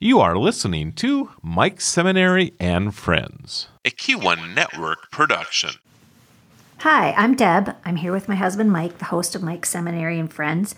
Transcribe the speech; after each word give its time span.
You 0.00 0.20
are 0.20 0.38
listening 0.38 0.92
to 0.92 1.30
Mike 1.42 1.80
Seminary 1.80 2.54
and 2.60 2.94
Friends, 2.94 3.66
a 3.84 3.90
Q1 3.90 4.54
Network 4.54 5.10
production. 5.10 5.70
Hi, 6.78 7.10
I'm 7.16 7.34
Deb. 7.34 7.74
I'm 7.84 7.96
here 7.96 8.12
with 8.12 8.28
my 8.28 8.36
husband 8.36 8.70
Mike, 8.70 8.98
the 8.98 9.06
host 9.06 9.34
of 9.34 9.42
Mike 9.42 9.66
Seminary 9.66 10.20
and 10.20 10.32
Friends. 10.32 10.76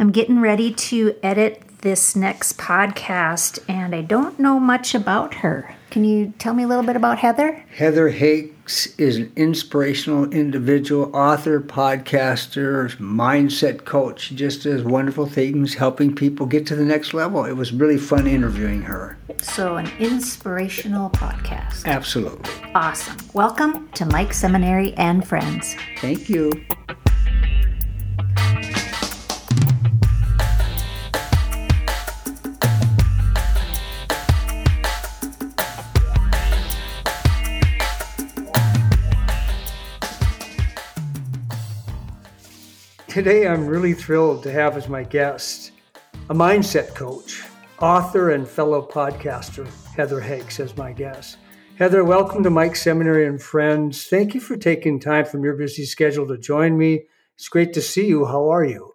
I'm 0.00 0.12
getting 0.12 0.40
ready 0.40 0.72
to 0.72 1.16
edit 1.24 1.60
this 1.80 2.14
next 2.14 2.56
podcast, 2.56 3.58
and 3.68 3.96
I 3.96 4.02
don't 4.02 4.38
know 4.38 4.60
much 4.60 4.94
about 4.94 5.34
her. 5.34 5.74
Can 5.90 6.04
you 6.04 6.32
tell 6.38 6.54
me 6.54 6.62
a 6.62 6.68
little 6.68 6.84
bit 6.84 6.94
about 6.94 7.18
Heather? 7.18 7.64
Heather 7.76 8.08
Hakes 8.10 8.86
is 8.96 9.16
an 9.16 9.32
inspirational 9.34 10.30
individual, 10.30 11.10
author, 11.16 11.60
podcaster, 11.60 12.96
mindset 12.98 13.86
coach. 13.86 14.20
She 14.20 14.36
just 14.36 14.62
does 14.62 14.84
wonderful 14.84 15.26
things 15.26 15.74
helping 15.74 16.14
people 16.14 16.46
get 16.46 16.64
to 16.68 16.76
the 16.76 16.84
next 16.84 17.12
level. 17.12 17.44
It 17.44 17.54
was 17.54 17.72
really 17.72 17.98
fun 17.98 18.28
interviewing 18.28 18.82
her. 18.82 19.18
So, 19.42 19.78
an 19.78 19.90
inspirational 19.98 21.10
podcast. 21.10 21.86
Absolutely. 21.86 22.48
Awesome. 22.72 23.16
Welcome 23.32 23.88
to 23.94 24.06
Mike 24.06 24.32
Seminary 24.32 24.94
and 24.94 25.26
Friends. 25.26 25.74
Thank 26.00 26.28
you. 26.28 26.52
Today, 43.18 43.48
I'm 43.48 43.66
really 43.66 43.94
thrilled 43.94 44.44
to 44.44 44.52
have 44.52 44.76
as 44.76 44.88
my 44.88 45.02
guest 45.02 45.72
a 46.30 46.34
mindset 46.34 46.94
coach, 46.94 47.42
author, 47.80 48.30
and 48.30 48.46
fellow 48.46 48.80
podcaster, 48.80 49.68
Heather 49.96 50.20
Hakes, 50.20 50.60
as 50.60 50.76
my 50.76 50.92
guest. 50.92 51.36
Heather, 51.76 52.04
welcome 52.04 52.44
to 52.44 52.50
Mike 52.50 52.76
Seminary 52.76 53.26
and 53.26 53.42
Friends. 53.42 54.06
Thank 54.06 54.34
you 54.34 54.40
for 54.40 54.56
taking 54.56 55.00
time 55.00 55.24
from 55.24 55.42
your 55.42 55.54
busy 55.54 55.84
schedule 55.84 56.28
to 56.28 56.38
join 56.38 56.78
me. 56.78 57.06
It's 57.34 57.48
great 57.48 57.72
to 57.72 57.82
see 57.82 58.06
you. 58.06 58.24
How 58.24 58.48
are 58.50 58.64
you? 58.64 58.94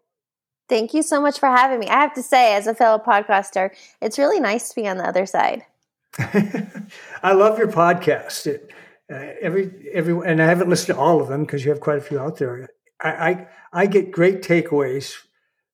Thank 0.70 0.94
you 0.94 1.04
so 1.04 1.20
much 1.20 1.38
for 1.38 1.48
having 1.48 1.80
me. 1.80 1.90
I 1.90 2.00
have 2.00 2.14
to 2.14 2.24
say, 2.24 2.56
as 2.56 2.66
a 2.66 2.74
fellow 2.74 3.04
podcaster, 3.06 3.72
it's 4.02 4.18
really 4.18 4.40
nice 4.40 4.70
to 4.70 4.76
be 4.76 4.88
on 4.88 5.00
the 5.00 5.06
other 5.06 5.26
side. 5.26 5.66
I 6.18 7.34
love 7.34 7.58
your 7.58 7.68
podcast. 7.68 8.48
It, 8.48 8.72
uh, 9.12 9.34
every 9.42 9.90
every 9.92 10.18
and 10.26 10.42
I 10.42 10.46
haven't 10.46 10.70
listened 10.70 10.96
to 10.96 10.98
all 10.98 11.20
of 11.20 11.28
them 11.28 11.44
because 11.44 11.66
you 11.66 11.72
have 11.72 11.82
quite 11.82 11.98
a 11.98 12.02
few 12.02 12.20
out 12.20 12.38
there. 12.38 12.70
I, 13.04 13.10
I, 13.10 13.48
I 13.74 13.86
get 13.86 14.12
great 14.12 14.42
takeaways 14.42 15.16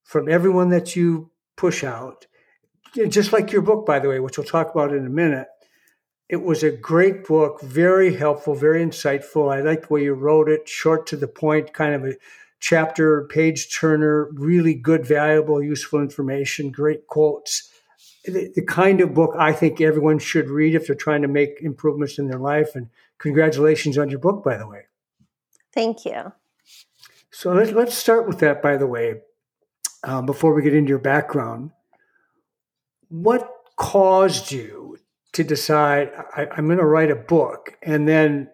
from 0.03 0.27
everyone 0.27 0.69
that 0.69 0.95
you 0.95 1.29
push 1.55 1.83
out. 1.83 2.25
Just 3.07 3.31
like 3.31 3.51
your 3.51 3.61
book, 3.61 3.85
by 3.85 3.99
the 3.99 4.09
way, 4.09 4.19
which 4.19 4.37
we'll 4.37 4.47
talk 4.47 4.71
about 4.71 4.91
in 4.91 5.05
a 5.05 5.09
minute. 5.09 5.47
It 6.27 6.43
was 6.43 6.63
a 6.63 6.71
great 6.71 7.25
book, 7.25 7.61
very 7.61 8.15
helpful, 8.15 8.55
very 8.55 8.83
insightful. 8.83 9.53
I 9.53 9.61
like 9.61 9.87
the 9.87 9.93
way 9.93 10.03
you 10.03 10.13
wrote 10.13 10.49
it, 10.49 10.67
short 10.67 11.07
to 11.07 11.17
the 11.17 11.27
point, 11.27 11.73
kind 11.73 11.93
of 11.93 12.05
a 12.05 12.15
chapter, 12.59 13.25
page 13.27 13.75
turner, 13.75 14.29
really 14.33 14.73
good, 14.73 15.05
valuable, 15.05 15.61
useful 15.61 15.99
information, 16.01 16.71
great 16.71 17.07
quotes. 17.07 17.71
The, 18.25 18.51
the, 18.53 18.63
kind 18.63 19.01
of 19.01 19.13
book 19.13 19.35
I 19.39 19.53
think 19.53 19.81
everyone 19.81 20.19
should 20.19 20.49
read 20.49 20.75
if 20.75 20.87
they're 20.87 20.95
trying 20.95 21.21
to 21.21 21.27
make 21.27 21.61
improvements 21.61 22.19
in 22.19 22.27
their 22.27 22.39
life. 22.39 22.75
And 22.75 22.89
congratulations 23.17 23.97
on 23.97 24.09
your 24.09 24.19
book, 24.19 24.43
by 24.43 24.57
the 24.57 24.67
way. 24.67 24.83
Thank 25.73 26.05
you. 26.05 26.33
So 27.31 27.53
let's, 27.53 27.71
let's 27.71 27.95
start 27.95 28.27
with 28.27 28.39
that, 28.39 28.61
by 28.61 28.77
the 28.77 28.87
way, 28.87 29.21
uh, 30.03 30.21
before 30.21 30.53
we 30.53 30.63
get 30.63 30.73
into 30.73 30.89
your 30.89 30.99
background. 30.99 31.71
What 33.09 33.49
caused 33.75 34.51
you 34.51 34.97
to 35.33 35.43
decide 35.43 36.11
I, 36.35 36.47
I'm 36.51 36.65
going 36.65 36.79
to 36.79 36.85
write 36.85 37.11
a 37.11 37.15
book 37.15 37.77
and 37.83 38.07
then 38.07 38.49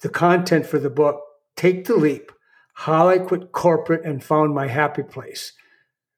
the 0.00 0.08
content 0.08 0.66
for 0.66 0.78
the 0.78 0.90
book, 0.90 1.20
Take 1.56 1.84
the 1.84 1.96
Leap 1.96 2.32
How 2.74 3.08
I 3.08 3.18
Quit 3.18 3.52
Corporate 3.52 4.04
and 4.04 4.22
Found 4.24 4.54
My 4.54 4.68
Happy 4.68 5.02
Place? 5.02 5.52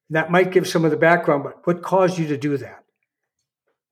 That 0.09 0.31
might 0.31 0.53
give 0.53 0.69
some 0.69 0.85
of 0.85 0.91
the 0.93 0.97
background, 0.97 1.45
but 1.45 1.67
what 1.67 1.83
caused 1.83 2.19
you 2.19 2.29
to 2.29 2.37
do 2.37 2.57
that? 2.59 2.86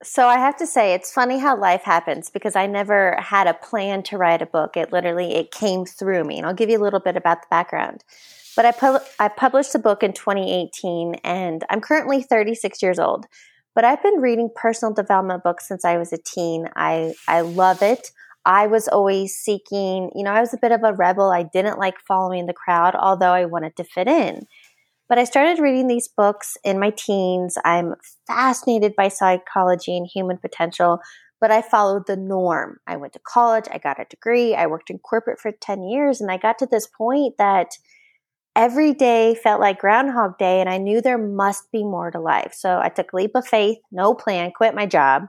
So 0.04 0.28
I 0.28 0.36
have 0.36 0.56
to 0.58 0.66
say 0.66 0.92
it's 0.92 1.10
funny 1.10 1.38
how 1.38 1.56
life 1.56 1.82
happens 1.82 2.28
because 2.28 2.54
I 2.54 2.66
never 2.66 3.16
had 3.18 3.46
a 3.46 3.54
plan 3.54 4.02
to 4.04 4.18
write 4.18 4.42
a 4.42 4.46
book. 4.46 4.76
It 4.76 4.92
literally 4.92 5.34
it 5.34 5.50
came 5.50 5.86
through 5.86 6.24
me. 6.24 6.36
And 6.36 6.46
I'll 6.46 6.54
give 6.54 6.68
you 6.68 6.78
a 6.78 6.84
little 6.84 7.00
bit 7.00 7.16
about 7.16 7.40
the 7.40 7.48
background. 7.50 8.04
But 8.54 8.66
I 8.66 8.72
pu- 8.72 9.04
I 9.18 9.28
published 9.28 9.74
a 9.74 9.78
book 9.78 10.02
in 10.02 10.12
2018 10.12 11.14
and 11.24 11.64
I'm 11.70 11.80
currently 11.80 12.22
36 12.22 12.82
years 12.82 12.98
old. 12.98 13.26
But 13.74 13.84
I've 13.84 14.02
been 14.02 14.20
reading 14.20 14.50
personal 14.54 14.92
development 14.92 15.42
books 15.42 15.66
since 15.66 15.86
I 15.86 15.96
was 15.96 16.12
a 16.12 16.18
teen. 16.18 16.68
I 16.76 17.14
I 17.26 17.40
love 17.40 17.82
it. 17.82 18.10
I 18.44 18.66
was 18.66 18.88
always 18.88 19.34
seeking, 19.34 20.10
you 20.14 20.22
know, 20.22 20.32
I 20.32 20.40
was 20.40 20.52
a 20.52 20.58
bit 20.58 20.70
of 20.70 20.82
a 20.84 20.92
rebel. 20.92 21.30
I 21.30 21.44
didn't 21.44 21.78
like 21.78 21.94
following 22.06 22.44
the 22.44 22.52
crowd, 22.52 22.94
although 22.94 23.32
I 23.32 23.46
wanted 23.46 23.74
to 23.76 23.84
fit 23.84 24.06
in. 24.06 24.46
But 25.08 25.18
I 25.18 25.24
started 25.24 25.60
reading 25.60 25.86
these 25.86 26.08
books 26.08 26.56
in 26.64 26.80
my 26.80 26.90
teens. 26.90 27.58
I'm 27.64 27.94
fascinated 28.26 28.94
by 28.96 29.08
psychology 29.08 29.96
and 29.96 30.06
human 30.06 30.38
potential, 30.38 31.00
but 31.40 31.50
I 31.50 31.60
followed 31.60 32.06
the 32.06 32.16
norm. 32.16 32.78
I 32.86 32.96
went 32.96 33.12
to 33.12 33.18
college, 33.18 33.66
I 33.70 33.78
got 33.78 34.00
a 34.00 34.06
degree, 34.08 34.54
I 34.54 34.66
worked 34.66 34.90
in 34.90 34.98
corporate 34.98 35.40
for 35.40 35.52
10 35.52 35.82
years, 35.82 36.20
and 36.20 36.30
I 36.30 36.38
got 36.38 36.58
to 36.58 36.66
this 36.66 36.86
point 36.86 37.34
that 37.36 37.72
every 38.56 38.94
day 38.94 39.34
felt 39.34 39.60
like 39.60 39.80
Groundhog 39.80 40.38
Day, 40.38 40.60
and 40.60 40.70
I 40.70 40.78
knew 40.78 41.00
there 41.00 41.18
must 41.18 41.70
be 41.70 41.84
more 41.84 42.10
to 42.10 42.20
life. 42.20 42.54
So 42.54 42.80
I 42.82 42.88
took 42.88 43.12
a 43.12 43.16
leap 43.16 43.32
of 43.34 43.46
faith, 43.46 43.78
no 43.92 44.14
plan, 44.14 44.52
quit 44.56 44.74
my 44.74 44.86
job. 44.86 45.24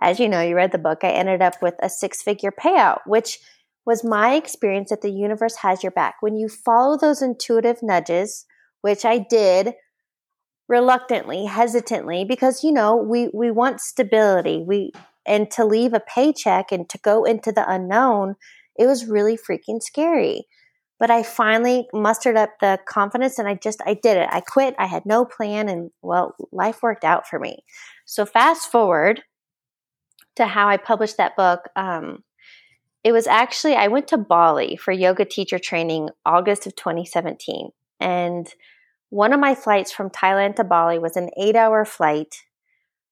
As 0.00 0.18
you 0.18 0.28
know, 0.28 0.40
you 0.40 0.56
read 0.56 0.72
the 0.72 0.78
book, 0.78 0.98
I 1.02 1.10
ended 1.10 1.42
up 1.42 1.54
with 1.62 1.74
a 1.82 1.88
six 1.88 2.22
figure 2.22 2.52
payout, 2.52 3.00
which 3.06 3.38
was 3.86 4.04
my 4.04 4.34
experience 4.34 4.90
that 4.90 5.00
the 5.00 5.10
universe 5.10 5.56
has 5.56 5.82
your 5.82 5.92
back. 5.92 6.16
When 6.20 6.36
you 6.36 6.48
follow 6.48 6.96
those 6.96 7.22
intuitive 7.22 7.82
nudges, 7.82 8.46
which 8.82 9.04
I 9.04 9.18
did 9.18 9.74
reluctantly, 10.68 11.46
hesitantly, 11.46 12.24
because 12.24 12.62
you 12.64 12.72
know, 12.72 12.96
we 12.96 13.28
we 13.34 13.50
want 13.50 13.80
stability. 13.80 14.64
We 14.66 14.92
and 15.26 15.50
to 15.52 15.64
leave 15.64 15.92
a 15.92 16.00
paycheck 16.00 16.72
and 16.72 16.88
to 16.88 16.98
go 16.98 17.24
into 17.24 17.52
the 17.52 17.70
unknown, 17.70 18.36
it 18.76 18.86
was 18.86 19.06
really 19.06 19.36
freaking 19.36 19.82
scary. 19.82 20.46
But 20.98 21.10
I 21.10 21.22
finally 21.22 21.88
mustered 21.92 22.36
up 22.36 22.50
the 22.60 22.78
confidence 22.86 23.38
and 23.38 23.48
I 23.48 23.54
just 23.54 23.80
I 23.86 23.94
did 23.94 24.16
it. 24.16 24.28
I 24.30 24.40
quit. 24.40 24.74
I 24.78 24.86
had 24.86 25.06
no 25.06 25.24
plan 25.24 25.68
and 25.68 25.90
well, 26.02 26.34
life 26.52 26.82
worked 26.82 27.04
out 27.04 27.26
for 27.26 27.38
me. 27.38 27.64
So 28.04 28.26
fast 28.26 28.70
forward 28.70 29.22
to 30.36 30.46
how 30.46 30.68
I 30.68 30.76
published 30.76 31.16
that 31.16 31.36
book. 31.36 31.68
Um, 31.74 32.22
it 33.02 33.12
was 33.12 33.26
actually 33.26 33.74
I 33.74 33.88
went 33.88 34.08
to 34.08 34.18
Bali 34.18 34.76
for 34.76 34.92
yoga 34.92 35.24
teacher 35.24 35.58
training 35.58 36.10
August 36.26 36.66
of 36.66 36.76
2017 36.76 37.70
and 38.00 38.52
one 39.10 39.32
of 39.32 39.40
my 39.40 39.54
flights 39.54 39.92
from 39.92 40.10
Thailand 40.10 40.56
to 40.56 40.64
Bali 40.64 40.98
was 40.98 41.16
an 41.16 41.30
eight 41.36 41.56
hour 41.56 41.84
flight. 41.84 42.34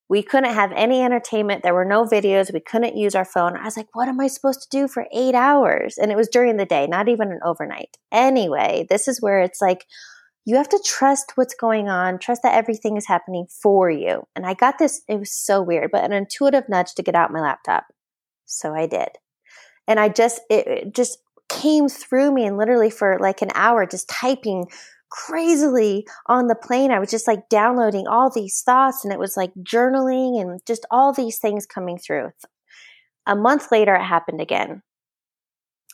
We 0.09 0.23
couldn't 0.23 0.55
have 0.55 0.73
any 0.73 1.03
entertainment. 1.03 1.63
There 1.63 1.75
were 1.75 1.85
no 1.85 2.05
videos. 2.05 2.53
We 2.53 2.61
couldn't 2.61 2.97
use 2.97 3.15
our 3.15 3.27
phone. 3.27 3.57
I 3.57 3.65
was 3.65 3.77
like, 3.77 3.89
what 3.93 4.09
am 4.09 4.21
I 4.21 4.29
supposed 4.29 4.63
to 4.63 4.69
do 4.71 4.89
for 4.89 5.07
eight 5.13 5.35
hours? 5.35 5.99
And 5.99 6.11
it 6.11 6.17
was 6.17 6.29
during 6.29 6.57
the 6.57 6.65
day, 6.65 6.87
not 6.87 7.09
even 7.09 7.31
an 7.31 7.41
overnight. 7.45 7.99
Anyway, 8.11 8.87
this 8.89 9.07
is 9.07 9.21
where 9.21 9.41
it's 9.43 9.61
like, 9.61 9.85
you 10.47 10.57
have 10.57 10.69
to 10.71 10.83
trust 10.83 11.33
what's 11.35 11.55
going 11.55 11.91
on, 11.91 12.19
trust 12.19 12.43
that 12.43 12.55
everything 12.55 12.97
is 12.97 13.07
happening 13.07 13.47
for 13.51 13.91
you. 13.91 14.23
And 14.35 14.47
I 14.47 14.55
got 14.55 14.79
this, 14.79 15.03
it 15.07 15.19
was 15.19 15.31
so 15.31 15.61
weird, 15.61 15.91
but 15.93 16.05
an 16.05 16.13
intuitive 16.13 16.71
nudge 16.71 16.95
to 16.95 17.03
get 17.03 17.15
out 17.15 17.31
my 17.31 17.41
laptop. 17.41 17.85
So 18.47 18.75
I 18.75 18.87
did. 18.87 19.11
And 19.87 20.01
I 20.01 20.09
just, 20.09 20.41
it, 20.49 20.67
it 20.67 20.95
just 20.95 21.19
came 21.49 21.89
through 21.89 22.33
me 22.33 22.47
and 22.47 22.57
literally 22.57 22.91
for 22.91 23.19
like 23.21 23.43
an 23.43 23.51
hour 23.55 23.87
just 23.87 24.09
typing 24.09 24.67
crazily 25.11 26.07
on 26.27 26.49
the 26.49 26.55
plane. 26.55 26.91
I 26.91 26.99
was 26.99 27.11
just 27.11 27.27
like 27.27 27.49
downloading 27.49 28.07
all 28.07 28.31
these 28.31 28.63
thoughts 28.63 29.05
and 29.05 29.13
it 29.13 29.19
was 29.19 29.37
like 29.37 29.53
journaling 29.63 30.41
and 30.41 30.61
just 30.67 30.87
all 30.91 31.13
these 31.13 31.39
things 31.39 31.67
coming 31.67 31.99
through. 31.99 32.31
A 33.27 33.35
month 33.35 33.71
later, 33.71 33.95
it 33.95 34.05
happened 34.05 34.41
again. 34.41 34.83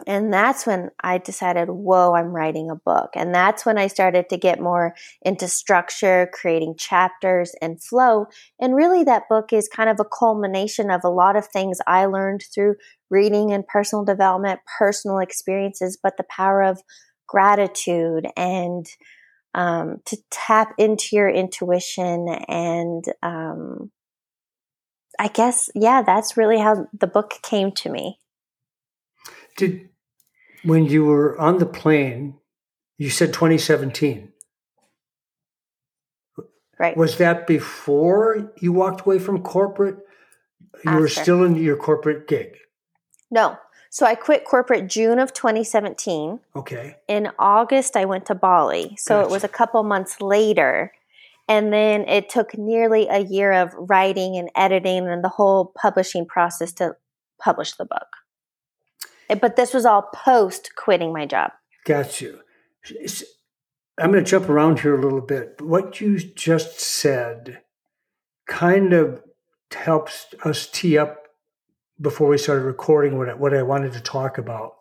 And 0.09 0.33
that's 0.33 0.67
when 0.67 0.91
I 1.03 1.19
decided, 1.19 1.71
whoa, 1.71 2.15
I'm 2.15 2.33
writing 2.35 2.69
a 2.69 2.75
book. 2.75 3.11
And 3.15 3.33
that's 3.33 3.65
when 3.65 3.79
I 3.79 3.87
started 3.87 4.29
to 4.29 4.37
get 4.37 4.61
more 4.61 4.95
into 5.23 5.47
structure, 5.47 6.29
creating 6.33 6.75
chapters 6.77 7.55
and 7.63 7.81
flow. 7.81 8.27
And 8.61 8.75
really, 8.75 9.05
that 9.05 9.29
book 9.29 9.53
is 9.53 9.69
kind 9.69 9.89
of 9.89 10.01
a 10.01 10.05
culmination 10.05 10.91
of 10.91 11.03
a 11.05 11.09
lot 11.09 11.37
of 11.37 11.47
things 11.47 11.79
I 11.87 12.07
learned 12.07 12.43
through 12.53 12.75
reading 13.09 13.53
and 13.53 13.67
personal 13.67 14.05
development, 14.05 14.61
personal 14.79 15.19
experiences, 15.19 15.97
but 16.03 16.17
the 16.17 16.25
power 16.29 16.63
of 16.63 16.83
gratitude 17.29 18.27
and 18.37 18.87
um, 19.55 19.99
to 20.07 20.17
tap 20.31 20.75
into 20.79 21.17
your 21.17 21.29
intuition 21.29 22.29
and 22.49 23.05
um, 23.23 23.91
i 25.19 25.29
guess 25.29 25.71
yeah 25.75 26.03
that's 26.03 26.37
really 26.37 26.59
how 26.59 26.87
the 26.93 27.07
book 27.07 27.35
came 27.43 27.71
to 27.71 27.89
me 27.89 28.19
did 29.57 29.89
when 30.63 30.87
you 30.87 31.05
were 31.05 31.39
on 31.39 31.59
the 31.59 31.67
plane 31.67 32.35
you 32.99 33.11
said 33.11 33.33
2017 33.33 34.33
Right. 36.79 36.97
Was 36.97 37.19
that 37.19 37.47
before 37.47 38.53
you 38.61 38.73
walked 38.73 39.03
away 39.03 39.19
from 39.19 39.43
corporate? 39.43 39.97
You 40.85 40.91
After. 40.91 41.01
were 41.01 41.09
still 41.09 41.45
in 41.45 41.55
your 41.57 41.77
corporate 41.77 42.27
gig. 42.27 42.57
No. 43.31 43.57
So 43.91 44.05
I 44.05 44.17
quit 44.17 44.45
corporate 44.45 44.89
June 44.89 45.21
of 45.21 45.33
2017. 45.33 46.41
Okay. 46.57 46.97
In 47.07 47.31
August, 47.39 47.97
I 47.97 48.05
went 48.07 48.27
to 48.27 48.35
Bali. 48.35 48.97
So 48.99 49.17
gotcha. 49.17 49.29
it 49.29 49.33
was 49.33 49.45
a 49.45 49.49
couple 49.49 49.83
months 49.85 50.21
later. 50.21 50.93
And 51.49 51.73
then 51.73 52.09
it 52.09 52.29
took 52.29 52.59
nearly 52.59 53.07
a 53.09 53.21
year 53.21 53.53
of 53.53 53.73
writing 53.77 54.37
and 54.37 54.51
editing 54.57 55.07
and 55.07 55.23
the 55.23 55.29
whole 55.29 55.73
publishing 55.81 56.27
process 56.27 56.73
to 56.75 56.97
publish 57.41 57.75
the 57.75 57.85
book. 57.85 58.09
But 59.29 59.57
this 59.57 59.73
was 59.73 59.85
all 59.87 60.11
post 60.15 60.71
quitting 60.77 61.13
my 61.13 61.27
job. 61.27 61.53
Got 61.85 62.21
you. 62.21 62.41
I'm 63.99 64.13
going 64.13 64.25
to 64.25 64.31
jump 64.31 64.49
around 64.49 64.81
here 64.81 64.97
a 64.97 65.01
little 65.01 65.21
bit. 65.21 65.61
What 65.61 66.01
you 66.01 66.19
just 66.19 66.81
said 66.81 67.61
kind 68.47 68.93
of 68.93 69.23
helps 69.73 70.27
us 70.45 70.67
tee 70.67 70.99
up 70.99 71.25
before 72.01 72.29
we 72.29 72.39
started 72.39 72.65
recording 72.65 73.17
what 73.19 73.29
I, 73.29 73.35
what 73.35 73.55
I 73.55 73.63
wanted 73.63 73.93
to 73.93 74.01
talk 74.01 74.37
about, 74.37 74.75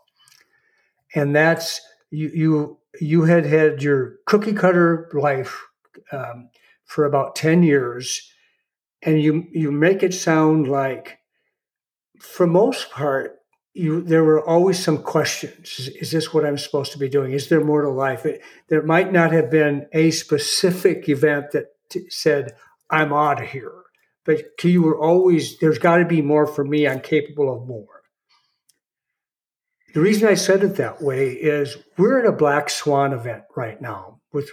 and 1.14 1.36
that's 1.36 1.80
you 2.10 2.32
you 2.34 2.78
you 3.00 3.24
had 3.24 3.46
had 3.46 3.84
your 3.84 4.16
cookie 4.26 4.54
cutter 4.54 5.10
life 5.14 5.62
um, 6.12 6.50
for 6.86 7.06
about 7.06 7.36
ten 7.36 7.62
years, 7.64 8.32
and 9.02 9.22
you 9.22 9.46
you 9.52 9.72
make 9.72 10.02
it 10.02 10.14
sound 10.14 10.68
like, 10.68 11.20
for 12.20 12.48
most 12.48 12.90
part, 12.90 13.38
you 13.74 14.02
there 14.02 14.24
were 14.24 14.48
always 14.48 14.84
some 14.84 15.00
questions. 15.00 15.80
Is, 15.80 15.88
is, 15.90 16.12
this 16.12 16.34
what 16.34 16.46
i'm 16.46 16.58
supposed 16.58 16.92
to 16.92 17.00
be 17.00 17.10
doing? 17.10 17.34
Is 17.34 17.50
there 17.50 17.64
more 17.64 17.82
to 17.82 17.90
life? 17.90 18.26
It, 18.26 18.42
there 18.70 18.84
might 18.84 19.12
not 19.12 19.32
have 19.32 19.50
been 19.50 19.88
a 19.94 20.12
specific 20.12 21.10
event 21.10 21.52
that 21.52 21.68
t- 21.90 22.10
said 22.10 22.56
i'm 22.90 23.12
out 23.12 23.42
of 23.42 23.50
here. 23.50 23.74
But 24.26 24.64
you 24.64 24.84
were 24.84 24.98
always 24.98 25.58
there's 25.60 25.80
got 25.80 25.98
to 25.98 26.06
be 26.06 26.22
more 26.22 26.48
for 26.48 26.64
me. 26.64 26.88
I'm 26.88 27.02
capable 27.02 27.54
of 27.54 27.68
more. 27.68 28.04
The 29.94 30.02
reason 30.02 30.28
i 30.28 30.36
said 30.36 30.64
it 30.64 30.76
that 30.76 31.02
way 31.02 31.32
is 31.32 31.78
we're 31.98 32.20
in 32.20 32.28
a 32.28 32.32
black 32.32 32.70
swan 32.70 33.14
event 33.14 33.44
right 33.56 33.82
now 33.82 34.20
with 34.32 34.50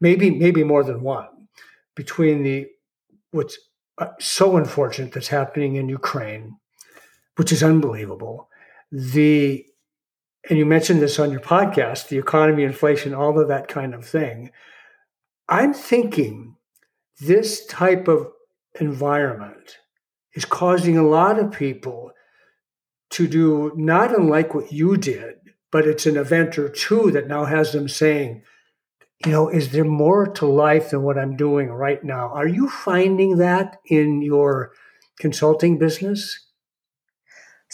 maybe 0.00 0.30
maybe 0.30 0.64
more 0.64 0.84
than 0.84 1.02
one 1.02 1.48
between 1.94 2.42
the 2.42 2.68
what's 3.32 3.58
uh, 3.98 4.08
so 4.18 4.56
unfortunate 4.56 5.12
that's 5.12 5.28
happening 5.28 5.76
in 5.76 5.88
ukraine 5.88 6.56
which 7.36 7.52
is 7.52 7.62
unbelievable 7.62 8.48
the 8.92 9.64
and 10.48 10.58
you 10.58 10.66
mentioned 10.66 11.00
this 11.00 11.18
on 11.18 11.30
your 11.30 11.40
podcast 11.40 12.08
the 12.08 12.18
economy 12.18 12.62
inflation 12.62 13.14
all 13.14 13.40
of 13.40 13.48
that 13.48 13.66
kind 13.66 13.94
of 13.94 14.06
thing. 14.06 14.50
I'm 15.48 15.72
thinking 15.72 16.56
this 17.20 17.64
type 17.66 18.06
of 18.06 18.28
environment 18.78 19.78
is 20.34 20.44
causing 20.44 20.96
a 20.96 21.06
lot 21.06 21.38
of 21.38 21.52
people 21.52 22.12
to 23.10 23.26
do 23.26 23.72
not 23.76 24.16
unlike 24.16 24.54
what 24.54 24.72
you 24.72 24.96
did 24.96 25.36
but 25.70 25.86
it's 25.86 26.06
an 26.06 26.16
event 26.18 26.58
or 26.58 26.68
two 26.68 27.10
that 27.10 27.28
now 27.28 27.46
has 27.46 27.72
them 27.72 27.88
saying 27.88 28.42
you 29.24 29.32
know 29.32 29.48
is 29.48 29.70
there 29.70 29.84
more 29.84 30.26
to 30.26 30.46
life 30.46 30.90
than 30.90 31.02
what 31.02 31.18
i'm 31.18 31.36
doing 31.36 31.70
right 31.70 32.04
now? 32.04 32.30
Are 32.34 32.48
you 32.48 32.68
finding 32.68 33.38
that 33.38 33.78
in 33.86 34.20
your 34.20 34.72
consulting 35.18 35.78
business 35.78 36.51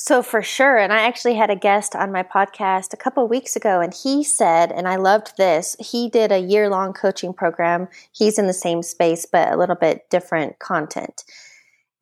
so 0.01 0.23
for 0.23 0.43
sure, 0.43 0.77
and 0.77 0.93
I 0.93 1.01
actually 1.01 1.35
had 1.35 1.51
a 1.51 1.57
guest 1.57 1.97
on 1.97 2.13
my 2.13 2.23
podcast 2.23 2.93
a 2.93 2.97
couple 2.97 3.27
weeks 3.27 3.57
ago, 3.57 3.81
and 3.81 3.93
he 3.93 4.23
said, 4.23 4.71
and 4.71 4.87
I 4.87 4.95
loved 4.95 5.37
this. 5.37 5.75
He 5.81 6.09
did 6.09 6.31
a 6.31 6.39
year 6.39 6.71
long 6.71 6.93
coaching 6.93 7.35
program. 7.35 7.89
He's 8.13 8.39
in 8.39 8.47
the 8.47 8.53
same 8.53 8.85
space, 8.85 9.27
but 9.27 9.53
a 9.53 9.57
little 9.57 9.75
bit 9.75 10.09
different 10.09 10.61
content. 10.61 11.25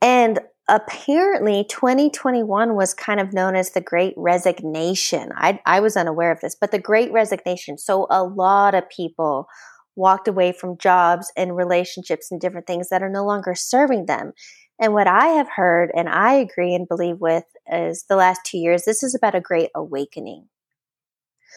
And 0.02 0.40
apparently, 0.68 1.64
2021 1.70 2.74
was 2.74 2.92
kind 2.92 3.18
of 3.18 3.32
known 3.32 3.56
as 3.56 3.70
the 3.70 3.80
Great 3.80 4.12
Resignation. 4.18 5.32
I, 5.34 5.58
I 5.64 5.80
was 5.80 5.96
unaware 5.96 6.30
of 6.30 6.42
this, 6.42 6.54
but 6.54 6.72
the 6.72 6.78
Great 6.78 7.10
Resignation. 7.12 7.78
So 7.78 8.08
a 8.10 8.22
lot 8.22 8.74
of 8.74 8.86
people 8.90 9.48
walked 9.94 10.28
away 10.28 10.52
from 10.52 10.76
jobs 10.76 11.32
and 11.34 11.56
relationships 11.56 12.30
and 12.30 12.42
different 12.42 12.66
things 12.66 12.90
that 12.90 13.02
are 13.02 13.08
no 13.08 13.24
longer 13.24 13.54
serving 13.54 14.04
them. 14.04 14.34
And 14.78 14.92
what 14.92 15.06
I 15.06 15.28
have 15.28 15.48
heard 15.48 15.90
and 15.94 16.08
I 16.08 16.34
agree 16.34 16.74
and 16.74 16.86
believe 16.86 17.20
with 17.20 17.44
is 17.70 18.04
the 18.08 18.16
last 18.16 18.40
two 18.44 18.58
years, 18.58 18.84
this 18.84 19.02
is 19.02 19.14
about 19.14 19.34
a 19.34 19.40
great 19.40 19.70
awakening. 19.74 20.48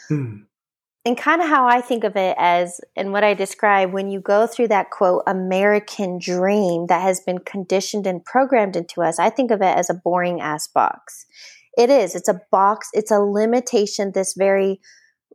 Hmm. 0.08 0.44
And 1.06 1.18
kind 1.18 1.42
of 1.42 1.48
how 1.48 1.66
I 1.66 1.82
think 1.82 2.04
of 2.04 2.16
it 2.16 2.36
as, 2.38 2.82
and 2.96 3.12
what 3.12 3.24
I 3.24 3.34
describe 3.34 3.94
when 3.94 4.10
you 4.10 4.20
go 4.20 4.48
through 4.48 4.68
that 4.68 4.90
quote, 4.90 5.24
American 5.28 6.20
dream 6.20 6.88
that 6.88 7.02
has 7.02 7.22
been 7.22 7.40
conditioned 7.40 8.06
and 8.06 8.24
programmed 8.24 8.76
into 8.76 9.02
us, 9.02 9.18
I 9.18 9.30
think 9.30 9.50
of 9.50 9.62
it 9.62 9.78
as 9.78 9.90
a 9.90 9.94
boring 9.94 10.42
ass 10.42 10.68
box. 10.68 11.26
It 11.78 11.90
is. 11.90 12.16
It's 12.16 12.28
a 12.28 12.42
box. 12.52 12.90
It's 12.94 13.12
a 13.12 13.20
limitation, 13.20 14.12
this 14.14 14.34
very 14.38 14.82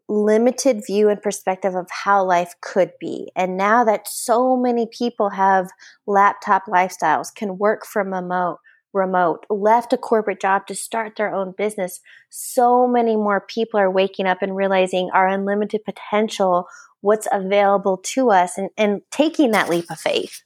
limited 0.09 0.83
view 0.87 1.09
and 1.09 1.21
perspective 1.23 1.75
of 1.75 1.89
how 1.91 2.25
life 2.25 2.55
could 2.61 2.93
be. 3.01 3.31
And 3.35 3.56
now 3.56 3.85
that 3.85 4.06
so 4.06 4.56
many 4.56 4.87
people 4.87 5.31
have 5.31 5.71
laptop 6.06 6.67
lifestyles, 6.67 7.35
can 7.35 7.59
work 7.59 7.87
from 7.87 8.12
remote, 8.12 8.59
remote, 8.93 9.45
left 9.49 9.93
a 9.93 9.99
corporate 9.99 10.41
job 10.41 10.67
to 10.67 10.75
start 10.75 11.17
their 11.17 11.35
own 11.35 11.55
business, 11.56 12.01
so 12.31 12.87
many 12.87 13.17
more 13.17 13.41
people 13.41 13.81
are 13.81 13.91
waking 13.91 14.27
up 14.27 14.39
and 14.43 14.55
realizing 14.56 15.11
our 15.12 15.27
unlimited 15.27 15.85
potential, 15.85 16.67
what's 17.00 17.29
available 17.33 17.99
to 17.99 18.31
us, 18.31 18.59
and, 18.59 18.71
and 18.77 19.03
taking 19.11 19.50
that 19.50 19.69
leap 19.69 19.91
of 19.91 19.99
faith. 19.99 20.43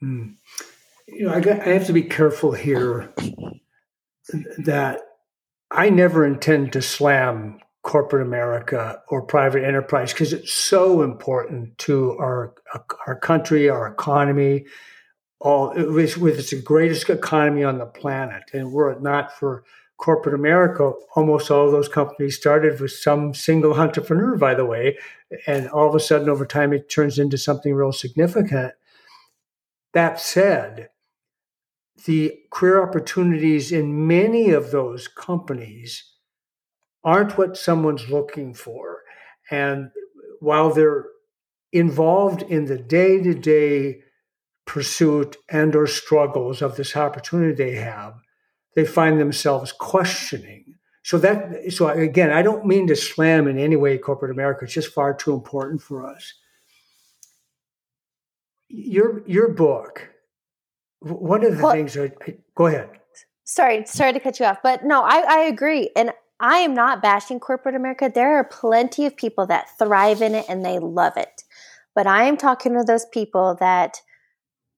Hmm. 0.00 0.30
You 1.06 1.26
know, 1.26 1.34
I, 1.34 1.40
got, 1.40 1.60
I 1.60 1.70
have 1.70 1.86
to 1.86 1.92
be 1.92 2.04
careful 2.04 2.52
here 2.52 3.12
that 4.58 5.00
I 5.70 5.90
never 5.90 6.24
intend 6.24 6.72
to 6.72 6.82
slam 6.82 7.58
corporate 7.82 8.26
America 8.26 9.00
or 9.08 9.22
private 9.22 9.64
enterprise 9.64 10.12
because 10.12 10.32
it's 10.32 10.52
so 10.52 11.02
important 11.02 11.76
to 11.78 12.12
our 12.18 12.54
our 13.06 13.18
country, 13.18 13.68
our 13.68 13.86
economy. 13.86 14.66
All 15.42 15.72
with, 15.74 16.18
with 16.18 16.38
it's 16.38 16.50
the 16.50 16.60
greatest 16.60 17.08
economy 17.08 17.64
on 17.64 17.78
the 17.78 17.86
planet, 17.86 18.42
and 18.52 18.72
were 18.72 18.90
it 18.90 19.00
not 19.00 19.32
for 19.38 19.64
corporate 20.00 20.34
America, 20.34 20.92
almost 21.14 21.50
all 21.50 21.70
those 21.70 21.88
companies 21.88 22.36
started 22.36 22.80
with 22.80 22.90
some 22.90 23.34
single 23.34 23.74
entrepreneur, 23.74 24.36
by 24.36 24.54
the 24.54 24.64
way, 24.64 24.98
and 25.46 25.68
all 25.68 25.88
of 25.88 25.94
a 25.94 26.00
sudden, 26.00 26.28
over 26.28 26.46
time, 26.46 26.72
it 26.72 26.88
turns 26.88 27.18
into 27.18 27.38
something 27.38 27.74
real 27.74 27.92
significant. 27.92 28.72
That 29.92 30.18
said, 30.18 30.88
the 32.06 32.38
career 32.50 32.82
opportunities 32.82 33.72
in 33.72 34.06
many 34.06 34.50
of 34.50 34.70
those 34.70 35.06
companies 35.06 36.04
aren't 37.04 37.38
what 37.38 37.56
someone's 37.56 38.10
looking 38.10 38.54
for. 38.54 38.98
And 39.50 39.90
while 40.40 40.72
they're 40.72 41.06
involved 41.72 42.42
in 42.42 42.66
the 42.66 42.78
day 42.78 43.20
to 43.22 43.34
day 43.34 44.02
pursuit 44.66 45.36
and 45.48 45.74
or 45.74 45.86
struggles 45.86 46.62
of 46.62 46.76
this 46.76 46.96
opportunity 46.96 47.52
they 47.52 47.76
have, 47.76 48.14
they 48.74 48.84
find 48.84 49.18
themselves 49.18 49.72
questioning. 49.72 50.64
So 51.02 51.18
that 51.18 51.72
so 51.72 51.88
again, 51.88 52.30
I 52.30 52.42
don't 52.42 52.66
mean 52.66 52.86
to 52.88 52.96
slam 52.96 53.48
in 53.48 53.58
any 53.58 53.76
way 53.76 53.96
corporate 53.98 54.30
America. 54.30 54.64
It's 54.64 54.74
just 54.74 54.92
far 54.92 55.14
too 55.14 55.32
important 55.32 55.82
for 55.82 56.06
us. 56.06 56.34
Your 58.68 59.26
your 59.26 59.48
book, 59.48 60.10
one 61.00 61.44
of 61.44 61.56
the 61.56 61.62
well, 61.62 61.72
things. 61.72 61.96
I, 61.96 62.12
I, 62.26 62.36
go 62.54 62.66
ahead. 62.66 62.90
Sorry, 63.44 63.84
sorry 63.86 64.12
to 64.12 64.20
cut 64.20 64.38
you 64.38 64.46
off, 64.46 64.58
but 64.62 64.84
no, 64.84 65.02
I, 65.02 65.24
I 65.26 65.38
agree, 65.46 65.90
and 65.96 66.12
I 66.40 66.58
am 66.58 66.74
not 66.74 67.02
bashing 67.02 67.38
corporate 67.38 67.74
America. 67.74 68.10
There 68.12 68.36
are 68.36 68.44
plenty 68.44 69.04
of 69.04 69.16
people 69.16 69.46
that 69.46 69.78
thrive 69.78 70.22
in 70.22 70.34
it 70.34 70.46
and 70.48 70.64
they 70.64 70.78
love 70.78 71.16
it. 71.16 71.42
But 71.94 72.06
I 72.06 72.24
am 72.24 72.36
talking 72.36 72.72
to 72.72 72.84
those 72.84 73.04
people 73.12 73.56
that 73.60 73.98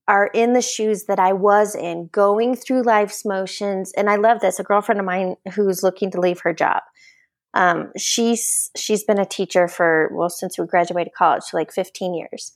are 0.09 0.26
in 0.35 0.52
the 0.52 0.61
shoes 0.61 1.04
that 1.04 1.21
I 1.21 1.33
was 1.33 1.76
in, 1.76 2.09
going 2.11 2.57
through 2.57 2.83
life's 2.83 3.25
motions. 3.25 3.92
And 3.97 4.11
I 4.11 4.16
love 4.16 4.40
this. 4.40 4.59
A 4.59 4.64
girlfriend 4.64 5.00
of 5.00 5.07
mine 5.07 5.37
who's 5.54 5.85
looking 5.85 6.11
to 6.11 6.21
leave 6.21 6.40
her 6.40 6.52
job. 6.52 6.83
Um, 7.54 7.92
she's 7.97 8.71
she's 8.76 9.04
been 9.04 9.21
a 9.21 9.26
teacher 9.26 9.69
for 9.69 10.11
well 10.14 10.31
since 10.31 10.59
we 10.59 10.66
graduated 10.66 11.12
college, 11.12 11.45
so 11.45 11.57
like 11.57 11.71
15 11.71 12.14
years. 12.14 12.52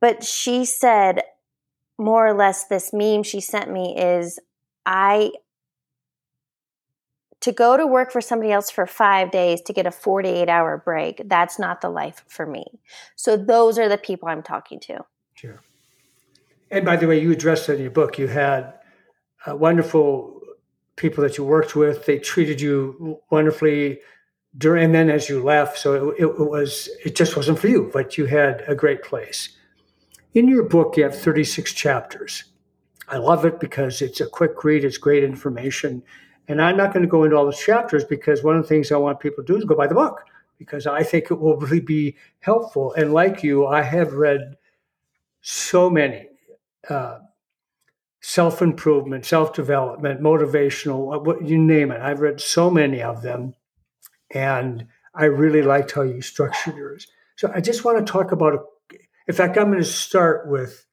But 0.00 0.24
she 0.24 0.64
said 0.64 1.22
more 1.98 2.26
or 2.26 2.34
less 2.34 2.66
this 2.66 2.92
meme 2.92 3.22
she 3.22 3.40
sent 3.40 3.70
me 3.70 3.96
is 3.96 4.38
I 4.84 5.30
to 7.46 7.52
go 7.52 7.76
to 7.76 7.86
work 7.86 8.10
for 8.10 8.20
somebody 8.20 8.50
else 8.50 8.72
for 8.72 8.88
five 8.88 9.30
days 9.30 9.60
to 9.60 9.72
get 9.72 9.86
a 9.86 9.92
48 9.92 10.48
hour 10.48 10.82
break, 10.84 11.22
that's 11.26 11.60
not 11.60 11.80
the 11.80 11.88
life 11.88 12.24
for 12.26 12.44
me. 12.44 12.64
So 13.14 13.36
those 13.36 13.78
are 13.78 13.88
the 13.88 13.98
people 13.98 14.28
I'm 14.28 14.42
talking 14.42 14.80
to. 14.80 15.04
Sure. 15.34 15.62
And 16.72 16.84
by 16.84 16.96
the 16.96 17.06
way, 17.06 17.20
you 17.20 17.30
addressed 17.30 17.68
that 17.68 17.74
in 17.74 17.82
your 17.82 17.92
book. 17.92 18.18
You 18.18 18.26
had 18.26 18.74
uh, 19.46 19.54
wonderful 19.54 20.40
people 20.96 21.22
that 21.22 21.38
you 21.38 21.44
worked 21.44 21.76
with. 21.76 22.04
They 22.04 22.18
treated 22.18 22.60
you 22.60 23.20
wonderfully 23.30 24.00
during, 24.58 24.86
and 24.86 24.94
then 24.96 25.08
as 25.08 25.28
you 25.28 25.40
left. 25.40 25.78
So 25.78 26.10
it, 26.10 26.22
it 26.22 26.40
was, 26.40 26.88
it 27.04 27.14
just 27.14 27.36
wasn't 27.36 27.60
for 27.60 27.68
you, 27.68 27.90
but 27.92 28.18
you 28.18 28.26
had 28.26 28.64
a 28.66 28.74
great 28.74 29.04
place. 29.04 29.50
in 30.34 30.48
your 30.48 30.64
book, 30.64 30.96
you 30.96 31.04
have 31.04 31.16
36 31.16 31.72
chapters. 31.74 32.42
I 33.06 33.18
love 33.18 33.44
it 33.44 33.60
because 33.60 34.02
it's 34.02 34.20
a 34.20 34.26
quick 34.26 34.64
read, 34.64 34.82
it's 34.82 34.98
great 34.98 35.22
information. 35.22 36.02
And 36.48 36.62
I'm 36.62 36.76
not 36.76 36.92
going 36.92 37.02
to 37.02 37.08
go 37.08 37.24
into 37.24 37.36
all 37.36 37.46
the 37.46 37.52
chapters 37.52 38.04
because 38.04 38.42
one 38.42 38.56
of 38.56 38.62
the 38.62 38.68
things 38.68 38.92
I 38.92 38.96
want 38.96 39.20
people 39.20 39.42
to 39.42 39.52
do 39.52 39.58
is 39.58 39.64
go 39.64 39.74
buy 39.74 39.86
the 39.86 39.94
book 39.94 40.24
because 40.58 40.86
I 40.86 41.02
think 41.02 41.30
it 41.30 41.40
will 41.40 41.56
really 41.56 41.80
be 41.80 42.16
helpful. 42.40 42.92
And 42.94 43.12
like 43.12 43.42
you, 43.42 43.66
I 43.66 43.82
have 43.82 44.12
read 44.14 44.56
so 45.40 45.90
many 45.90 46.28
uh, 46.88 47.18
self 48.20 48.62
improvement, 48.62 49.24
self 49.24 49.52
development, 49.52 50.20
motivational, 50.20 51.24
what 51.24 51.46
you 51.46 51.58
name 51.58 51.90
it. 51.90 52.00
I've 52.00 52.20
read 52.20 52.40
so 52.40 52.70
many 52.70 53.02
of 53.02 53.22
them, 53.22 53.54
and 54.30 54.86
I 55.14 55.26
really 55.26 55.62
liked 55.62 55.92
how 55.92 56.02
you 56.02 56.22
structured 56.22 56.76
yours. 56.76 57.06
So 57.36 57.50
I 57.54 57.60
just 57.60 57.84
want 57.84 58.04
to 58.04 58.10
talk 58.10 58.32
about. 58.32 58.66
In 59.28 59.34
fact, 59.34 59.58
I'm 59.58 59.66
going 59.66 59.78
to 59.78 59.84
start 59.84 60.48
with. 60.48 60.84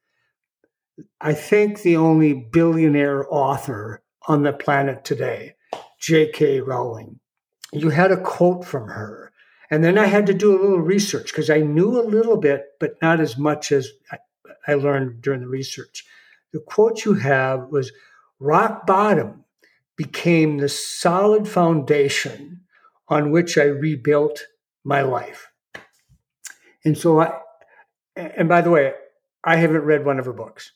I 1.20 1.32
think 1.32 1.82
the 1.82 1.96
only 1.96 2.34
billionaire 2.34 3.26
author 3.28 4.03
on 4.26 4.42
the 4.42 4.52
planet 4.52 5.04
today, 5.04 5.54
J.K. 6.00 6.60
Rowling. 6.60 7.20
You 7.72 7.90
had 7.90 8.12
a 8.12 8.20
quote 8.20 8.64
from 8.64 8.88
her. 8.88 9.32
And 9.70 9.82
then 9.82 9.98
I 9.98 10.06
had 10.06 10.26
to 10.26 10.34
do 10.34 10.52
a 10.52 10.60
little 10.60 10.80
research 10.80 11.26
because 11.26 11.50
I 11.50 11.58
knew 11.58 11.98
a 11.98 12.02
little 12.02 12.36
bit, 12.36 12.66
but 12.78 13.00
not 13.02 13.20
as 13.20 13.36
much 13.36 13.72
as 13.72 13.88
I 14.66 14.74
learned 14.74 15.22
during 15.22 15.40
the 15.40 15.48
research. 15.48 16.04
The 16.52 16.60
quote 16.60 17.04
you 17.04 17.14
have 17.14 17.68
was 17.68 17.92
rock 18.38 18.86
bottom 18.86 19.44
became 19.96 20.58
the 20.58 20.68
solid 20.68 21.48
foundation 21.48 22.60
on 23.08 23.30
which 23.30 23.58
I 23.58 23.64
rebuilt 23.64 24.46
my 24.84 25.02
life. 25.02 25.48
And 26.84 26.96
so 26.96 27.20
I, 27.20 27.38
and 28.16 28.48
by 28.48 28.60
the 28.60 28.70
way, 28.70 28.92
I 29.42 29.56
haven't 29.56 29.82
read 29.82 30.04
one 30.04 30.18
of 30.18 30.26
her 30.26 30.32
books. 30.32 30.72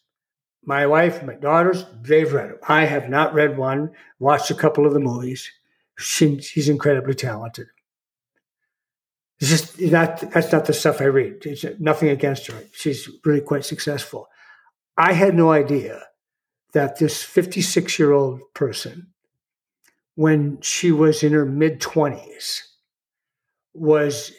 My 0.68 0.86
wife, 0.86 1.22
my 1.22 1.32
daughters, 1.32 1.86
they've 2.02 2.30
read 2.30 2.50
it. 2.50 2.58
I 2.68 2.84
have 2.84 3.08
not 3.08 3.32
read 3.32 3.56
one, 3.56 3.92
watched 4.18 4.50
a 4.50 4.54
couple 4.54 4.84
of 4.84 4.92
the 4.92 5.00
movies. 5.00 5.50
She, 5.96 6.42
she's 6.42 6.68
incredibly 6.68 7.14
talented. 7.14 7.68
It's 9.40 9.48
just 9.48 9.80
not, 9.80 10.20
that's 10.30 10.52
not 10.52 10.66
the 10.66 10.74
stuff 10.74 11.00
I 11.00 11.04
read. 11.04 11.46
It's 11.46 11.64
uh, 11.64 11.72
nothing 11.78 12.10
against 12.10 12.48
her. 12.48 12.64
She's 12.72 13.08
really 13.24 13.40
quite 13.40 13.64
successful. 13.64 14.28
I 14.98 15.14
had 15.14 15.34
no 15.34 15.52
idea 15.52 16.02
that 16.74 16.98
this 16.98 17.22
56 17.22 17.98
year 17.98 18.12
old 18.12 18.40
person, 18.52 19.06
when 20.16 20.60
she 20.60 20.92
was 20.92 21.22
in 21.22 21.32
her 21.32 21.46
mid 21.46 21.80
20s, 21.80 22.60
was 23.72 24.32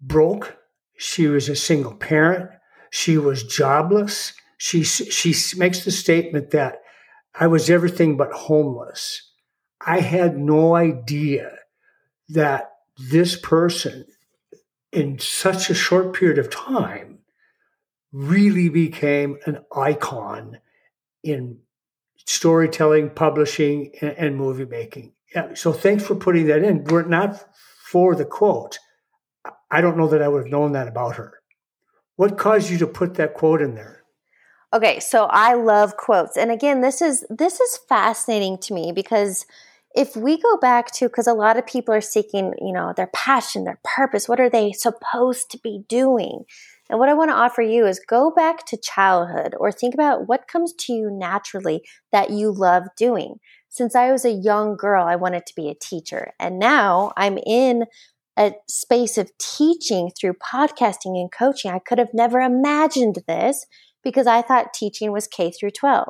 broke. 0.00 0.56
She 0.96 1.26
was 1.26 1.48
a 1.48 1.56
single 1.56 1.96
parent. 1.96 2.48
She 2.90 3.18
was 3.18 3.42
jobless 3.42 4.32
she 4.56 4.84
she 4.84 5.34
makes 5.58 5.84
the 5.84 5.90
statement 5.90 6.50
that 6.50 6.82
I 7.34 7.46
was 7.46 7.68
everything 7.68 8.16
but 8.16 8.32
homeless. 8.32 9.30
I 9.84 10.00
had 10.00 10.38
no 10.38 10.74
idea 10.74 11.52
that 12.30 12.72
this 12.98 13.38
person 13.38 14.06
in 14.92 15.18
such 15.18 15.68
a 15.68 15.74
short 15.74 16.14
period 16.14 16.38
of 16.38 16.50
time 16.50 17.18
really 18.12 18.70
became 18.70 19.36
an 19.44 19.58
icon 19.74 20.58
in 21.22 21.58
storytelling, 22.24 23.10
publishing, 23.10 23.92
and, 24.00 24.12
and 24.12 24.36
movie 24.36 24.64
making. 24.64 25.12
Yeah, 25.34 25.54
so 25.54 25.72
thanks 25.72 26.04
for 26.04 26.14
putting 26.14 26.46
that 26.46 26.62
in. 26.62 26.84
Were 26.84 27.00
it 27.00 27.08
not 27.08 27.44
for 27.90 28.14
the 28.14 28.24
quote, 28.24 28.78
I 29.70 29.80
don't 29.80 29.98
know 29.98 30.08
that 30.08 30.22
I 30.22 30.28
would 30.28 30.44
have 30.44 30.52
known 30.52 30.72
that 30.72 30.88
about 30.88 31.16
her. 31.16 31.34
What 32.16 32.38
caused 32.38 32.70
you 32.70 32.78
to 32.78 32.86
put 32.86 33.14
that 33.14 33.34
quote 33.34 33.60
in 33.60 33.74
there? 33.74 34.02
Okay, 34.74 35.00
so 35.00 35.24
I 35.30 35.54
love 35.54 35.96
quotes. 35.96 36.36
And 36.36 36.50
again, 36.50 36.80
this 36.80 37.00
is 37.00 37.24
this 37.30 37.60
is 37.60 37.78
fascinating 37.88 38.58
to 38.58 38.74
me 38.74 38.92
because 38.92 39.46
if 39.94 40.16
we 40.16 40.40
go 40.40 40.58
back 40.58 40.90
to 40.92 41.08
because 41.08 41.26
a 41.26 41.32
lot 41.32 41.56
of 41.56 41.66
people 41.66 41.94
are 41.94 42.00
seeking, 42.00 42.52
you 42.60 42.72
know, 42.72 42.92
their 42.94 43.06
passion, 43.08 43.64
their 43.64 43.80
purpose, 43.84 44.28
what 44.28 44.40
are 44.40 44.50
they 44.50 44.72
supposed 44.72 45.50
to 45.52 45.58
be 45.58 45.84
doing? 45.88 46.44
And 46.90 46.98
what 46.98 47.08
I 47.08 47.14
want 47.14 47.30
to 47.30 47.36
offer 47.36 47.62
you 47.62 47.86
is 47.86 48.00
go 48.06 48.30
back 48.30 48.66
to 48.66 48.76
childhood 48.76 49.54
or 49.58 49.72
think 49.72 49.94
about 49.94 50.28
what 50.28 50.48
comes 50.48 50.72
to 50.80 50.92
you 50.92 51.10
naturally 51.10 51.82
that 52.12 52.30
you 52.30 52.52
love 52.52 52.84
doing. 52.96 53.36
Since 53.68 53.94
I 53.94 54.12
was 54.12 54.24
a 54.24 54.30
young 54.30 54.76
girl, 54.76 55.04
I 55.04 55.16
wanted 55.16 55.46
to 55.46 55.54
be 55.54 55.68
a 55.68 55.74
teacher. 55.74 56.32
And 56.38 56.58
now 56.58 57.12
I'm 57.16 57.38
in 57.38 57.86
a 58.38 58.52
space 58.68 59.16
of 59.16 59.36
teaching 59.38 60.10
through 60.10 60.34
podcasting 60.34 61.18
and 61.18 61.32
coaching. 61.32 61.70
I 61.70 61.78
could 61.78 61.98
have 61.98 62.12
never 62.12 62.40
imagined 62.40 63.22
this 63.26 63.66
because 64.06 64.28
I 64.28 64.40
thought 64.40 64.72
teaching 64.72 65.10
was 65.10 65.26
K 65.26 65.50
through 65.50 65.72
12. 65.72 66.06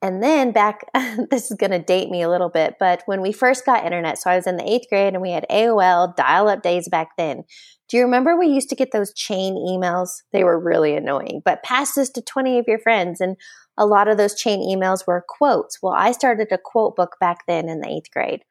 And 0.00 0.22
then 0.22 0.52
back, 0.52 0.86
this 1.30 1.50
is 1.50 1.56
going 1.58 1.72
to 1.72 1.78
date 1.78 2.08
me 2.08 2.22
a 2.22 2.30
little 2.30 2.48
bit, 2.48 2.76
but 2.80 3.02
when 3.04 3.20
we 3.20 3.30
first 3.30 3.66
got 3.66 3.84
internet, 3.84 4.16
so 4.16 4.30
I 4.30 4.36
was 4.36 4.46
in 4.46 4.56
the 4.56 4.66
eighth 4.66 4.88
grade 4.88 5.12
and 5.12 5.20
we 5.20 5.30
had 5.30 5.44
AOL 5.50 6.16
dial 6.16 6.48
up 6.48 6.62
days 6.62 6.88
back 6.88 7.10
then. 7.18 7.44
Do 7.90 7.98
you 7.98 8.04
remember 8.04 8.38
we 8.38 8.46
used 8.46 8.70
to 8.70 8.74
get 8.74 8.90
those 8.90 9.12
chain 9.12 9.54
emails? 9.54 10.22
They 10.32 10.44
were 10.44 10.58
really 10.58 10.96
annoying, 10.96 11.42
but 11.44 11.62
pass 11.62 11.94
this 11.94 12.08
to 12.12 12.22
20 12.22 12.58
of 12.58 12.64
your 12.66 12.78
friends. 12.78 13.20
And 13.20 13.36
a 13.76 13.84
lot 13.84 14.08
of 14.08 14.16
those 14.16 14.34
chain 14.34 14.60
emails 14.60 15.06
were 15.06 15.26
quotes. 15.28 15.82
Well, 15.82 15.92
I 15.92 16.12
started 16.12 16.48
a 16.52 16.58
quote 16.58 16.96
book 16.96 17.16
back 17.20 17.40
then 17.46 17.68
in 17.68 17.80
the 17.80 17.88
eighth 17.90 18.10
grade. 18.10 18.44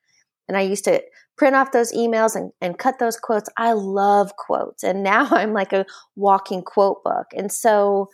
And 0.47 0.55
I 0.55 0.61
used 0.61 0.83
to 0.85 1.01
print 1.37 1.55
off 1.55 1.71
those 1.71 1.91
emails 1.91 2.35
and, 2.35 2.51
and 2.61 2.77
cut 2.77 2.99
those 2.99 3.17
quotes. 3.17 3.49
I 3.57 3.73
love 3.73 4.35
quotes. 4.37 4.83
And 4.83 5.01
now 5.11 5.27
I'm 5.31 5.53
like 5.53 5.73
a 5.73 5.85
walking 6.15 6.61
quote 6.61 7.03
book. 7.03 7.27
And 7.35 7.51
so, 7.51 8.09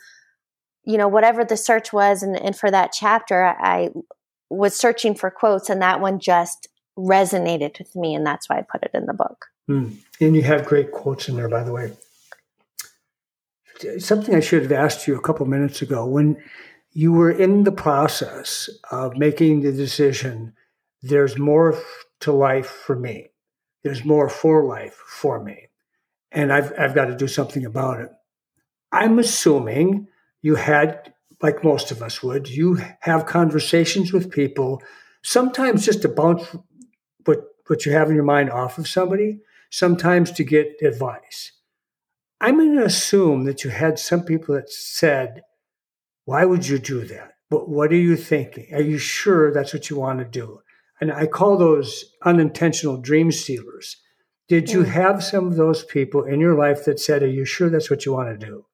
you 0.84 0.96
know, 0.96 1.08
whatever 1.08 1.44
the 1.44 1.56
search 1.56 1.92
was, 1.92 2.22
and, 2.22 2.36
and 2.40 2.56
for 2.56 2.70
that 2.70 2.92
chapter, 2.92 3.44
I 3.44 3.90
was 4.48 4.76
searching 4.76 5.14
for 5.14 5.30
quotes, 5.30 5.68
and 5.68 5.80
that 5.82 6.00
one 6.00 6.18
just 6.18 6.68
resonated 6.98 7.78
with 7.78 7.94
me, 7.94 8.14
and 8.14 8.26
that's 8.26 8.48
why 8.48 8.58
I 8.58 8.62
put 8.62 8.82
it 8.82 8.90
in 8.94 9.06
the 9.06 9.14
book. 9.14 9.46
Mm. 9.68 9.96
And 10.20 10.36
you 10.36 10.42
have 10.42 10.66
great 10.66 10.92
quotes 10.92 11.28
in 11.28 11.36
there, 11.36 11.48
by 11.48 11.62
the 11.62 11.72
way. 11.72 11.92
Something 13.98 14.34
I 14.34 14.40
should 14.40 14.62
have 14.62 14.72
asked 14.72 15.06
you 15.06 15.16
a 15.16 15.22
couple 15.22 15.46
minutes 15.46 15.80
ago 15.80 16.04
when 16.04 16.42
you 16.92 17.12
were 17.12 17.30
in 17.30 17.64
the 17.64 17.72
process 17.72 18.68
of 18.90 19.16
making 19.16 19.62
the 19.62 19.72
decision 19.72 20.52
there's 21.02 21.38
more 21.38 21.78
to 22.20 22.32
life 22.32 22.66
for 22.66 22.94
me, 22.94 23.28
there's 23.82 24.04
more 24.04 24.28
for 24.28 24.64
life 24.64 25.02
for 25.06 25.42
me, 25.42 25.68
and 26.30 26.52
I've, 26.52 26.72
I've 26.78 26.94
got 26.94 27.06
to 27.06 27.16
do 27.16 27.28
something 27.28 27.64
about 27.64 28.00
it. 28.00 28.10
I'm 28.92 29.18
assuming 29.18 30.08
you 30.42 30.54
had, 30.56 31.12
like 31.42 31.64
most 31.64 31.90
of 31.90 32.02
us 32.02 32.22
would, 32.22 32.48
you 32.48 32.78
have 33.00 33.26
conversations 33.26 34.12
with 34.12 34.30
people, 34.30 34.82
sometimes 35.22 35.84
just 35.84 36.02
to 36.02 36.08
bounce 36.08 36.44
what, 37.24 37.40
what 37.66 37.84
you 37.86 37.92
have 37.92 38.08
in 38.08 38.14
your 38.14 38.24
mind 38.24 38.50
off 38.50 38.78
of 38.78 38.88
somebody, 38.88 39.40
sometimes 39.70 40.30
to 40.32 40.44
get 40.44 40.76
advice. 40.82 41.52
I'm 42.40 42.56
going 42.56 42.76
to 42.76 42.84
assume 42.84 43.44
that 43.44 43.64
you 43.64 43.70
had 43.70 43.98
some 43.98 44.22
people 44.22 44.54
that 44.54 44.70
said, 44.70 45.42
Why 46.24 46.44
would 46.44 46.66
you 46.66 46.78
do 46.78 47.04
that? 47.04 47.34
What, 47.50 47.68
what 47.68 47.92
are 47.92 47.96
you 47.96 48.16
thinking? 48.16 48.68
Are 48.72 48.80
you 48.80 48.98
sure 48.98 49.52
that's 49.52 49.74
what 49.74 49.90
you 49.90 49.96
want 49.96 50.20
to 50.20 50.24
do? 50.24 50.60
And 51.00 51.12
I 51.12 51.26
call 51.26 51.58
those 51.58 52.04
unintentional 52.24 52.96
dream 52.96 53.32
stealers. 53.32 53.96
Did 54.48 54.70
you 54.70 54.82
have 54.82 55.22
some 55.22 55.46
of 55.46 55.56
those 55.56 55.84
people 55.84 56.24
in 56.24 56.40
your 56.40 56.54
life 56.54 56.84
that 56.84 56.98
said, 56.98 57.22
Are 57.22 57.28
you 57.28 57.44
sure 57.44 57.68
that's 57.68 57.90
what 57.90 58.06
you 58.06 58.12
want 58.12 58.40
to 58.40 58.46
do? 58.46 58.64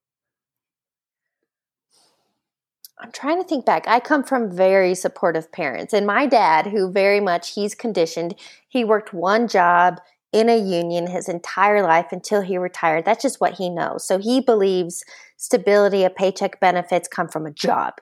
I'm 2.98 3.12
trying 3.12 3.42
to 3.42 3.48
think 3.48 3.66
back. 3.66 3.86
I 3.86 4.00
come 4.00 4.24
from 4.24 4.50
very 4.50 4.94
supportive 4.94 5.52
parents. 5.52 5.92
And 5.92 6.06
my 6.06 6.26
dad, 6.26 6.68
who 6.68 6.90
very 6.90 7.20
much 7.20 7.54
he's 7.54 7.74
conditioned, 7.74 8.34
he 8.68 8.84
worked 8.84 9.12
one 9.12 9.48
job 9.48 10.00
in 10.32 10.48
a 10.48 10.56
union 10.56 11.06
his 11.06 11.28
entire 11.28 11.82
life 11.82 12.06
until 12.10 12.40
he 12.40 12.56
retired. 12.56 13.04
That's 13.04 13.22
just 13.22 13.40
what 13.40 13.54
he 13.54 13.68
knows. 13.68 14.06
So 14.06 14.18
he 14.18 14.40
believes 14.40 15.04
stability, 15.36 16.04
a 16.04 16.10
paycheck 16.10 16.58
benefits 16.58 17.08
come 17.08 17.28
from 17.28 17.46
a 17.46 17.52
job. 17.52 17.94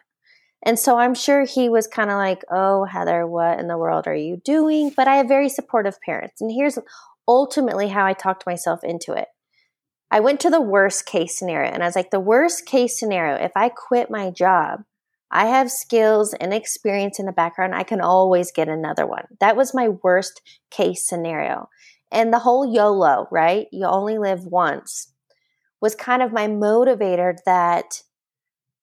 And 0.65 0.79
so 0.79 0.97
I'm 0.99 1.15
sure 1.15 1.45
he 1.45 1.69
was 1.69 1.87
kind 1.87 2.11
of 2.11 2.17
like, 2.17 2.43
oh, 2.51 2.85
Heather, 2.85 3.27
what 3.27 3.59
in 3.59 3.69
the 3.69 3.77
world 3.77 4.07
are 4.07 4.15
you 4.15 4.41
doing? 4.45 4.93
But 4.97 5.09
I 5.09 5.17
have 5.17 5.29
very 5.29 5.49
supportive 5.49 6.01
parents. 6.01 6.41
And 6.41 6.51
here's 6.51 6.79
ultimately 7.29 7.89
how 7.89 8.07
I 8.07 8.15
talked 8.15 8.47
myself 8.47 8.83
into 8.83 9.13
it. 9.13 9.29
I 10.15 10.21
went 10.21 10.39
to 10.41 10.51
the 10.51 10.61
worst 10.61 11.07
case 11.07 11.37
scenario 11.37 11.73
and 11.73 11.83
I 11.83 11.87
was 11.87 11.97
like, 11.97 12.13
the 12.13 12.21
worst 12.21 12.67
case 12.67 12.97
scenario, 12.97 13.35
if 13.35 13.51
I 13.57 13.69
quit 13.69 14.13
my 14.13 14.31
job, 14.31 14.85
I 15.29 15.47
have 15.47 15.73
skills 15.73 16.35
and 16.35 16.55
experience 16.55 17.19
in 17.19 17.27
the 17.27 17.33
background. 17.33 17.75
I 17.75 17.83
can 17.83 18.01
always 18.01 18.53
get 18.53 18.69
another 18.69 19.09
one. 19.09 19.25
That 19.41 19.57
was 19.57 19.75
my 19.75 19.89
worst 19.89 20.41
case 20.71 21.05
scenario. 21.05 21.69
And 22.13 22.33
the 22.33 22.39
whole 22.39 22.65
YOLO, 22.65 23.27
right? 23.33 23.67
You 23.73 23.87
only 23.87 24.17
live 24.17 24.45
once, 24.45 25.13
was 25.81 25.97
kind 25.97 26.23
of 26.23 26.33
my 26.33 26.47
motivator 26.47 27.35
that 27.45 28.05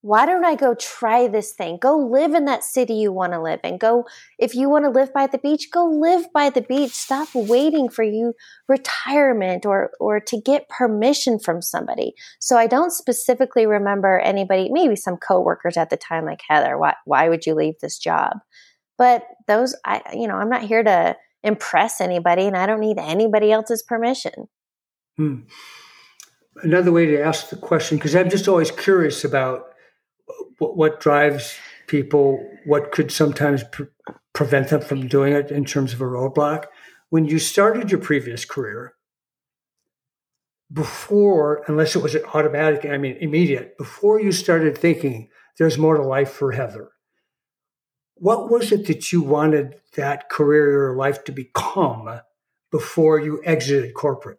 why 0.03 0.25
don't 0.25 0.43
I 0.43 0.55
go 0.55 0.74
try 0.74 1.27
this 1.27 1.53
thing? 1.53 1.77
Go 1.79 1.96
live 1.96 2.34
in 2.34 2.46
that 2.46 2.63
city 2.63 2.96
you 2.96 3.12
want 3.12 3.34
to 3.34 3.41
live 3.41 3.60
in. 3.63 3.77
Go, 3.77 4.05
if 4.39 4.55
you 4.55 4.67
want 4.67 4.86
to 4.86 4.89
live 4.89 5.13
by 5.13 5.27
the 5.27 5.38
beach, 5.38 5.70
go 5.72 5.86
live 5.86 6.25
by 6.34 6.50
the 6.50 6.62
beach. 6.62 6.91
Stop 6.91 7.27
waiting 7.36 7.88
for 7.88 8.03
you 8.03 8.34
retirement 8.67 9.63
or, 9.63 9.91
or 10.00 10.20
to 10.20 10.41
get 10.41 10.70
permission 10.70 11.38
from 11.38 11.62
somebody. 11.62 12.13
So 12.39 12.58
I 12.58 12.65
don't 12.65 12.91
specifically 12.91 13.67
remember 13.67 14.17
anybody, 14.20 14.70
maybe 14.72 14.96
some 14.96 15.17
coworkers 15.17 15.77
at 15.77 15.91
the 15.91 15.98
time, 15.98 16.25
like 16.25 16.41
Heather, 16.50 16.79
why, 16.79 16.96
why 17.05 17.29
would 17.29 17.46
you 17.46 17.53
leave 17.53 17.75
this 17.79 18.00
job? 18.00 18.38
But 18.98 19.24
those, 19.48 19.75
I, 19.86 20.01
you 20.13 20.27
know, 20.27 20.36
I'm 20.36 20.50
not 20.50 20.63
here 20.63 20.84
to 20.84 21.15
impress 21.43 22.01
anybody 22.01 22.46
and 22.46 22.58
I 22.58 22.65
don't 22.65 22.79
need 22.79 22.98
anybody 22.98 23.51
else's 23.51 23.84
permission. 23.84 24.48
Hmm. 25.17 25.41
Another 26.63 26.91
way 26.91 27.05
to 27.05 27.22
ask 27.22 27.50
the 27.50 27.55
question, 27.55 27.98
because 27.98 28.15
I'm 28.15 28.29
just 28.29 28.48
always 28.48 28.72
curious 28.72 29.24
about 29.24 29.71
what, 30.62 30.77
what 30.77 31.00
drives 31.00 31.58
people, 31.88 32.48
what 32.65 32.91
could 32.91 33.12
sometimes 33.12 33.63
pre- 33.72 33.88
prevent 34.34 34.70
them 34.70 34.82
from 34.82 35.08
doing 35.08 35.34
it 35.34 35.50
in 35.50 35.65
terms 35.65 35.91
of 35.91 36.01
a 36.01 36.06
roadblock. 36.06 36.65
When 37.10 37.25
you 37.25 37.39
started 37.39 37.91
your 37.91 38.00
previous 38.00 38.46
career, 38.46 38.94
before, 40.72 41.63
unless 41.68 41.96
it 41.96 42.03
was 42.03 42.15
an 42.15 42.24
automatic, 42.34 42.86
I 42.86 42.98
mean 42.98 43.18
immediate, 43.20 43.77
before 43.77 44.22
you 44.22 44.32
started 44.32 44.77
thinking 44.77 45.30
there's 45.58 45.77
more 45.77 45.98
to 45.98 46.03
life 46.03 46.32
for 46.32 46.51
Heather, 46.51 46.91
what 48.13 48.50
was 48.51 48.72
it 48.72 48.86
that 48.86 49.12
you 49.12 49.24
wanted 49.24 49.75
that 49.96 50.30
career 50.30 50.89
or 50.89 50.96
life 50.96 51.24
to 51.24 51.32
become 51.32 52.22
before 52.72 53.20
you 53.20 53.41
exited 53.44 53.96
corporate? 53.96 54.38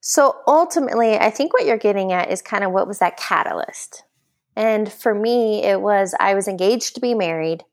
So 0.00 0.36
ultimately, 0.48 1.16
I 1.16 1.30
think 1.30 1.54
what 1.54 1.64
you're 1.64 1.78
getting 1.78 2.12
at 2.12 2.30
is 2.30 2.42
kind 2.42 2.64
of 2.64 2.72
what 2.72 2.88
was 2.88 2.98
that 2.98 3.16
catalyst? 3.16 4.02
And 4.56 4.92
for 4.92 5.14
me, 5.14 5.64
it 5.64 5.80
was 5.80 6.14
I 6.20 6.34
was 6.34 6.48
engaged 6.48 6.94
to 6.94 7.00
be 7.00 7.14
married. 7.14 7.64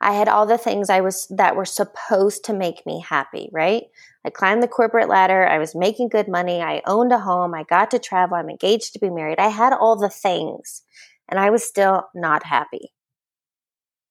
I 0.00 0.12
had 0.12 0.28
all 0.28 0.44
the 0.44 0.58
things 0.58 0.90
I 0.90 1.00
was 1.00 1.26
that 1.30 1.56
were 1.56 1.64
supposed 1.64 2.44
to 2.44 2.52
make 2.52 2.84
me 2.84 3.00
happy, 3.00 3.48
right? 3.52 3.84
I 4.24 4.30
climbed 4.30 4.62
the 4.62 4.68
corporate 4.68 5.08
ladder. 5.08 5.46
I 5.46 5.58
was 5.58 5.74
making 5.74 6.08
good 6.10 6.28
money. 6.28 6.60
I 6.60 6.82
owned 6.86 7.12
a 7.12 7.20
home. 7.20 7.54
I 7.54 7.62
got 7.62 7.90
to 7.92 7.98
travel. 7.98 8.36
I'm 8.36 8.50
engaged 8.50 8.92
to 8.92 8.98
be 8.98 9.08
married. 9.08 9.38
I 9.38 9.48
had 9.48 9.72
all 9.72 9.96
the 9.96 10.10
things 10.10 10.82
and 11.28 11.40
I 11.40 11.50
was 11.50 11.64
still 11.64 12.04
not 12.14 12.44
happy. 12.44 12.92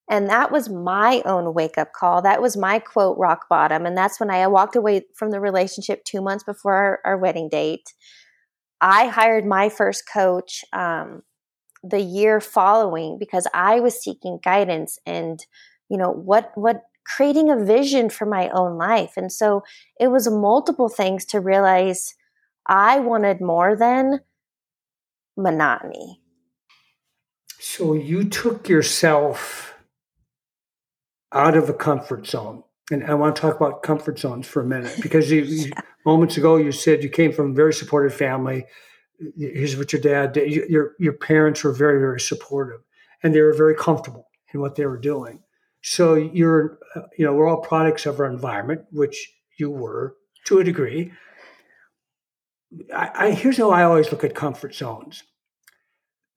And 0.10 0.30
that 0.30 0.52
was 0.52 0.70
my 0.70 1.22
own 1.26 1.54
wake 1.54 1.78
up 1.78 1.94
call. 1.94 2.22
That 2.22 2.42
was 2.42 2.58
my 2.58 2.80
quote, 2.80 3.18
rock 3.18 3.48
bottom. 3.50 3.86
And 3.86 3.98
that's 3.98 4.20
when 4.20 4.30
I 4.30 4.46
walked 4.48 4.76
away 4.76 5.04
from 5.16 5.32
the 5.32 5.40
relationship 5.40 6.04
two 6.04 6.22
months 6.22 6.44
before 6.44 6.74
our, 6.74 7.00
our 7.06 7.18
wedding 7.18 7.50
date. 7.50 7.94
I 8.82 9.08
hired 9.08 9.46
my 9.46 9.70
first 9.70 10.04
coach. 10.12 10.66
Um, 10.74 11.24
the 11.84 12.02
year 12.02 12.40
following 12.40 13.18
because 13.20 13.48
I 13.54 13.80
was 13.80 14.02
seeking 14.02 14.40
guidance 14.42 15.00
and 15.06 15.46
you 15.90 15.98
know 15.98 16.12
what 16.12 16.52
what 16.56 16.84
creating 17.06 17.50
a 17.50 17.64
vision 17.64 18.10
for 18.10 18.26
my 18.26 18.50
own 18.50 18.78
life. 18.78 19.14
And 19.18 19.32
so 19.32 19.64
it 20.00 20.08
was 20.08 20.30
multiple 20.30 20.90
things 20.90 21.26
to 21.26 21.40
realize 21.40 22.16
I 22.68 23.00
wanted 23.00 23.42
more 23.42 23.76
than 23.76 24.22
monotony. 25.36 26.22
So 27.60 27.94
you 27.94 28.24
took 28.24 28.70
yourself 28.70 29.76
out 31.34 31.58
of 31.58 31.70
a 31.70 31.74
comfort 31.74 32.28
zone. 32.28 32.64
And 32.92 33.06
I 33.06 33.14
want 33.16 33.36
to 33.36 33.42
talk 33.42 33.56
about 33.56 33.82
comfort 33.82 34.20
zones 34.20 34.48
for 34.48 34.62
a 34.62 34.66
minute 34.66 34.98
because 35.02 35.32
you, 35.32 35.42
yeah. 35.44 35.74
moments 36.06 36.38
ago 36.38 36.58
you 36.58 36.72
said 36.72 37.04
you 37.04 37.10
came 37.10 37.32
from 37.32 37.52
a 37.52 37.54
very 37.54 37.74
supportive 37.74 38.14
family 38.14 38.66
here's 39.38 39.78
what 39.78 39.94
your 39.94 40.02
dad 40.02 40.34
did. 40.34 40.52
Your 40.52 40.94
your 41.00 41.14
parents 41.14 41.64
were 41.64 41.74
very 41.74 42.00
very 42.00 42.20
supportive, 42.20 42.82
and 43.22 43.34
they 43.34 43.42
were 43.42 43.54
very 43.54 43.76
comfortable 43.76 44.28
in 44.54 44.62
what 44.62 44.76
they 44.76 44.86
were 44.86 45.00
doing. 45.00 45.42
So 45.82 46.16
you're, 46.16 46.80
uh, 46.96 47.02
you 47.18 47.26
know, 47.26 47.34
we're 47.34 47.48
all 47.48 47.58
products 47.58 48.06
of 48.06 48.20
our 48.20 48.26
environment, 48.26 48.86
which 48.92 49.34
you 49.60 49.70
were 49.70 50.16
to 50.46 50.60
a 50.60 50.64
degree. 50.64 51.12
I, 52.96 53.12
I 53.14 53.32
here's 53.32 53.58
how 53.58 53.72
I 53.72 53.84
always 53.84 54.12
look 54.12 54.24
at 54.24 54.34
comfort 54.34 54.74
zones. 54.74 55.24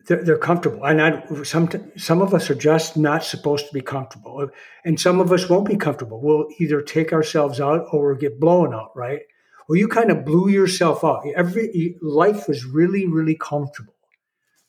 They're, 0.07 0.23
they're 0.23 0.39
comfortable, 0.39 0.85
and 0.85 1.03
I, 1.03 1.43
some 1.43 1.69
some 1.97 2.23
of 2.23 2.33
us 2.33 2.49
are 2.51 2.55
just 2.55 2.97
not 2.97 3.25
supposed 3.25 3.67
to 3.67 3.75
be 3.75 3.81
comfortable, 3.81 4.49
and 4.85 5.01
some 5.01 5.21
of 5.21 5.33
us 5.33 5.49
won't 5.49 5.69
be 5.69 5.77
comfortable. 5.77 6.21
We'll 6.21 6.47
either 6.61 6.81
take 6.81 7.13
ourselves 7.13 7.61
out 7.61 7.87
or 7.93 8.09
we'll 8.09 8.21
get 8.21 8.39
blown 8.39 8.73
out, 8.73 8.91
right? 8.95 9.23
Well, 9.69 9.77
you 9.77 9.89
kind 9.89 10.11
of 10.11 10.25
blew 10.25 10.49
yourself 10.49 11.05
up. 11.05 11.23
Every 11.35 11.97
life 12.01 12.49
was 12.49 12.65
really, 12.65 13.07
really 13.07 13.37
comfortable. 13.37 13.95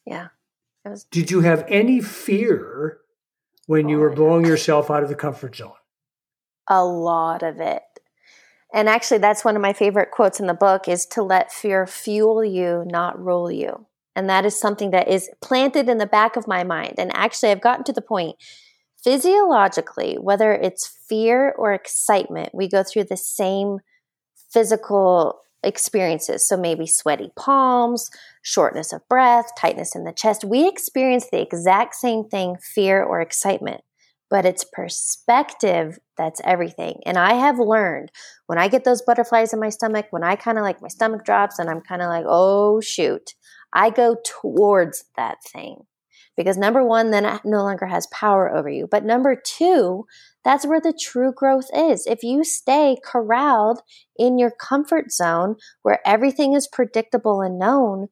Yeah. 0.05 0.29
Was- 0.85 1.05
Did 1.05 1.31
you 1.31 1.41
have 1.41 1.65
any 1.67 2.01
fear 2.01 2.99
when 3.65 3.85
oh, 3.85 3.89
you 3.89 3.97
were 3.99 4.11
oh 4.11 4.15
blowing 4.15 4.43
yeah. 4.43 4.51
yourself 4.51 4.89
out 4.89 5.03
of 5.03 5.09
the 5.09 5.15
comfort 5.15 5.55
zone? 5.55 5.73
A 6.67 6.83
lot 6.83 7.43
of 7.43 7.59
it. 7.59 7.83
And 8.73 8.89
actually, 8.89 9.19
that's 9.19 9.45
one 9.45 9.55
of 9.55 9.61
my 9.61 9.73
favorite 9.73 10.11
quotes 10.11 10.39
in 10.39 10.47
the 10.47 10.53
book 10.53 10.87
is 10.87 11.05
to 11.07 11.23
let 11.23 11.51
fear 11.51 11.87
fuel 11.87 12.43
you, 12.43 12.83
not 12.85 13.23
rule 13.23 13.49
you. 13.49 13.85
And 14.15 14.29
that 14.29 14.45
is 14.45 14.59
something 14.59 14.91
that 14.91 15.07
is 15.07 15.29
planted 15.41 15.87
in 15.87 15.99
the 15.99 16.07
back 16.07 16.35
of 16.35 16.47
my 16.47 16.63
mind. 16.63 16.95
And 16.97 17.15
actually, 17.15 17.51
I've 17.51 17.61
gotten 17.61 17.83
to 17.85 17.93
the 17.93 18.01
point 18.01 18.35
physiologically, 19.01 20.15
whether 20.15 20.51
it's 20.53 20.87
fear 21.07 21.53
or 21.57 21.71
excitement, 21.71 22.49
we 22.53 22.67
go 22.67 22.83
through 22.83 23.05
the 23.05 23.15
same 23.15 23.79
physical 24.51 25.41
experiences. 25.63 26.47
So 26.47 26.57
maybe 26.57 26.87
sweaty 26.87 27.31
palms, 27.35 28.09
shortness 28.41 28.93
of 28.93 29.07
breath, 29.09 29.51
tightness 29.57 29.95
in 29.95 30.03
the 30.03 30.13
chest. 30.13 30.43
We 30.43 30.67
experience 30.67 31.27
the 31.29 31.41
exact 31.41 31.95
same 31.95 32.25
thing, 32.29 32.57
fear 32.61 33.03
or 33.03 33.21
excitement, 33.21 33.81
but 34.29 34.45
it's 34.45 34.63
perspective 34.63 35.99
that's 36.17 36.41
everything. 36.43 37.01
And 37.05 37.17
I 37.17 37.33
have 37.33 37.59
learned 37.59 38.11
when 38.45 38.57
I 38.57 38.67
get 38.67 38.83
those 38.83 39.01
butterflies 39.01 39.53
in 39.53 39.59
my 39.59 39.69
stomach, 39.69 40.07
when 40.11 40.23
I 40.23 40.35
kind 40.35 40.57
of 40.57 40.63
like 40.63 40.81
my 40.81 40.87
stomach 40.87 41.25
drops 41.25 41.59
and 41.59 41.69
I'm 41.69 41.81
kind 41.81 42.01
of 42.01 42.09
like, 42.09 42.25
oh 42.27 42.79
shoot, 42.81 43.33
I 43.73 43.89
go 43.89 44.17
towards 44.25 45.05
that 45.15 45.37
thing. 45.51 45.81
Because 46.35 46.55
number 46.55 46.83
one, 46.85 47.09
then 47.09 47.25
it 47.25 47.41
no 47.45 47.63
longer 47.63 47.87
has 47.87 48.07
power 48.07 48.55
over 48.55 48.69
you. 48.69 48.87
But 48.89 49.03
number 49.03 49.35
two, 49.35 50.05
that's 50.47 50.65
where 50.65 50.79
the 50.79 50.97
true 50.97 51.33
growth 51.35 51.67
is. 51.75 52.07
If 52.07 52.23
you 52.23 52.45
stay 52.45 52.95
corralled 53.03 53.81
in 54.17 54.39
your 54.39 54.49
comfort 54.51 55.11
zone 55.11 55.57
where 55.81 55.99
everything 56.07 56.53
is 56.53 56.69
predictable 56.71 57.41
and 57.41 57.59
known, 57.59 58.07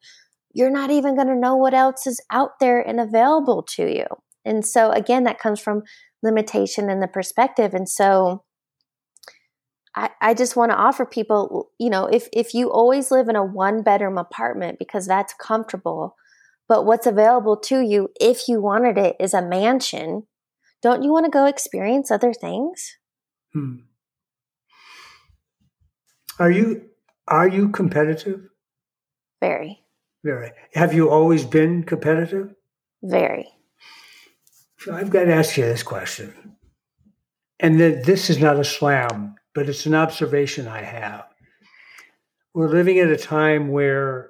you're 0.53 0.69
not 0.69 0.91
even 0.91 1.15
going 1.15 1.29
to 1.29 1.39
know 1.39 1.55
what 1.55 1.73
else 1.73 2.05
is 2.05 2.19
out 2.29 2.59
there 2.59 2.81
and 2.81 2.99
available 2.99 3.63
to 3.75 3.87
you. 3.87 4.05
And 4.43 4.65
so, 4.65 4.91
again, 4.91 5.23
that 5.23 5.39
comes 5.39 5.61
from 5.61 5.83
limitation 6.23 6.89
and 6.89 7.01
the 7.01 7.07
perspective. 7.07 7.73
And 7.73 7.87
so, 7.87 8.43
I, 10.19 10.33
just 10.33 10.57
want 10.57 10.73
to 10.73 10.77
offer 10.77 11.05
people, 11.05 11.71
you 11.79 11.89
know, 11.89 12.05
if, 12.05 12.27
if 12.33 12.53
you 12.53 12.69
always 12.69 13.11
live 13.11 13.29
in 13.29 13.37
a 13.37 13.45
one 13.45 13.81
bedroom 13.81 14.17
apartment 14.17 14.77
because 14.77 15.07
that's 15.07 15.33
comfortable, 15.39 16.17
but 16.67 16.85
what's 16.85 17.07
available 17.07 17.55
to 17.55 17.79
you 17.79 18.09
if 18.19 18.49
you 18.49 18.61
wanted 18.61 18.97
it 18.97 19.15
is 19.21 19.33
a 19.33 19.41
mansion, 19.41 20.23
don't 20.85 21.01
you 21.01 21.11
want 21.11 21.25
to 21.25 21.31
go 21.31 21.47
experience 21.47 22.11
other 22.11 22.31
things? 22.31 22.97
Hmm. 23.53 23.77
Are 26.37 26.51
you 26.51 26.89
are 27.27 27.47
you 27.47 27.69
competitive? 27.69 28.49
Very. 29.41 29.79
Very. 30.23 30.51
Have 30.75 30.93
you 30.93 31.09
always 31.09 31.43
been 31.43 31.83
competitive? 31.85 32.53
Very. 33.01 33.47
So 34.77 34.93
I've 34.93 35.09
got 35.09 35.23
to 35.23 35.33
ask 35.33 35.57
you 35.57 35.65
this 35.65 35.81
question. 35.81 36.55
And 37.59 37.79
this 37.79 38.29
is 38.29 38.37
not 38.37 38.59
a 38.59 38.63
slam, 38.63 39.37
but 39.55 39.67
it's 39.67 39.87
an 39.87 39.95
observation 39.95 40.67
I 40.67 40.83
have. 40.83 41.25
We're 42.53 42.69
living 42.69 42.99
at 42.99 43.09
a 43.09 43.17
time 43.17 43.69
where 43.69 44.29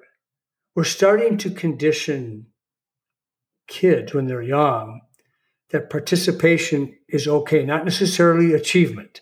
we're 0.74 0.84
starting 0.84 1.36
to 1.38 1.50
condition 1.50 2.46
kids 3.68 4.14
when 4.14 4.26
they're 4.26 4.40
young 4.40 5.02
that 5.70 5.90
participation 5.90 6.96
is 7.08 7.26
okay, 7.26 7.64
not 7.64 7.84
necessarily 7.84 8.52
achievement. 8.52 9.20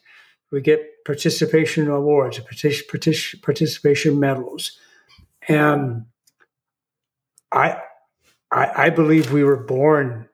We 0.51 0.61
get 0.61 1.05
participation 1.05 1.89
awards, 1.89 2.41
participation 3.43 4.21
medals. 4.21 4.79
And 5.49 6.07
I, 7.53 7.81
I, 8.51 8.87
I 8.87 8.91
believe 8.91 9.33
we 9.33 9.45
were 9.45 9.57
born 9.57 10.29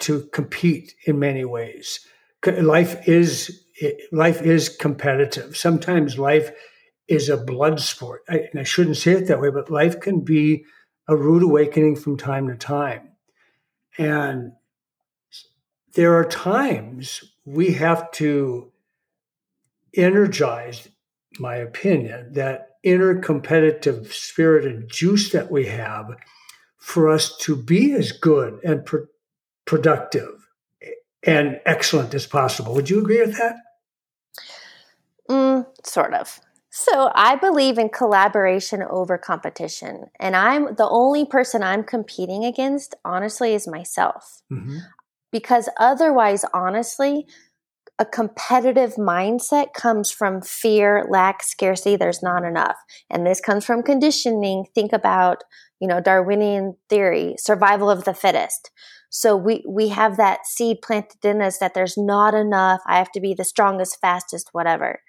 to 0.00 0.22
compete 0.32 0.94
in 1.06 1.18
many 1.18 1.44
ways. 1.44 2.06
Life 2.44 3.08
is 3.08 3.64
life 4.10 4.42
is 4.42 4.68
competitive. 4.68 5.56
Sometimes 5.56 6.18
life 6.18 6.50
is 7.08 7.28
a 7.28 7.36
blood 7.36 7.80
sport, 7.80 8.22
I, 8.28 8.48
and 8.50 8.60
I 8.60 8.64
shouldn't 8.64 8.96
say 8.96 9.12
it 9.12 9.26
that 9.28 9.40
way, 9.40 9.50
but 9.50 9.70
life 9.70 10.00
can 10.00 10.20
be 10.20 10.64
a 11.08 11.16
rude 11.16 11.42
awakening 11.42 11.96
from 11.96 12.16
time 12.16 12.48
to 12.48 12.56
time. 12.56 13.10
And 13.98 14.52
there 15.94 16.14
are 16.14 16.24
times 16.24 17.24
we 17.44 17.72
have 17.72 18.10
to 18.12 18.72
energize, 19.94 20.88
my 21.38 21.56
opinion, 21.56 22.32
that 22.32 22.76
inner 22.82 23.20
competitive 23.20 24.12
spirit 24.12 24.64
and 24.64 24.90
juice 24.90 25.30
that 25.32 25.50
we 25.50 25.66
have 25.66 26.16
for 26.78 27.08
us 27.08 27.36
to 27.38 27.54
be 27.54 27.92
as 27.92 28.12
good 28.12 28.58
and 28.64 28.84
pro- 28.84 29.06
productive 29.64 30.48
and 31.22 31.60
excellent 31.64 32.12
as 32.14 32.26
possible. 32.26 32.74
Would 32.74 32.90
you 32.90 32.98
agree 33.00 33.20
with 33.20 33.36
that? 33.38 33.56
Mm, 35.30 35.66
sort 35.84 36.14
of. 36.14 36.40
So 36.70 37.12
I 37.14 37.36
believe 37.36 37.78
in 37.78 37.90
collaboration 37.90 38.82
over 38.82 39.18
competition. 39.18 40.06
And 40.18 40.34
I'm 40.34 40.74
the 40.74 40.88
only 40.88 41.24
person 41.26 41.62
I'm 41.62 41.84
competing 41.84 42.44
against, 42.44 42.94
honestly, 43.04 43.54
is 43.54 43.68
myself. 43.68 44.42
Mm-hmm. 44.50 44.78
Because 45.32 45.68
otherwise, 45.80 46.44
honestly, 46.52 47.26
a 47.98 48.04
competitive 48.04 48.94
mindset 48.94 49.72
comes 49.74 50.10
from 50.10 50.42
fear, 50.42 51.06
lack, 51.08 51.42
scarcity, 51.42 51.96
there's 51.96 52.22
not 52.22 52.44
enough. 52.44 52.76
And 53.10 53.26
this 53.26 53.40
comes 53.40 53.64
from 53.64 53.82
conditioning. 53.82 54.66
Think 54.74 54.92
about, 54.92 55.44
you 55.80 55.88
know, 55.88 56.00
Darwinian 56.00 56.76
theory, 56.88 57.34
survival 57.38 57.90
of 57.90 58.04
the 58.04 58.14
fittest. 58.14 58.70
So 59.10 59.36
we, 59.36 59.64
we 59.68 59.88
have 59.88 60.16
that 60.16 60.46
seed 60.46 60.78
planted 60.82 61.24
in 61.24 61.42
us 61.42 61.58
that 61.58 61.74
there's 61.74 61.98
not 61.98 62.34
enough. 62.34 62.80
I 62.86 62.98
have 62.98 63.12
to 63.12 63.20
be 63.20 63.34
the 63.34 63.44
strongest, 63.44 63.98
fastest, 64.00 64.48
whatever 64.52 65.00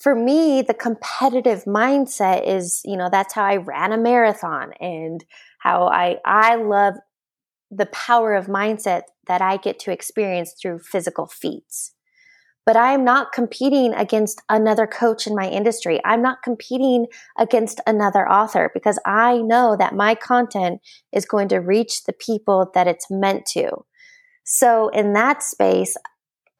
for 0.00 0.14
me, 0.14 0.62
the 0.62 0.74
competitive 0.74 1.64
mindset 1.64 2.46
is, 2.46 2.80
you 2.84 2.96
know, 2.96 3.08
that's 3.10 3.34
how 3.34 3.44
I 3.44 3.56
ran 3.56 3.92
a 3.92 3.98
marathon 3.98 4.72
and 4.80 5.24
how 5.58 5.88
I, 5.88 6.18
I 6.24 6.54
love 6.54 6.94
the 7.70 7.86
power 7.86 8.34
of 8.34 8.46
mindset 8.46 9.02
that 9.26 9.42
I 9.42 9.56
get 9.56 9.78
to 9.80 9.92
experience 9.92 10.54
through 10.60 10.80
physical 10.80 11.26
feats. 11.26 11.92
But 12.64 12.76
I 12.76 12.92
am 12.92 13.02
not 13.02 13.32
competing 13.32 13.94
against 13.94 14.42
another 14.50 14.86
coach 14.86 15.26
in 15.26 15.34
my 15.34 15.48
industry. 15.48 16.00
I'm 16.04 16.20
not 16.20 16.42
competing 16.42 17.06
against 17.38 17.80
another 17.86 18.28
author 18.28 18.70
because 18.74 18.98
I 19.06 19.38
know 19.38 19.74
that 19.78 19.94
my 19.94 20.14
content 20.14 20.80
is 21.10 21.24
going 21.24 21.48
to 21.48 21.58
reach 21.58 22.04
the 22.04 22.12
people 22.12 22.70
that 22.74 22.86
it's 22.86 23.10
meant 23.10 23.46
to. 23.52 23.70
So 24.44 24.88
in 24.90 25.14
that 25.14 25.42
space, 25.42 25.96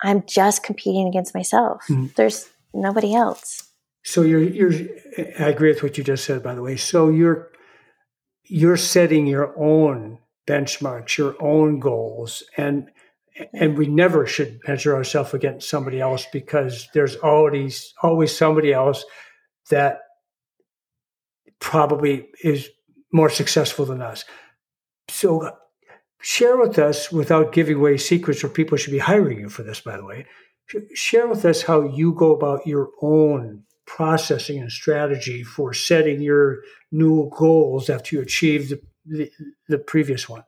I'm 0.02 0.22
just 0.26 0.62
competing 0.62 1.08
against 1.08 1.34
myself. 1.34 1.82
Mm-hmm. 1.88 2.06
There's 2.16 2.48
nobody 2.72 3.14
else. 3.14 3.70
So 4.04 4.22
you're 4.22 4.42
you're 4.42 4.72
I 5.38 5.50
agree 5.50 5.70
with 5.70 5.82
what 5.82 5.98
you 5.98 6.04
just 6.04 6.24
said 6.24 6.42
by 6.42 6.54
the 6.54 6.62
way. 6.62 6.76
So 6.76 7.10
you're 7.10 7.50
you're 8.44 8.76
setting 8.76 9.26
your 9.26 9.52
own 9.58 10.18
benchmarks, 10.48 11.16
your 11.16 11.36
own 11.40 11.78
goals 11.78 12.42
and 12.56 12.88
and 13.52 13.78
we 13.78 13.86
never 13.86 14.26
should 14.26 14.58
measure 14.66 14.96
ourselves 14.96 15.32
against 15.32 15.70
somebody 15.70 16.00
else 16.00 16.26
because 16.32 16.88
there's 16.92 17.14
always 17.16 17.94
always 18.02 18.36
somebody 18.36 18.72
else 18.72 19.04
that 19.70 20.00
probably 21.60 22.26
is 22.42 22.68
more 23.12 23.30
successful 23.30 23.84
than 23.84 24.02
us. 24.02 24.24
So 25.08 25.42
uh, 25.42 25.52
share 26.20 26.56
with 26.56 26.78
us 26.78 27.12
without 27.12 27.52
giving 27.52 27.76
away 27.76 27.96
secrets 27.96 28.42
or 28.42 28.48
people 28.48 28.76
should 28.76 28.92
be 28.92 28.98
hiring 28.98 29.38
you 29.38 29.48
for 29.48 29.62
this 29.62 29.80
by 29.80 29.96
the 29.96 30.04
way 30.04 30.26
share 30.94 31.26
with 31.26 31.44
us 31.44 31.62
how 31.62 31.82
you 31.82 32.12
go 32.12 32.34
about 32.34 32.66
your 32.66 32.90
own 33.00 33.62
processing 33.86 34.58
and 34.58 34.70
strategy 34.70 35.42
for 35.42 35.72
setting 35.72 36.20
your 36.20 36.58
new 36.92 37.30
goals 37.36 37.88
after 37.88 38.16
you 38.16 38.22
achieve 38.22 38.68
the, 38.68 38.80
the, 39.08 39.30
the 39.68 39.78
previous 39.78 40.28
one. 40.28 40.44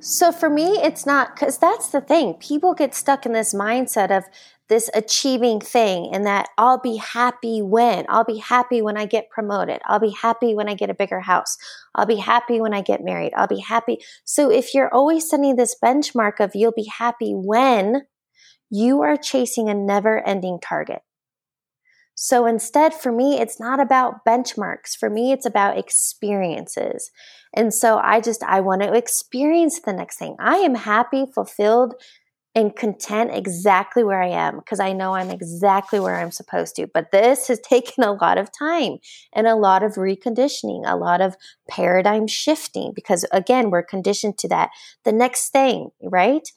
So 0.00 0.30
for 0.30 0.48
me, 0.48 0.78
it's 0.78 1.06
not 1.06 1.34
because 1.34 1.58
that's 1.58 1.88
the 1.88 2.00
thing. 2.00 2.34
People 2.34 2.74
get 2.74 2.94
stuck 2.94 3.26
in 3.26 3.32
this 3.32 3.52
mindset 3.52 4.16
of 4.16 4.24
this 4.68 4.90
achieving 4.94 5.60
thing 5.60 6.10
and 6.12 6.26
that 6.26 6.48
I'll 6.56 6.78
be 6.78 6.96
happy 6.96 7.62
when. 7.62 8.04
I'll 8.08 8.24
be 8.24 8.36
happy 8.36 8.82
when 8.82 8.96
I 8.96 9.06
get 9.06 9.30
promoted. 9.30 9.80
I'll 9.86 9.98
be 9.98 10.10
happy 10.10 10.54
when 10.54 10.68
I 10.68 10.74
get 10.74 10.90
a 10.90 10.94
bigger 10.94 11.20
house. 11.20 11.56
I'll 11.94 12.06
be 12.06 12.16
happy 12.16 12.60
when 12.60 12.74
I 12.74 12.82
get 12.82 13.02
married. 13.02 13.32
I'll 13.34 13.48
be 13.48 13.60
happy. 13.60 13.98
So 14.24 14.50
if 14.50 14.74
you're 14.74 14.92
always 14.92 15.28
setting 15.28 15.56
this 15.56 15.74
benchmark 15.82 16.38
of 16.38 16.54
you'll 16.54 16.72
be 16.72 16.90
happy 16.98 17.32
when, 17.32 18.02
you 18.70 19.00
are 19.00 19.16
chasing 19.16 19.68
a 19.68 19.74
never 19.74 20.24
ending 20.26 20.58
target. 20.60 21.00
So 22.20 22.46
instead, 22.46 22.94
for 22.94 23.12
me, 23.12 23.38
it's 23.38 23.60
not 23.60 23.78
about 23.78 24.24
benchmarks. 24.26 24.96
For 24.98 25.08
me, 25.08 25.30
it's 25.30 25.46
about 25.46 25.78
experiences. 25.78 27.12
And 27.54 27.72
so 27.72 27.98
I 27.98 28.20
just, 28.20 28.42
I 28.42 28.58
want 28.58 28.82
to 28.82 28.92
experience 28.92 29.78
the 29.78 29.92
next 29.92 30.18
thing. 30.18 30.34
I 30.40 30.56
am 30.56 30.74
happy, 30.74 31.26
fulfilled, 31.32 31.94
and 32.56 32.74
content 32.74 33.30
exactly 33.32 34.02
where 34.02 34.20
I 34.20 34.30
am 34.30 34.56
because 34.56 34.80
I 34.80 34.92
know 34.92 35.14
I'm 35.14 35.30
exactly 35.30 36.00
where 36.00 36.16
I'm 36.16 36.32
supposed 36.32 36.74
to. 36.74 36.88
But 36.92 37.12
this 37.12 37.46
has 37.46 37.60
taken 37.64 38.02
a 38.02 38.14
lot 38.14 38.36
of 38.36 38.50
time 38.50 38.96
and 39.32 39.46
a 39.46 39.54
lot 39.54 39.84
of 39.84 39.92
reconditioning, 39.92 40.82
a 40.84 40.96
lot 40.96 41.20
of 41.20 41.36
paradigm 41.70 42.26
shifting 42.26 42.90
because 42.96 43.26
again, 43.30 43.70
we're 43.70 43.84
conditioned 43.84 44.38
to 44.38 44.48
that, 44.48 44.70
the 45.04 45.12
next 45.12 45.50
thing, 45.50 45.90
right? 46.02 46.48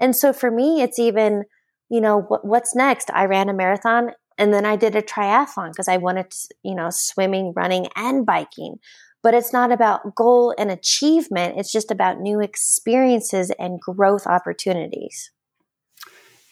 And 0.00 0.16
so 0.16 0.32
for 0.32 0.50
me, 0.50 0.82
it's 0.82 0.98
even, 0.98 1.44
you 1.88 2.00
know, 2.00 2.22
what's 2.42 2.74
next? 2.74 3.10
I 3.14 3.26
ran 3.26 3.48
a 3.48 3.54
marathon 3.54 4.10
and 4.36 4.52
then 4.52 4.66
I 4.66 4.76
did 4.76 4.96
a 4.96 5.02
triathlon 5.02 5.70
because 5.70 5.88
I 5.88 5.96
wanted 5.96 6.30
to, 6.30 6.48
you 6.62 6.74
know, 6.74 6.90
swimming, 6.90 7.52
running, 7.54 7.88
and 7.94 8.26
biking. 8.26 8.78
But 9.22 9.34
it's 9.34 9.52
not 9.52 9.72
about 9.72 10.14
goal 10.14 10.54
and 10.58 10.70
achievement. 10.70 11.54
It's 11.56 11.72
just 11.72 11.90
about 11.90 12.20
new 12.20 12.40
experiences 12.40 13.50
and 13.58 13.80
growth 13.80 14.26
opportunities. 14.26 15.30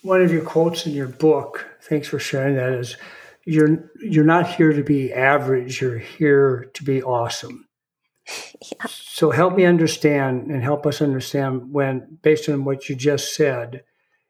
One 0.02 0.22
of 0.22 0.32
your 0.32 0.42
quotes 0.42 0.86
in 0.86 0.92
your 0.92 1.08
book, 1.08 1.66
thanks 1.82 2.08
for 2.08 2.18
sharing 2.18 2.56
that, 2.56 2.72
is 2.72 2.96
you're 3.44 3.90
you're 4.00 4.24
not 4.24 4.48
here 4.48 4.72
to 4.72 4.82
be 4.82 5.12
average, 5.12 5.80
you're 5.80 5.98
here 5.98 6.70
to 6.74 6.84
be 6.84 7.02
awesome. 7.02 7.66
Yeah. 8.62 8.86
So 8.88 9.32
help 9.32 9.56
me 9.56 9.64
understand 9.64 10.48
and 10.52 10.62
help 10.62 10.86
us 10.86 11.02
understand 11.02 11.72
when 11.72 12.18
based 12.22 12.48
on 12.48 12.64
what 12.64 12.88
you 12.88 12.94
just 12.94 13.34
said, 13.34 13.82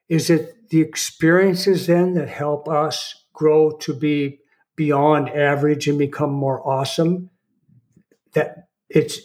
is 0.09 0.31
it 0.31 0.71
the 0.71 0.81
experiences 0.81 1.87
then 1.87 2.15
that 2.15 2.31
help 2.31 2.67
us 2.67 3.22
grow 3.43 3.73
to 3.73 3.93
be 3.93 4.39
beyond 4.77 5.29
average 5.29 5.89
and 5.89 5.99
become 5.99 6.33
more 6.33 6.65
awesome? 6.67 7.29
That 8.35 8.69
it's 8.89 9.19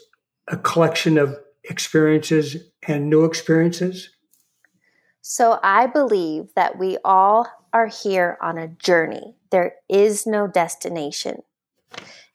a 0.47 0.57
collection 0.57 1.19
of 1.19 1.37
experiences 1.63 2.57
and 2.87 3.11
new 3.11 3.25
experiences? 3.25 4.09
So 5.21 5.59
I 5.61 5.85
believe 5.85 6.49
that 6.55 6.79
we 6.79 6.97
all 7.05 7.47
are 7.71 7.87
here 7.87 8.39
on 8.41 8.57
a 8.57 8.69
journey. 8.69 9.35
There 9.51 9.75
is 9.87 10.25
no 10.25 10.47
destination. 10.47 11.43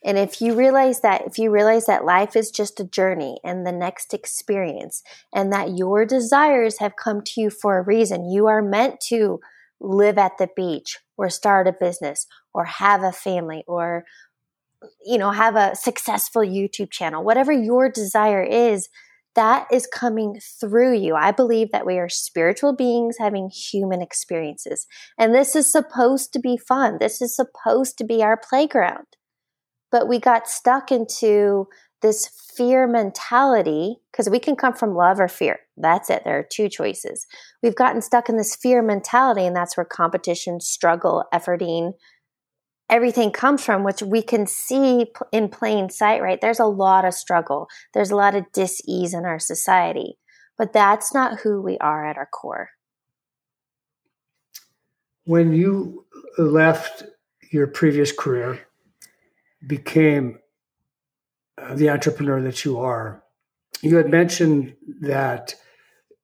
And 0.04 0.18
if 0.18 0.40
you 0.40 0.54
realize 0.54 1.00
that, 1.00 1.26
if 1.26 1.36
you 1.38 1.50
realize 1.50 1.86
that 1.86 2.04
life 2.04 2.36
is 2.36 2.50
just 2.50 2.78
a 2.78 2.84
journey 2.84 3.38
and 3.42 3.66
the 3.66 3.72
next 3.72 4.14
experience, 4.14 5.02
and 5.32 5.52
that 5.52 5.76
your 5.76 6.04
desires 6.04 6.78
have 6.78 6.94
come 6.96 7.22
to 7.22 7.40
you 7.40 7.50
for 7.50 7.78
a 7.78 7.82
reason, 7.82 8.30
you 8.30 8.46
are 8.46 8.62
meant 8.62 9.00
to 9.08 9.40
live 9.80 10.18
at 10.18 10.38
the 10.38 10.48
beach 10.54 10.98
or 11.22 11.30
start 11.30 11.68
a 11.68 11.72
business 11.72 12.26
or 12.52 12.64
have 12.64 13.02
a 13.02 13.12
family 13.12 13.64
or, 13.66 14.04
you 15.04 15.16
know, 15.16 15.30
have 15.30 15.56
a 15.56 15.74
successful 15.74 16.42
YouTube 16.42 16.90
channel, 16.90 17.24
whatever 17.24 17.52
your 17.52 17.88
desire 17.88 18.42
is, 18.42 18.88
that 19.34 19.66
is 19.72 19.86
coming 19.86 20.38
through 20.60 20.94
you. 20.98 21.14
I 21.14 21.30
believe 21.30 21.72
that 21.72 21.86
we 21.86 21.98
are 21.98 22.08
spiritual 22.08 22.74
beings 22.74 23.16
having 23.18 23.48
human 23.48 24.02
experiences. 24.02 24.86
And 25.18 25.34
this 25.34 25.56
is 25.56 25.72
supposed 25.72 26.34
to 26.34 26.40
be 26.40 26.58
fun. 26.58 26.98
This 27.00 27.22
is 27.22 27.34
supposed 27.34 27.96
to 27.98 28.04
be 28.04 28.22
our 28.22 28.36
playground 28.36 29.06
but 29.92 30.08
we 30.08 30.18
got 30.18 30.48
stuck 30.48 30.90
into 30.90 31.68
this 32.02 32.28
fear 32.28 32.86
mentality 32.86 33.96
because 34.10 34.28
we 34.28 34.38
can 34.38 34.56
come 34.56 34.74
from 34.74 34.94
love 34.94 35.18
or 35.18 35.28
fear. 35.28 35.60
That's 35.76 36.10
it. 36.10 36.22
There 36.24 36.38
are 36.38 36.46
two 36.48 36.68
choices. 36.68 37.26
We've 37.62 37.74
gotten 37.74 38.02
stuck 38.02 38.28
in 38.28 38.36
this 38.36 38.54
fear 38.54 38.82
mentality, 38.82 39.46
and 39.46 39.56
that's 39.56 39.76
where 39.76 39.86
competition, 39.86 40.60
struggle, 40.60 41.24
efforting, 41.32 41.94
everything 42.90 43.30
comes 43.30 43.64
from, 43.64 43.84
which 43.84 44.02
we 44.02 44.20
can 44.20 44.46
see 44.46 45.06
in 45.32 45.48
plain 45.48 45.88
sight, 45.88 46.20
right? 46.20 46.40
There's 46.40 46.60
a 46.60 46.66
lot 46.66 47.06
of 47.06 47.14
struggle, 47.14 47.68
there's 47.94 48.10
a 48.10 48.16
lot 48.16 48.34
of 48.34 48.52
dis 48.52 48.82
ease 48.86 49.14
in 49.14 49.24
our 49.24 49.38
society, 49.38 50.18
but 50.58 50.74
that's 50.74 51.14
not 51.14 51.40
who 51.40 51.62
we 51.62 51.78
are 51.78 52.06
at 52.06 52.18
our 52.18 52.26
core. 52.26 52.70
When 55.24 55.54
you 55.54 56.04
left 56.36 57.04
your 57.50 57.66
previous 57.66 58.12
career, 58.12 58.60
became 59.66 60.38
the 61.74 61.90
entrepreneur 61.90 62.40
that 62.42 62.64
you 62.64 62.78
are. 62.78 63.22
You 63.82 63.96
had 63.96 64.10
mentioned 64.10 64.76
that 65.00 65.54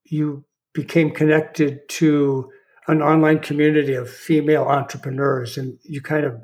you 0.03 0.45
became 0.73 1.11
connected 1.11 1.87
to 1.89 2.51
an 2.87 3.01
online 3.01 3.39
community 3.39 3.93
of 3.93 4.09
female 4.09 4.63
entrepreneurs, 4.63 5.57
and 5.57 5.77
you 5.83 6.01
kind 6.01 6.25
of 6.25 6.41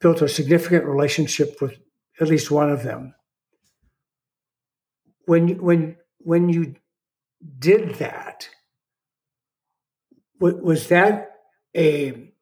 built 0.00 0.22
a 0.22 0.28
significant 0.28 0.84
relationship 0.84 1.60
with 1.60 1.78
at 2.20 2.28
least 2.28 2.50
one 2.50 2.70
of 2.70 2.82
them. 2.82 3.14
When 5.24 5.60
when 5.62 5.96
when 6.18 6.48
you 6.48 6.76
did 7.58 7.96
that, 7.96 8.48
was 10.38 10.88
that 10.88 11.32
a 11.76 12.32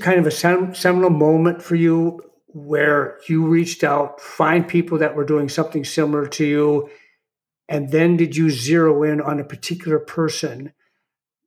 kind 0.00 0.18
of 0.18 0.26
a 0.26 0.74
seminal 0.74 1.10
moment 1.10 1.62
for 1.62 1.76
you 1.76 2.20
where 2.48 3.18
you 3.28 3.46
reached 3.46 3.84
out, 3.84 4.20
find 4.20 4.66
people 4.66 4.98
that 4.98 5.14
were 5.14 5.24
doing 5.24 5.48
something 5.48 5.84
similar 5.84 6.26
to 6.26 6.44
you, 6.44 6.90
and 7.68 7.90
then 7.90 8.16
did 8.16 8.36
you 8.36 8.50
zero 8.50 9.02
in 9.02 9.20
on 9.20 9.38
a 9.38 9.44
particular 9.44 9.98
person 9.98 10.72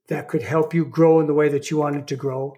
that 0.08 0.28
could 0.28 0.42
help 0.42 0.72
you 0.72 0.84
grow 0.84 1.20
in 1.20 1.26
the 1.26 1.34
way 1.34 1.48
that 1.48 1.70
you 1.70 1.76
wanted 1.78 2.06
to 2.08 2.16
grow? 2.16 2.54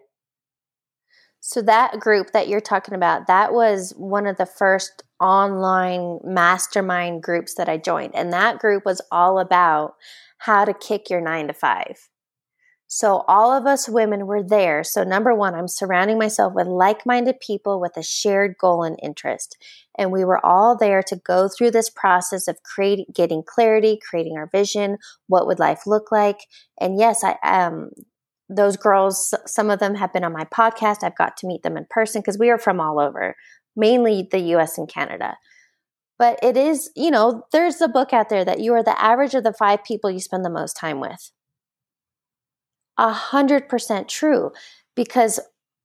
So 1.41 1.61
that 1.63 2.01
group 2.01 2.33
that 2.33 2.49
you're 2.49 2.61
talking 2.61 2.95
about, 2.95 3.27
that 3.27 3.53
was 3.53 3.93
one 3.97 4.27
of 4.27 4.37
the 4.37 4.47
first 4.47 5.03
online 5.21 6.19
mastermind 6.25 7.23
groups 7.23 7.55
that 7.55 7.69
I 7.69 7.77
joined. 7.77 8.15
And 8.15 8.33
that 8.33 8.59
group 8.59 8.85
was 8.85 9.03
all 9.11 9.39
about 9.39 9.95
how 10.39 10.65
to 10.65 10.75
kick 10.75 11.11
your 11.11 11.21
nine 11.21 11.47
to 11.49 11.53
five. 11.53 12.09
So 12.87 13.25
all 13.27 13.53
of 13.53 13.67
us 13.67 13.89
women 13.89 14.27
were 14.27 14.43
there. 14.43 14.85
So 14.85 15.05
number 15.05 15.35
one, 15.35 15.55
I'm 15.55 15.69
surrounding 15.69 16.19
myself 16.19 16.53
with 16.55 16.67
like-minded 16.67 17.41
people 17.41 17.81
with 17.81 17.97
a 17.97 18.03
shared 18.03 18.57
goal 18.61 18.85
and 18.85 18.99
interest. 19.03 19.57
And 19.97 20.13
we 20.13 20.25
were 20.25 20.45
all 20.45 20.77
there 20.77 21.03
to 21.05 21.17
go 21.17 21.49
through 21.49 21.71
this 21.71 21.91
process 21.91 22.47
of 22.47 22.63
creating, 22.63 23.07
getting 23.13 23.43
clarity, 23.43 23.99
creating 24.09 24.37
our 24.37 24.49
vision. 24.51 24.99
What 25.29 25.47
would 25.47 25.59
life 25.59 25.87
look 25.87 26.13
like? 26.13 26.41
And 26.81 26.99
yes, 26.99 27.25
I, 27.25 27.37
um, 27.43 27.91
those 28.49 28.77
girls, 28.77 29.35
some 29.47 29.71
of 29.71 29.79
them 29.79 29.95
have 29.95 30.13
been 30.13 30.25
on 30.25 30.33
my 30.33 30.45
podcast. 30.45 31.03
I've 31.03 31.17
got 31.17 31.37
to 31.39 31.47
meet 31.47 31.63
them 31.63 31.77
in 31.77 31.87
person 31.89 32.21
because 32.21 32.39
we 32.39 32.51
are 32.51 32.59
from 32.59 32.81
all 32.81 33.01
over, 33.01 33.35
mainly 33.75 34.29
the 34.31 34.41
US 34.57 34.77
and 34.77 34.89
Canada. 34.89 35.37
But 36.19 36.39
it 36.43 36.57
is, 36.57 36.91
you 36.95 37.11
know, 37.11 37.45
there's 37.51 37.81
a 37.81 37.89
book 37.89 38.13
out 38.13 38.29
there 38.29 38.45
that 38.45 38.61
you 38.61 38.73
are 38.75 38.85
the 38.85 39.01
average 39.03 39.35
of 39.35 39.43
the 39.43 39.53
five 39.53 39.83
people 39.85 40.11
you 40.11 40.21
spend 40.21 40.45
the 40.45 40.51
most 40.51 40.77
time 40.77 41.01
with. 41.01 41.33
A 42.97 43.13
hundred 43.13 43.69
percent 43.69 44.09
true 44.09 44.53
because 44.95 45.41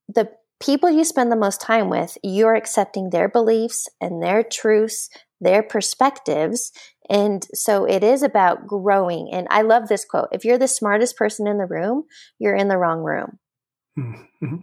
the 0.08 0.30
people 0.60 0.89
you 0.89 1.04
spend 1.04 1.32
the 1.32 1.36
most 1.36 1.62
time 1.62 1.89
with, 1.89 2.17
you're 2.24 2.56
accepting 2.56 3.10
their 3.10 3.30
beliefs 3.30 3.88
and 4.00 4.22
their 4.22 4.43
truths, 4.43 5.10
their 5.39 5.63
perspectives, 5.63 6.72
and 7.10 7.48
so 7.54 7.86
it 7.86 8.04
is 8.04 8.22
about 8.22 8.67
growing. 8.67 9.30
And 9.32 9.48
I 9.50 9.63
love 9.63 9.88
this 9.88 10.06
quote 10.06 10.30
if 10.32 10.45
you're 10.45 10.60
the 10.60 10.67
smartest 10.67 11.17
person 11.17 11.48
in 11.48 11.58
the 11.58 11.65
room, 11.65 12.04
you're 12.38 12.56
in 12.56 12.67
the 12.67 12.78
wrong 12.78 13.00
room. 13.00 13.39
Mm-hmm. 13.98 14.56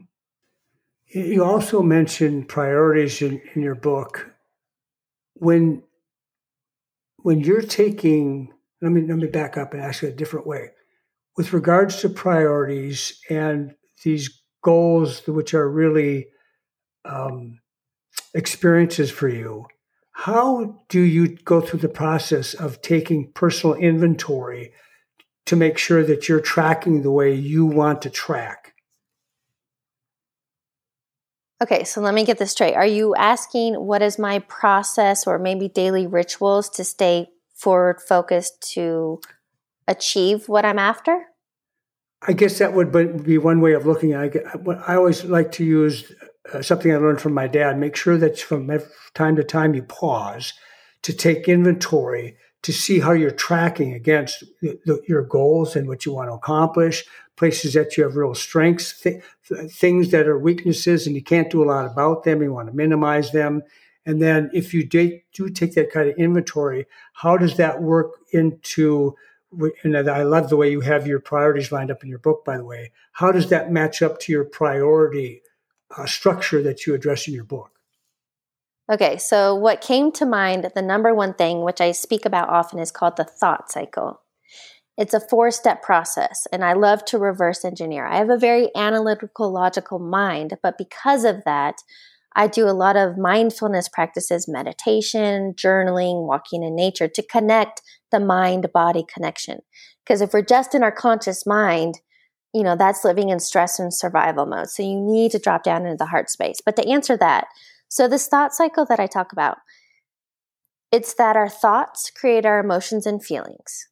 You 1.09 1.45
also 1.45 1.83
mentioned 1.83 2.49
priorities 2.49 3.21
in, 3.23 3.41
in 3.55 3.63
your 3.63 3.75
book. 3.75 4.31
When 5.35 5.83
when 7.19 7.41
you're 7.41 7.63
taking, 7.63 8.53
let 8.81 8.93
me 8.93 9.03
let 9.03 9.17
me 9.17 9.27
back 9.27 9.57
up 9.57 9.75
and 9.75 9.83
ask 9.83 10.03
you 10.03 10.09
a 10.09 10.13
different 10.13 10.47
way. 10.47 10.71
With 11.37 11.53
regards 11.53 12.01
to 12.01 12.09
priorities 12.09 13.21
and 13.29 13.75
these 14.03 14.43
goals, 14.63 15.27
which 15.27 15.55
are 15.55 15.69
really 15.69 16.29
um, 17.05 17.61
experiences 18.35 19.11
for 19.11 19.29
you, 19.29 19.67
how 20.13 20.83
do 20.89 21.01
you 21.01 21.37
go 21.37 21.61
through 21.61 21.81
the 21.81 21.89
process 21.89 22.55
of 22.55 22.81
taking 22.81 23.33
personal 23.33 23.77
inventory 23.77 24.73
to 25.45 25.57
make 25.57 25.77
sure 25.77 26.03
that 26.03 26.29
you're 26.29 26.41
tracking 26.41 27.03
the 27.03 27.11
way 27.11 27.35
you 27.35 27.67
want 27.67 28.01
to 28.03 28.11
track? 28.11 28.75
Okay, 31.63 31.85
so 31.85 32.01
let 32.01 32.15
me 32.15 32.25
get 32.25 32.39
this 32.39 32.53
straight. 32.53 32.75
Are 32.75 32.87
you 32.87 33.15
asking 33.15 33.75
what 33.75 34.03
is 34.03 34.19
my 34.19 34.41
process 34.41 35.27
or 35.27 35.39
maybe 35.39 35.69
daily 35.69 36.07
rituals 36.07 36.69
to 36.71 36.85
stay 36.85 37.29
forward 37.55 38.01
focused 38.01 38.61
to 38.75 39.21
achieve 39.89 40.49
what 40.49 40.65
I'm 40.65 40.79
after? 40.79 41.27
I 42.23 42.33
guess 42.33 42.59
that 42.59 42.73
would 42.73 42.93
be 43.25 43.39
one 43.39 43.61
way 43.61 43.73
of 43.75 43.87
looking 43.87 44.13
at 44.13 44.35
it. 44.35 44.47
I 44.87 44.97
always 44.97 45.25
like 45.25 45.53
to 45.53 45.65
use 45.65 46.13
uh, 46.53 46.63
something 46.63 46.93
I 46.93 46.97
learned 46.97 47.21
from 47.21 47.35
my 47.35 47.47
dad. 47.47 47.79
Make 47.79 47.95
sure 47.97 48.17
that 48.19 48.39
from 48.39 48.71
time 49.15 49.37
to 49.37 49.45
time 49.45 49.75
you 49.75 49.83
pause 49.83 50.53
to 51.03 51.13
take 51.13 51.49
inventory 51.49 52.37
to 52.63 52.73
see 52.73 52.99
how 52.99 53.13
you're 53.13 53.31
tracking 53.31 53.93
against 53.93 54.43
your 55.07 55.23
goals 55.23 55.77
and 55.77 55.87
what 55.87 56.05
you 56.05 56.13
want 56.13 56.29
to 56.29 56.35
accomplish, 56.35 57.05
places 57.37 57.75
that 57.75 57.97
you 57.97 58.03
have 58.03 58.17
real 58.17 58.35
strengths, 58.35 59.01
th- 59.03 59.23
things 59.71 60.11
that 60.11 60.27
are 60.27 60.39
weaknesses 60.39 61.07
and 61.07 61.15
you 61.15 61.23
can't 61.23 61.51
do 61.51 61.63
a 61.63 61.69
lot 61.71 61.87
about 61.87 62.25
them. 62.25 62.43
You 62.43 62.53
want 62.53 62.69
to 62.69 62.75
minimize 62.75 63.31
them. 63.31 63.63
And 64.05 64.21
then 64.21 64.51
if 64.53 64.75
you 64.75 64.85
do 64.85 65.49
take 65.51 65.75
that 65.75 65.93
kind 65.93 66.09
of 66.09 66.17
inventory, 66.17 66.87
how 67.13 67.37
does 67.37 67.57
that 67.57 67.83
work 67.83 68.15
into 68.33 69.15
and 69.53 69.97
I 69.97 70.23
love 70.23 70.49
the 70.49 70.57
way 70.57 70.71
you 70.71 70.81
have 70.81 71.07
your 71.07 71.21
priorities 71.21 71.73
lined 71.73 71.91
up 71.91 72.03
in 72.03 72.09
your 72.09 72.19
book, 72.19 72.45
by 72.45 72.57
the 72.57 72.65
way. 72.65 72.93
How 73.13 73.33
does 73.33 73.49
that 73.51 73.71
match 73.71 74.03
up 74.03 74.19
to 74.21 74.33
your 74.33 74.45
priority 74.45 75.43
uh, 75.97 76.07
structure 76.07 76.63
that 76.63 76.87
you 76.87 76.95
address 76.95 77.27
in 77.29 77.35
your 77.35 77.45
book? 77.45 77.71
Okay, 78.91 79.17
so 79.17 79.55
what 79.55 79.81
came 79.81 80.13
to 80.13 80.25
mind, 80.25 80.71
the 80.75 80.83
number 80.83 81.13
one 81.13 81.35
thing, 81.35 81.63
which 81.63 81.81
I 81.81 81.91
speak 81.93 82.25
about 82.25 82.49
often, 82.49 82.79
is 82.79 82.93
called 82.93 83.17
the 83.17 83.25
thought 83.25 83.71
cycle. 83.71 84.21
It's 84.97 85.13
a 85.13 85.21
four 85.21 85.51
step 85.51 85.83
process, 85.83 86.47
and 86.53 86.65
I 86.65 86.73
love 86.73 87.05
to 87.07 87.19
reverse 87.19 87.65
engineer. 87.65 88.07
I 88.07 88.17
have 88.17 88.31
a 88.31 88.39
very 88.39 88.71
analytical, 88.75 89.51
logical 89.51 89.99
mind, 89.99 90.57
but 90.63 90.79
because 90.79 91.25
of 91.25 91.45
that, 91.45 91.83
I 92.37 92.47
do 92.47 92.69
a 92.69 92.71
lot 92.71 92.97
of 92.97 93.17
mindfulness 93.17 93.89
practices, 93.89 94.47
meditation, 94.47 95.55
journaling, 95.55 96.27
walking 96.27 96.63
in 96.63 96.77
nature 96.77 97.09
to 97.09 97.23
connect 97.23 97.81
the 98.13 98.21
mind 98.21 98.71
body 98.73 99.05
connection. 99.13 99.61
Because 100.05 100.21
if 100.21 100.35
we're 100.35 100.43
just 100.43 100.75
in 100.75 100.83
our 100.83 100.93
conscious 100.93 101.47
mind, 101.47 102.01
you 102.53 102.63
know, 102.63 102.77
that's 102.77 103.05
living 103.05 103.31
in 103.31 103.41
stress 103.41 103.79
and 103.79 103.93
survival 103.93 104.45
mode. 104.45 104.69
So 104.69 104.83
you 104.83 105.01
need 105.01 105.33
to 105.33 105.39
drop 105.39 105.63
down 105.63 105.87
into 105.87 105.97
the 105.97 106.07
heart 106.07 106.29
space. 106.31 106.61
But 106.65 106.77
to 106.77 106.87
answer 106.87 107.17
that, 107.17 107.47
so 107.89 108.07
this 108.07 108.29
thought 108.29 108.53
cycle 108.53 108.85
that 108.87 109.01
I 109.01 109.07
talk 109.07 109.33
about, 109.33 109.57
it's 110.93 111.15
that 111.15 111.37
our 111.37 111.49
thoughts 111.49 112.11
create 112.15 112.45
our 112.45 112.61
emotions 112.61 113.07
and 113.07 113.25
feelings. 113.25 113.89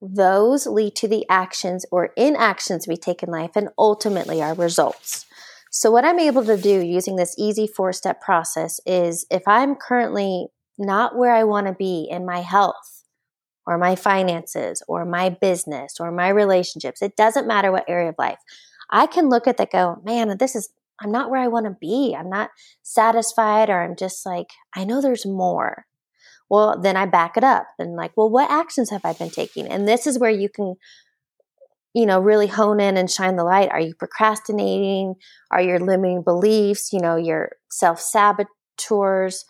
Those 0.00 0.66
lead 0.66 0.94
to 0.96 1.08
the 1.08 1.24
actions 1.28 1.86
or 1.90 2.10
inactions 2.16 2.86
we 2.86 2.96
take 2.96 3.22
in 3.22 3.30
life 3.30 3.52
and 3.56 3.68
ultimately 3.78 4.42
our 4.42 4.54
results. 4.54 5.26
So, 5.76 5.90
what 5.90 6.04
I'm 6.04 6.20
able 6.20 6.44
to 6.44 6.56
do 6.56 6.80
using 6.80 7.16
this 7.16 7.34
easy 7.36 7.66
four 7.66 7.92
step 7.92 8.20
process 8.20 8.78
is 8.86 9.26
if 9.28 9.42
I'm 9.46 9.74
currently 9.74 10.46
not 10.78 11.16
where 11.16 11.34
I 11.34 11.44
want 11.44 11.66
to 11.66 11.72
be 11.72 12.06
in 12.10 12.24
my 12.24 12.40
health, 12.40 12.94
or 13.66 13.78
my 13.78 13.96
finances 13.96 14.82
or 14.88 15.04
my 15.04 15.28
business 15.28 15.96
or 15.98 16.10
my 16.10 16.28
relationships. 16.28 17.02
It 17.02 17.16
doesn't 17.16 17.46
matter 17.46 17.72
what 17.72 17.88
area 17.88 18.10
of 18.10 18.16
life. 18.18 18.38
I 18.90 19.06
can 19.06 19.28
look 19.28 19.46
at 19.46 19.56
that 19.56 19.72
go, 19.72 20.00
man, 20.04 20.36
this 20.38 20.54
is, 20.54 20.68
I'm 21.00 21.10
not 21.10 21.30
where 21.30 21.40
I 21.40 21.48
want 21.48 21.66
to 21.66 21.76
be. 21.80 22.14
I'm 22.18 22.28
not 22.28 22.50
satisfied 22.82 23.70
or 23.70 23.82
I'm 23.82 23.96
just 23.96 24.24
like, 24.26 24.50
I 24.74 24.84
know 24.84 25.00
there's 25.00 25.26
more. 25.26 25.86
Well, 26.50 26.78
then 26.80 26.96
I 26.96 27.06
back 27.06 27.36
it 27.36 27.44
up 27.44 27.66
and 27.78 27.96
like, 27.96 28.12
well, 28.16 28.28
what 28.28 28.50
actions 28.50 28.90
have 28.90 29.04
I 29.04 29.14
been 29.14 29.30
taking? 29.30 29.66
And 29.66 29.88
this 29.88 30.06
is 30.06 30.18
where 30.18 30.30
you 30.30 30.48
can, 30.48 30.76
you 31.94 32.06
know, 32.06 32.20
really 32.20 32.48
hone 32.48 32.80
in 32.80 32.96
and 32.96 33.10
shine 33.10 33.36
the 33.36 33.44
light. 33.44 33.70
Are 33.70 33.80
you 33.80 33.94
procrastinating? 33.94 35.14
Are 35.50 35.62
your 35.62 35.78
limiting 35.78 36.22
beliefs, 36.22 36.92
you 36.92 37.00
know, 37.00 37.16
your 37.16 37.52
self 37.70 38.00
saboteurs? 38.00 39.44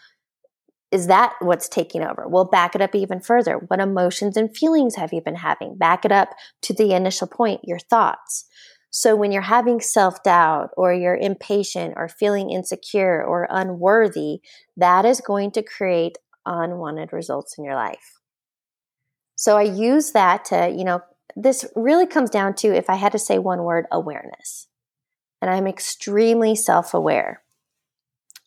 Is 0.93 1.09
that 1.09 1.33
what's 1.41 1.69
taking 1.69 2.03
over? 2.03 2.29
We'll 2.29 2.45
back 2.45 2.75
it 2.75 2.83
up 2.83 2.95
even 2.95 3.19
further. 3.19 3.55
What 3.55 3.81
emotions 3.81 4.37
and 4.37 4.55
feelings 4.55 4.95
have 4.95 5.13
you 5.13 5.23
been 5.23 5.37
having? 5.37 5.77
Back 5.77 6.05
it 6.05 6.13
up 6.13 6.29
to 6.63 6.75
the 6.75 6.93
initial 6.93 7.27
point, 7.27 7.63
your 7.65 7.81
thoughts. 7.81 8.45
So 8.91 9.17
when 9.17 9.33
you're 9.33 9.43
having 9.43 9.81
self 9.81 10.23
doubt 10.23 10.71
or 10.77 10.93
you're 10.93 11.17
impatient 11.17 11.95
or 11.97 12.09
feeling 12.09 12.51
insecure 12.51 13.25
or 13.25 13.49
unworthy, 13.51 14.41
that 14.77 15.05
is 15.05 15.21
going 15.21 15.51
to 15.53 15.63
create 15.63 16.19
unwanted 16.47 17.13
results 17.13 17.57
in 17.59 17.65
your 17.65 17.75
life. 17.75 18.21
So 19.35 19.57
I 19.57 19.63
use 19.63 20.13
that 20.13 20.45
to, 20.47 20.69
you 20.69 20.85
know, 20.85 21.01
this 21.37 21.65
really 21.75 22.07
comes 22.07 22.31
down 22.31 22.55
to 22.55 22.69
if 22.69 22.89
I 22.89 22.95
had 22.95 23.13
to 23.13 23.19
say 23.19 23.39
one 23.39 23.63
word, 23.63 23.87
awareness. 23.91 24.69
And 25.43 25.51
I'm 25.51 25.67
extremely 25.67 26.55
self 26.55 26.95
aware. 26.95 27.43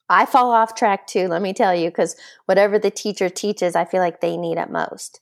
I 0.09 0.25
fall 0.25 0.51
off 0.51 0.75
track 0.75 1.05
too, 1.05 1.27
let 1.27 1.41
me 1.41 1.53
tell 1.53 1.75
you, 1.75 1.89
because 1.89 2.15
whatever 2.45 2.79
the 2.79 2.91
teacher 2.91 3.29
teaches, 3.29 3.75
I 3.75 3.85
feel 3.85 3.99
like 3.99 4.21
they 4.21 4.37
need 4.37 4.57
it 4.57 4.71
most. 4.71 5.19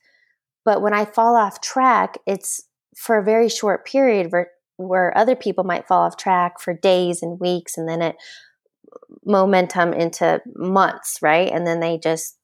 But 0.64 0.80
when 0.80 0.94
I 0.94 1.04
fall 1.04 1.36
off 1.36 1.60
track, 1.60 2.18
it's 2.26 2.62
for 2.96 3.18
a 3.18 3.24
very 3.24 3.48
short 3.48 3.84
period 3.84 4.30
where, 4.30 4.50
where 4.76 5.16
other 5.16 5.34
people 5.34 5.64
might 5.64 5.88
fall 5.88 6.02
off 6.02 6.16
track 6.16 6.60
for 6.60 6.72
days 6.72 7.22
and 7.22 7.40
weeks 7.40 7.76
and 7.76 7.88
then 7.88 8.00
it 8.00 8.16
momentum 9.24 9.92
into 9.92 10.40
months, 10.54 11.18
right? 11.20 11.50
And 11.50 11.66
then 11.66 11.80
they 11.80 11.98
just 11.98 12.38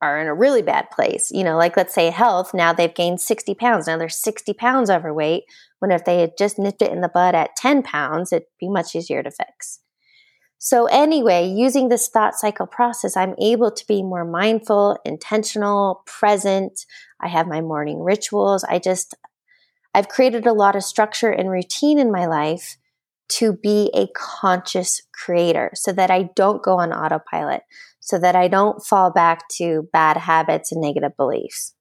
are 0.00 0.20
in 0.20 0.26
a 0.26 0.34
really 0.34 0.62
bad 0.62 0.90
place. 0.90 1.30
You 1.32 1.44
know, 1.44 1.56
like 1.56 1.76
let's 1.76 1.94
say 1.94 2.10
health, 2.10 2.54
now 2.54 2.72
they've 2.72 2.94
gained 2.94 3.20
60 3.20 3.54
pounds. 3.54 3.86
Now 3.86 3.96
they're 3.96 4.08
60 4.08 4.52
pounds 4.54 4.90
overweight. 4.90 5.44
When 5.78 5.90
if 5.90 6.04
they 6.04 6.20
had 6.20 6.36
just 6.38 6.58
nipped 6.58 6.82
it 6.82 6.92
in 6.92 7.00
the 7.00 7.08
bud 7.08 7.34
at 7.34 7.56
10 7.56 7.82
pounds, 7.82 8.32
it'd 8.32 8.48
be 8.58 8.68
much 8.68 8.94
easier 8.94 9.22
to 9.22 9.30
fix. 9.30 9.80
So, 10.60 10.86
anyway, 10.86 11.46
using 11.46 11.88
this 11.88 12.08
thought 12.08 12.34
cycle 12.34 12.66
process, 12.66 13.16
I'm 13.16 13.36
able 13.40 13.70
to 13.70 13.86
be 13.86 14.02
more 14.02 14.24
mindful, 14.24 14.98
intentional, 15.04 16.02
present. 16.04 16.84
I 17.20 17.28
have 17.28 17.46
my 17.46 17.60
morning 17.60 18.00
rituals. 18.00 18.64
I 18.64 18.80
just, 18.80 19.14
I've 19.94 20.08
created 20.08 20.46
a 20.46 20.52
lot 20.52 20.74
of 20.74 20.82
structure 20.82 21.30
and 21.30 21.48
routine 21.48 22.00
in 22.00 22.10
my 22.10 22.26
life 22.26 22.76
to 23.28 23.52
be 23.52 23.90
a 23.94 24.08
conscious 24.14 25.02
creator 25.12 25.70
so 25.74 25.92
that 25.92 26.10
I 26.10 26.30
don't 26.34 26.62
go 26.62 26.78
on 26.78 26.92
autopilot, 26.92 27.62
so 28.00 28.18
that 28.18 28.34
I 28.34 28.48
don't 28.48 28.84
fall 28.84 29.10
back 29.10 29.48
to 29.56 29.88
bad 29.92 30.16
habits 30.16 30.72
and 30.72 30.80
negative 30.80 31.16
beliefs. 31.16 31.74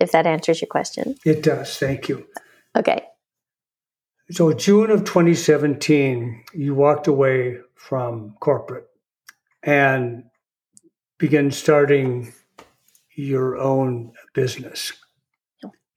If 0.00 0.12
that 0.12 0.26
answers 0.26 0.60
your 0.60 0.68
question. 0.68 1.16
It 1.24 1.42
does. 1.42 1.76
Thank 1.76 2.08
you. 2.08 2.26
Okay. 2.76 3.02
So, 4.30 4.52
June 4.52 4.90
of 4.90 5.04
2017, 5.04 6.44
you 6.52 6.74
walked 6.74 7.06
away 7.06 7.58
from 7.74 8.34
corporate 8.40 8.86
and 9.62 10.24
began 11.18 11.50
starting 11.50 12.32
your 13.16 13.56
own 13.56 14.12
business. 14.34 14.92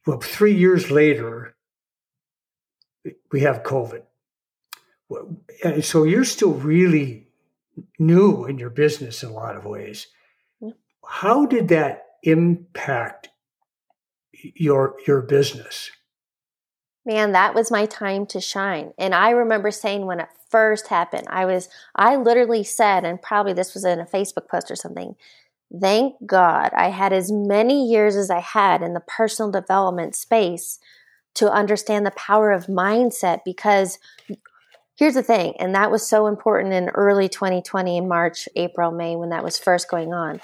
Well, 0.07 0.19
three 0.19 0.55
years 0.55 0.89
later, 0.89 1.55
we 3.31 3.41
have 3.41 3.63
COVID. 3.63 4.01
And 5.63 5.83
so 5.83 6.03
you're 6.03 6.25
still 6.25 6.53
really 6.53 7.27
new 7.99 8.45
in 8.45 8.57
your 8.57 8.69
business 8.69 9.23
in 9.23 9.29
a 9.29 9.33
lot 9.33 9.55
of 9.55 9.65
ways. 9.65 10.07
How 11.05 11.45
did 11.45 11.67
that 11.69 12.05
impact 12.23 13.29
your 14.33 14.95
your 15.07 15.21
business? 15.21 15.91
Man, 17.05 17.31
that 17.31 17.55
was 17.55 17.71
my 17.71 17.87
time 17.87 18.27
to 18.27 18.39
shine. 18.39 18.93
And 18.97 19.15
I 19.15 19.31
remember 19.31 19.71
saying 19.71 20.05
when 20.05 20.19
it 20.19 20.29
first 20.49 20.87
happened, 20.87 21.27
I 21.29 21.45
was 21.45 21.67
I 21.95 22.15
literally 22.15 22.63
said 22.63 23.03
and 23.03 23.21
probably 23.21 23.53
this 23.53 23.73
was 23.73 23.83
in 23.83 23.99
a 23.99 24.05
Facebook 24.05 24.47
post 24.47 24.69
or 24.69 24.75
something, 24.75 25.15
thank 25.79 26.15
God 26.25 26.71
I 26.75 26.89
had 26.89 27.11
as 27.13 27.31
many 27.31 27.87
years 27.87 28.15
as 28.15 28.29
I 28.29 28.39
had 28.39 28.81
in 28.81 28.93
the 28.93 28.99
personal 28.99 29.51
development 29.51 30.15
space 30.15 30.79
to 31.33 31.51
understand 31.51 32.05
the 32.05 32.11
power 32.11 32.51
of 32.51 32.67
mindset 32.67 33.39
because 33.45 33.97
here's 35.01 35.15
the 35.15 35.23
thing, 35.23 35.55
and 35.57 35.73
that 35.73 35.89
was 35.89 36.07
so 36.07 36.27
important 36.27 36.75
in 36.75 36.87
early 36.89 37.27
2020 37.27 37.97
in 37.97 38.07
March, 38.07 38.47
April, 38.55 38.91
May 38.91 39.15
when 39.15 39.29
that 39.29 39.43
was 39.43 39.57
first 39.57 39.89
going 39.89 40.13
on. 40.13 40.39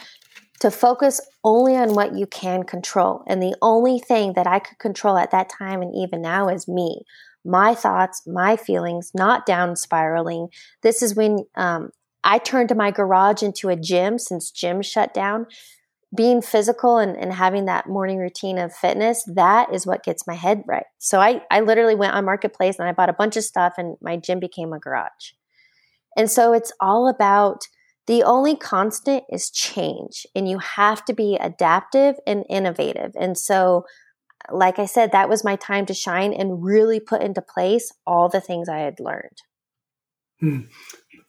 To 0.62 0.72
focus 0.72 1.22
only 1.44 1.76
on 1.76 1.94
what 1.94 2.16
you 2.16 2.26
can 2.26 2.64
control. 2.64 3.24
And 3.28 3.40
the 3.40 3.56
only 3.62 4.00
thing 4.00 4.34
that 4.34 4.48
I 4.48 4.58
could 4.58 4.80
control 4.80 5.16
at 5.16 5.30
that 5.30 5.50
time 5.50 5.84
and 5.84 5.94
even 5.96 6.24
now 6.24 6.50
is 6.50 6.68
me 6.68 7.04
my 7.46 7.76
thoughts, 7.76 8.24
my 8.26 8.56
feelings, 8.56 9.12
not 9.14 9.46
down 9.46 9.76
spiraling. 9.76 10.48
This 10.82 11.04
is 11.04 11.14
when 11.14 11.46
um, 11.54 11.92
I 12.24 12.40
turned 12.40 12.76
my 12.76 12.90
garage 12.90 13.44
into 13.44 13.70
a 13.70 13.76
gym 13.76 14.18
since 14.18 14.50
gym 14.50 14.82
shut 14.82 15.14
down 15.14 15.46
being 16.16 16.42
physical 16.42 16.98
and, 16.98 17.18
and 17.18 17.34
having 17.34 17.66
that 17.66 17.88
morning 17.88 18.18
routine 18.18 18.58
of 18.58 18.74
fitness, 18.74 19.24
that 19.36 19.74
is 19.74 19.86
what 19.86 20.04
gets 20.04 20.26
my 20.26 20.36
head 20.36 20.64
right. 20.66 20.86
So 21.00 21.20
I, 21.20 21.42
I 21.52 21.60
literally 21.60 21.96
went 21.96 22.14
on 22.14 22.26
Marketplace 22.26 22.80
and 22.80 22.88
I 22.88 22.94
bought 22.94 23.10
a 23.10 23.14
bunch 23.14 23.36
of 23.36 23.44
stuff 23.44 23.74
and 23.78 23.98
my 24.02 24.16
gym 24.16 24.40
became 24.40 24.72
a 24.72 24.80
garage. 24.80 25.34
And 26.16 26.32
so 26.32 26.54
it's 26.54 26.72
all 26.80 27.10
about 27.10 27.68
the 28.08 28.24
only 28.24 28.56
constant 28.56 29.26
is 29.30 29.52
change 29.52 30.26
and 30.34 30.50
you 30.50 30.60
have 30.60 31.04
to 31.06 31.14
be 31.14 31.38
adaptive 31.40 32.16
and 32.26 32.46
innovative. 32.50 33.12
And 33.20 33.38
so, 33.38 33.86
like 34.50 34.80
I 34.80 34.86
said, 34.86 35.12
that 35.12 35.28
was 35.28 35.44
my 35.44 35.58
time 35.58 35.86
to 35.88 35.94
shine 35.94 36.32
and 36.32 36.64
really 36.64 37.02
put 37.02 37.22
into 37.22 37.42
place 37.42 37.92
all 38.06 38.30
the 38.30 38.40
things 38.40 38.70
I 38.70 38.80
had 38.80 39.00
learned. 39.02 39.42
Hmm. 40.40 40.60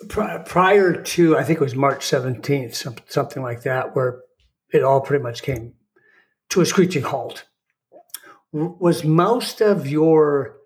Prior 0.08 1.02
to, 1.02 1.36
I 1.36 1.42
think 1.42 1.56
it 1.60 1.64
was 1.64 1.74
March 1.74 2.06
17th, 2.06 3.02
something 3.10 3.42
like 3.42 3.62
that, 3.62 3.96
where 3.96 4.20
it 4.72 4.82
all 4.82 5.00
pretty 5.00 5.22
much 5.22 5.42
came 5.42 5.74
to 6.50 6.60
a 6.60 6.66
screeching 6.66 7.02
halt. 7.02 7.44
Was 8.52 9.04
most 9.04 9.60
of 9.60 9.86
your 9.86 10.56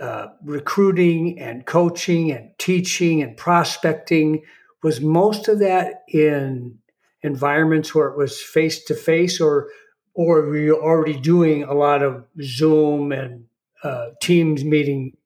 uh, 0.00 0.26
recruiting 0.44 1.38
and 1.38 1.64
coaching 1.64 2.30
and 2.30 2.50
teaching 2.58 3.22
and 3.22 3.36
prospecting 3.36 4.42
was 4.82 5.00
most 5.00 5.48
of 5.48 5.58
that 5.60 6.02
in 6.08 6.78
environments 7.22 7.94
where 7.94 8.08
it 8.08 8.16
was 8.16 8.40
face 8.40 8.84
to 8.84 8.94
face, 8.94 9.40
or 9.40 9.68
or 10.14 10.42
were 10.42 10.56
you 10.56 10.76
already 10.76 11.18
doing 11.18 11.64
a 11.64 11.74
lot 11.74 12.02
of 12.02 12.24
Zoom 12.42 13.10
and 13.10 13.46
uh, 13.82 14.08
Teams 14.20 14.64
meeting 14.64 15.16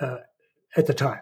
uh, 0.00 0.18
at 0.76 0.86
the 0.86 0.94
time? 0.94 1.20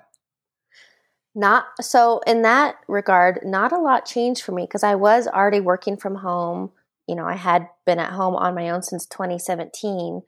Not 1.38 1.66
so 1.80 2.18
in 2.26 2.42
that 2.42 2.78
regard, 2.88 3.38
not 3.44 3.70
a 3.70 3.78
lot 3.78 4.04
changed 4.04 4.42
for 4.42 4.50
me 4.50 4.64
because 4.64 4.82
I 4.82 4.96
was 4.96 5.28
already 5.28 5.60
working 5.60 5.96
from 5.96 6.16
home. 6.16 6.72
You 7.06 7.14
know, 7.14 7.26
I 7.26 7.36
had 7.36 7.68
been 7.86 8.00
at 8.00 8.10
home 8.10 8.34
on 8.34 8.56
my 8.56 8.70
own 8.70 8.82
since 8.82 9.06
2017. 9.06 10.22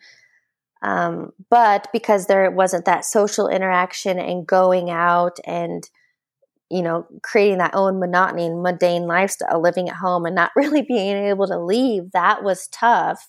Um, 0.83 1.33
but 1.51 1.88
because 1.92 2.27
there 2.27 2.49
wasn't 2.53 2.85
that 2.85 3.05
social 3.05 3.49
interaction 3.49 4.20
and 4.20 4.46
going 4.46 4.88
out 4.88 5.38
and 5.44 5.90
you 6.70 6.83
know 6.83 7.07
creating 7.23 7.59
that 7.59 7.75
own 7.75 7.99
monotony 7.99 8.46
and 8.46 8.62
mundane 8.62 9.09
lifestyle 9.09 9.61
living 9.61 9.88
at 9.88 9.96
home 9.96 10.27
and 10.27 10.37
not 10.37 10.53
really 10.57 10.83
being 10.83 11.16
able 11.16 11.49
to 11.49 11.59
leave 11.59 12.12
that 12.12 12.44
was 12.44 12.68
tough 12.68 13.29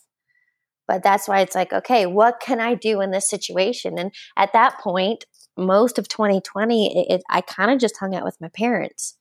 but 0.88 1.04
that's 1.04 1.28
why 1.28 1.40
it's 1.40 1.56
like 1.56 1.74
okay 1.74 2.06
what 2.06 2.40
can 2.40 2.60
i 2.60 2.76
do 2.76 3.02
in 3.02 3.12
this 3.12 3.30
situation 3.30 3.98
and 3.98 4.14
at 4.38 4.54
that 4.54 4.80
point 4.80 5.26
most 5.58 5.98
of 5.98 6.08
2020, 6.08 7.08
it, 7.10 7.16
it, 7.16 7.24
I 7.30 7.42
kind 7.42 7.72
of 7.72 7.80
just 7.80 7.98
hung 7.98 8.16
out 8.16 8.24
with 8.24 8.40
my 8.42 8.50
parents 8.50 9.18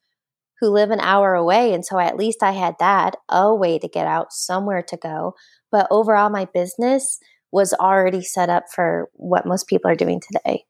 who 0.61 0.69
live 0.69 0.91
an 0.91 1.01
hour 1.01 1.35
away. 1.35 1.73
And 1.73 1.85
so 1.85 1.99
at 1.99 2.17
least 2.17 2.43
I 2.43 2.53
had 2.53 2.77
that, 2.79 3.17
a 3.29 3.55
way 3.55 3.79
to 3.79 3.89
get 3.89 4.07
out, 4.07 4.33
somewhere 4.33 4.83
to 4.83 4.97
go. 4.97 5.35
But 5.71 5.87
overall, 5.91 6.29
my 6.29 6.45
business 6.45 7.19
was 7.51 7.73
already 7.75 8.23
set 8.23 8.49
up 8.49 8.65
for 8.73 9.09
what 9.15 9.47
most 9.47 9.67
people 9.67 9.91
are 9.91 9.97
doing 9.97 10.21
today. 10.21 10.65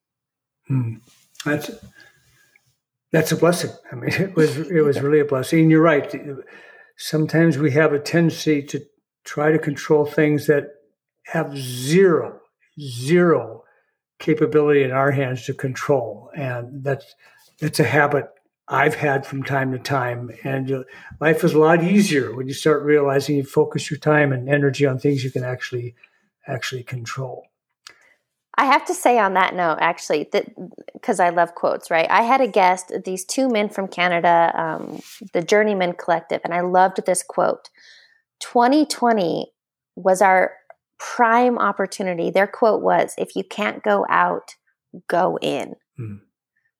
Hmm. 0.66 0.94
That's 1.44 1.70
that's 3.12 3.32
a 3.32 3.36
blessing. 3.36 3.70
I 3.90 3.96
mean, 3.96 4.12
it 4.18 4.36
was 4.36 4.56
it 4.56 4.82
was 4.82 5.00
really 5.00 5.20
a 5.20 5.24
blessing. 5.24 5.62
And 5.62 5.70
you're 5.70 5.82
right. 5.82 6.14
Sometimes 6.96 7.58
we 7.58 7.72
have 7.72 7.92
a 7.92 7.98
tendency 7.98 8.62
to 8.62 8.80
try 9.24 9.50
to 9.50 9.58
control 9.58 10.04
things 10.04 10.46
that 10.46 10.68
have 11.26 11.56
zero, 11.56 12.40
zero 12.78 13.64
capability 14.20 14.84
in 14.84 14.92
our 14.92 15.10
hands 15.10 15.44
to 15.46 15.54
control. 15.54 16.30
And 16.36 16.84
that's, 16.84 17.16
that's 17.58 17.80
a 17.80 17.84
habit 17.84 18.28
I've 18.68 18.94
had 18.94 19.26
from 19.26 19.42
time 19.42 19.72
to 19.72 19.78
time. 19.78 20.30
And 20.44 20.70
uh, 20.70 20.82
life 21.20 21.42
is 21.42 21.54
a 21.54 21.58
lot 21.58 21.82
easier 21.82 22.34
when 22.34 22.46
you 22.46 22.54
start 22.54 22.84
realizing 22.84 23.36
you 23.36 23.44
focus 23.44 23.90
your 23.90 23.98
time 23.98 24.32
and 24.32 24.48
energy 24.48 24.86
on 24.86 24.98
things 24.98 25.24
you 25.24 25.32
can 25.32 25.42
actually, 25.42 25.96
actually 26.46 26.84
control. 26.84 27.46
I 28.56 28.66
have 28.66 28.84
to 28.86 28.94
say 28.94 29.18
on 29.18 29.34
that 29.34 29.54
note, 29.54 29.78
actually, 29.80 30.28
that 30.32 30.50
because 30.92 31.18
I 31.18 31.30
love 31.30 31.54
quotes, 31.54 31.90
right? 31.90 32.08
I 32.10 32.22
had 32.22 32.42
a 32.42 32.46
guest, 32.46 32.92
these 33.06 33.24
two 33.24 33.48
men 33.48 33.70
from 33.70 33.88
Canada, 33.88 34.52
um, 34.54 35.00
the 35.32 35.40
Journeyman 35.40 35.94
Collective, 35.94 36.42
and 36.44 36.52
I 36.52 36.60
loved 36.60 37.04
this 37.06 37.22
quote. 37.22 37.70
2020 38.40 39.50
was 39.96 40.20
our 40.20 40.52
prime 41.00 41.58
opportunity. 41.58 42.30
Their 42.30 42.46
quote 42.46 42.82
was, 42.82 43.14
if 43.18 43.34
you 43.34 43.42
can't 43.42 43.82
go 43.82 44.06
out, 44.08 44.54
go 45.08 45.38
in. 45.40 45.74
Mm. 45.98 46.20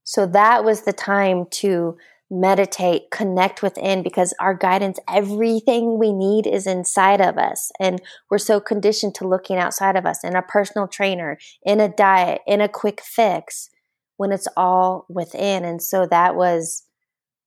So 0.05 0.27
that 0.27 0.63
was 0.63 0.83
the 0.83 0.93
time 0.93 1.47
to 1.53 1.97
meditate, 2.31 3.11
connect 3.11 3.63
within 3.63 4.03
because 4.05 4.33
our 4.39 4.55
guidance, 4.55 5.01
everything 5.09 5.99
we 5.99 6.13
need 6.13 6.47
is 6.47 6.67
inside 6.67 7.21
of 7.21 7.39
us. 7.39 7.73
And 7.81 8.01
we're 8.31 8.39
so 8.39 8.61
conditioned 8.61 9.17
to 9.17 9.27
looking 9.27 9.57
outside 9.57 9.97
of 9.97 10.07
us 10.07 10.23
in 10.23 10.37
a 10.37 10.43
personal 10.43 10.87
trainer, 10.87 11.39
in 11.65 11.81
a 11.81 11.89
diet, 11.89 12.43
in 12.47 12.61
a 12.61 12.69
quick 12.69 13.01
fix 13.01 13.69
when 14.17 14.31
it's 14.31 14.47
all 14.57 15.07
within. 15.09 15.65
And 15.65 15.83
so 15.83 16.07
that 16.07 16.37
was 16.37 16.85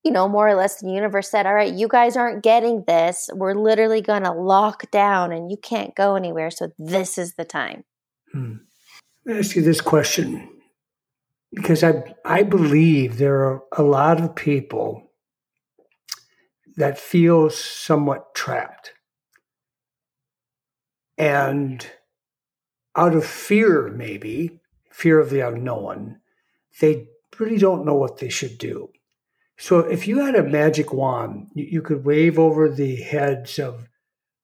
you 0.03 0.11
know, 0.11 0.27
more 0.27 0.47
or 0.47 0.55
less 0.55 0.81
the 0.81 0.89
universe 0.89 1.29
said, 1.29 1.45
all 1.45 1.53
right, 1.53 1.73
you 1.73 1.87
guys 1.87 2.17
aren't 2.17 2.43
getting 2.43 2.83
this. 2.85 3.29
We're 3.33 3.55
literally 3.55 4.01
going 4.01 4.23
to 4.23 4.33
lock 4.33 4.91
down 4.91 5.31
and 5.31 5.49
you 5.49 5.57
can't 5.57 5.95
go 5.95 6.15
anywhere. 6.15 6.51
So 6.51 6.71
this 6.77 7.17
is 7.17 7.35
the 7.35 7.45
time. 7.45 7.85
Hmm. 8.31 8.55
Me 9.25 9.39
ask 9.39 9.55
you 9.55 9.61
this 9.61 9.79
question 9.79 10.49
because 11.53 11.83
I, 11.83 12.15
I 12.25 12.43
believe 12.43 13.17
there 13.17 13.41
are 13.45 13.63
a 13.77 13.83
lot 13.83 14.19
of 14.19 14.35
people 14.35 15.11
that 16.75 16.99
feel 16.99 17.49
somewhat 17.49 18.35
trapped. 18.35 18.91
And 21.17 21.85
out 22.95 23.15
of 23.15 23.25
fear, 23.25 23.87
maybe, 23.89 24.59
fear 24.91 25.19
of 25.19 25.29
the 25.29 25.41
unknown, 25.41 26.19
they 26.81 27.07
really 27.39 27.57
don't 27.57 27.85
know 27.85 27.95
what 27.95 28.17
they 28.17 28.29
should 28.29 28.57
do. 28.57 28.89
So 29.57 29.79
if 29.79 30.07
you 30.07 30.19
had 30.19 30.35
a 30.35 30.43
magic 30.43 30.93
wand, 30.93 31.47
you 31.53 31.81
could 31.81 32.05
wave 32.05 32.39
over 32.39 32.69
the 32.69 32.95
heads 32.95 33.59
of 33.59 33.87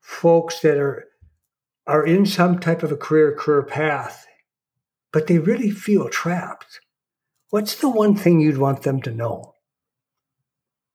folks 0.02 0.60
that 0.62 0.78
are 0.78 1.06
are 1.88 2.06
in 2.06 2.26
some 2.26 2.60
type 2.60 2.84
of 2.84 2.92
a 2.92 2.98
career 2.98 3.36
career 3.36 3.64
path, 3.64 4.28
but 5.12 5.28
they 5.28 5.40
really 5.40 5.72
feel 5.72 6.08
trapped. 6.08 6.80
What's 7.50 7.76
the 7.76 7.90
one 7.90 8.16
thing 8.16 8.40
you'd 8.40 8.60
want 8.60 8.84
them 8.84 9.02
to 9.02 9.12
know? 9.12 9.56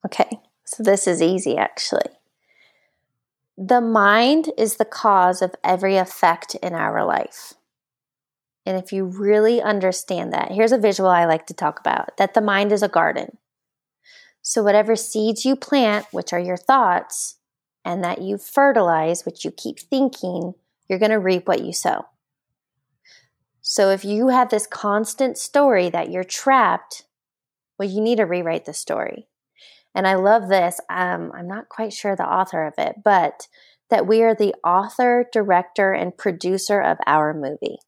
Okay, 0.06 0.38
so 0.64 0.82
this 0.82 1.06
is 1.06 1.20
easy 1.20 1.56
actually. 1.56 2.10
The 3.56 3.80
mind 3.80 4.50
is 4.56 4.76
the 4.76 4.84
cause 4.84 5.42
of 5.42 5.54
every 5.62 5.96
effect 5.96 6.54
in 6.56 6.74
our 6.74 7.04
life. 7.04 7.54
And 8.66 8.76
if 8.76 8.92
you 8.92 9.04
really 9.04 9.60
understand 9.60 10.32
that, 10.32 10.52
here's 10.52 10.72
a 10.72 10.78
visual 10.78 11.10
I 11.10 11.26
like 11.26 11.46
to 11.46 11.54
talk 11.54 11.78
about 11.78 12.16
that 12.16 12.34
the 12.34 12.40
mind 12.40 12.72
is 12.72 12.82
a 12.82 12.88
garden. 12.88 13.36
So, 14.46 14.62
whatever 14.62 14.94
seeds 14.94 15.46
you 15.46 15.56
plant, 15.56 16.04
which 16.10 16.34
are 16.34 16.38
your 16.38 16.58
thoughts, 16.58 17.36
and 17.82 18.04
that 18.04 18.20
you 18.20 18.36
fertilize, 18.36 19.24
which 19.24 19.42
you 19.42 19.50
keep 19.50 19.80
thinking, 19.80 20.52
you're 20.86 20.98
going 20.98 21.10
to 21.10 21.18
reap 21.18 21.48
what 21.48 21.64
you 21.64 21.72
sow. 21.72 22.04
So, 23.62 23.88
if 23.88 24.04
you 24.04 24.28
have 24.28 24.50
this 24.50 24.66
constant 24.66 25.38
story 25.38 25.88
that 25.88 26.10
you're 26.10 26.24
trapped, 26.24 27.04
well, 27.78 27.88
you 27.88 28.02
need 28.02 28.16
to 28.16 28.26
rewrite 28.26 28.66
the 28.66 28.74
story. 28.74 29.28
And 29.94 30.06
I 30.06 30.16
love 30.16 30.50
this. 30.50 30.78
Um, 30.90 31.32
I'm 31.34 31.48
not 31.48 31.70
quite 31.70 31.94
sure 31.94 32.14
the 32.14 32.30
author 32.30 32.66
of 32.66 32.74
it, 32.76 32.96
but 33.02 33.48
that 33.88 34.06
we 34.06 34.22
are 34.22 34.34
the 34.34 34.54
author, 34.62 35.24
director, 35.32 35.94
and 35.94 36.18
producer 36.18 36.82
of 36.82 36.98
our 37.06 37.32
movie 37.32 37.78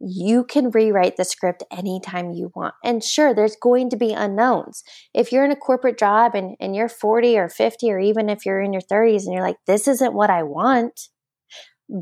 you 0.00 0.44
can 0.44 0.70
rewrite 0.70 1.16
the 1.16 1.24
script 1.24 1.64
anytime 1.70 2.32
you 2.32 2.52
want. 2.54 2.74
And 2.84 3.02
sure, 3.02 3.34
there's 3.34 3.56
going 3.56 3.90
to 3.90 3.96
be 3.96 4.12
unknowns. 4.12 4.84
If 5.14 5.32
you're 5.32 5.44
in 5.44 5.50
a 5.50 5.56
corporate 5.56 5.98
job 5.98 6.34
and, 6.34 6.56
and 6.60 6.74
you're 6.76 6.88
40 6.88 7.36
or 7.38 7.48
50, 7.48 7.90
or 7.90 7.98
even 7.98 8.28
if 8.28 8.46
you're 8.46 8.60
in 8.60 8.72
your 8.72 8.82
30s 8.82 9.24
and 9.24 9.32
you're 9.32 9.42
like, 9.42 9.58
this 9.66 9.88
isn't 9.88 10.14
what 10.14 10.30
I 10.30 10.42
want, 10.44 11.08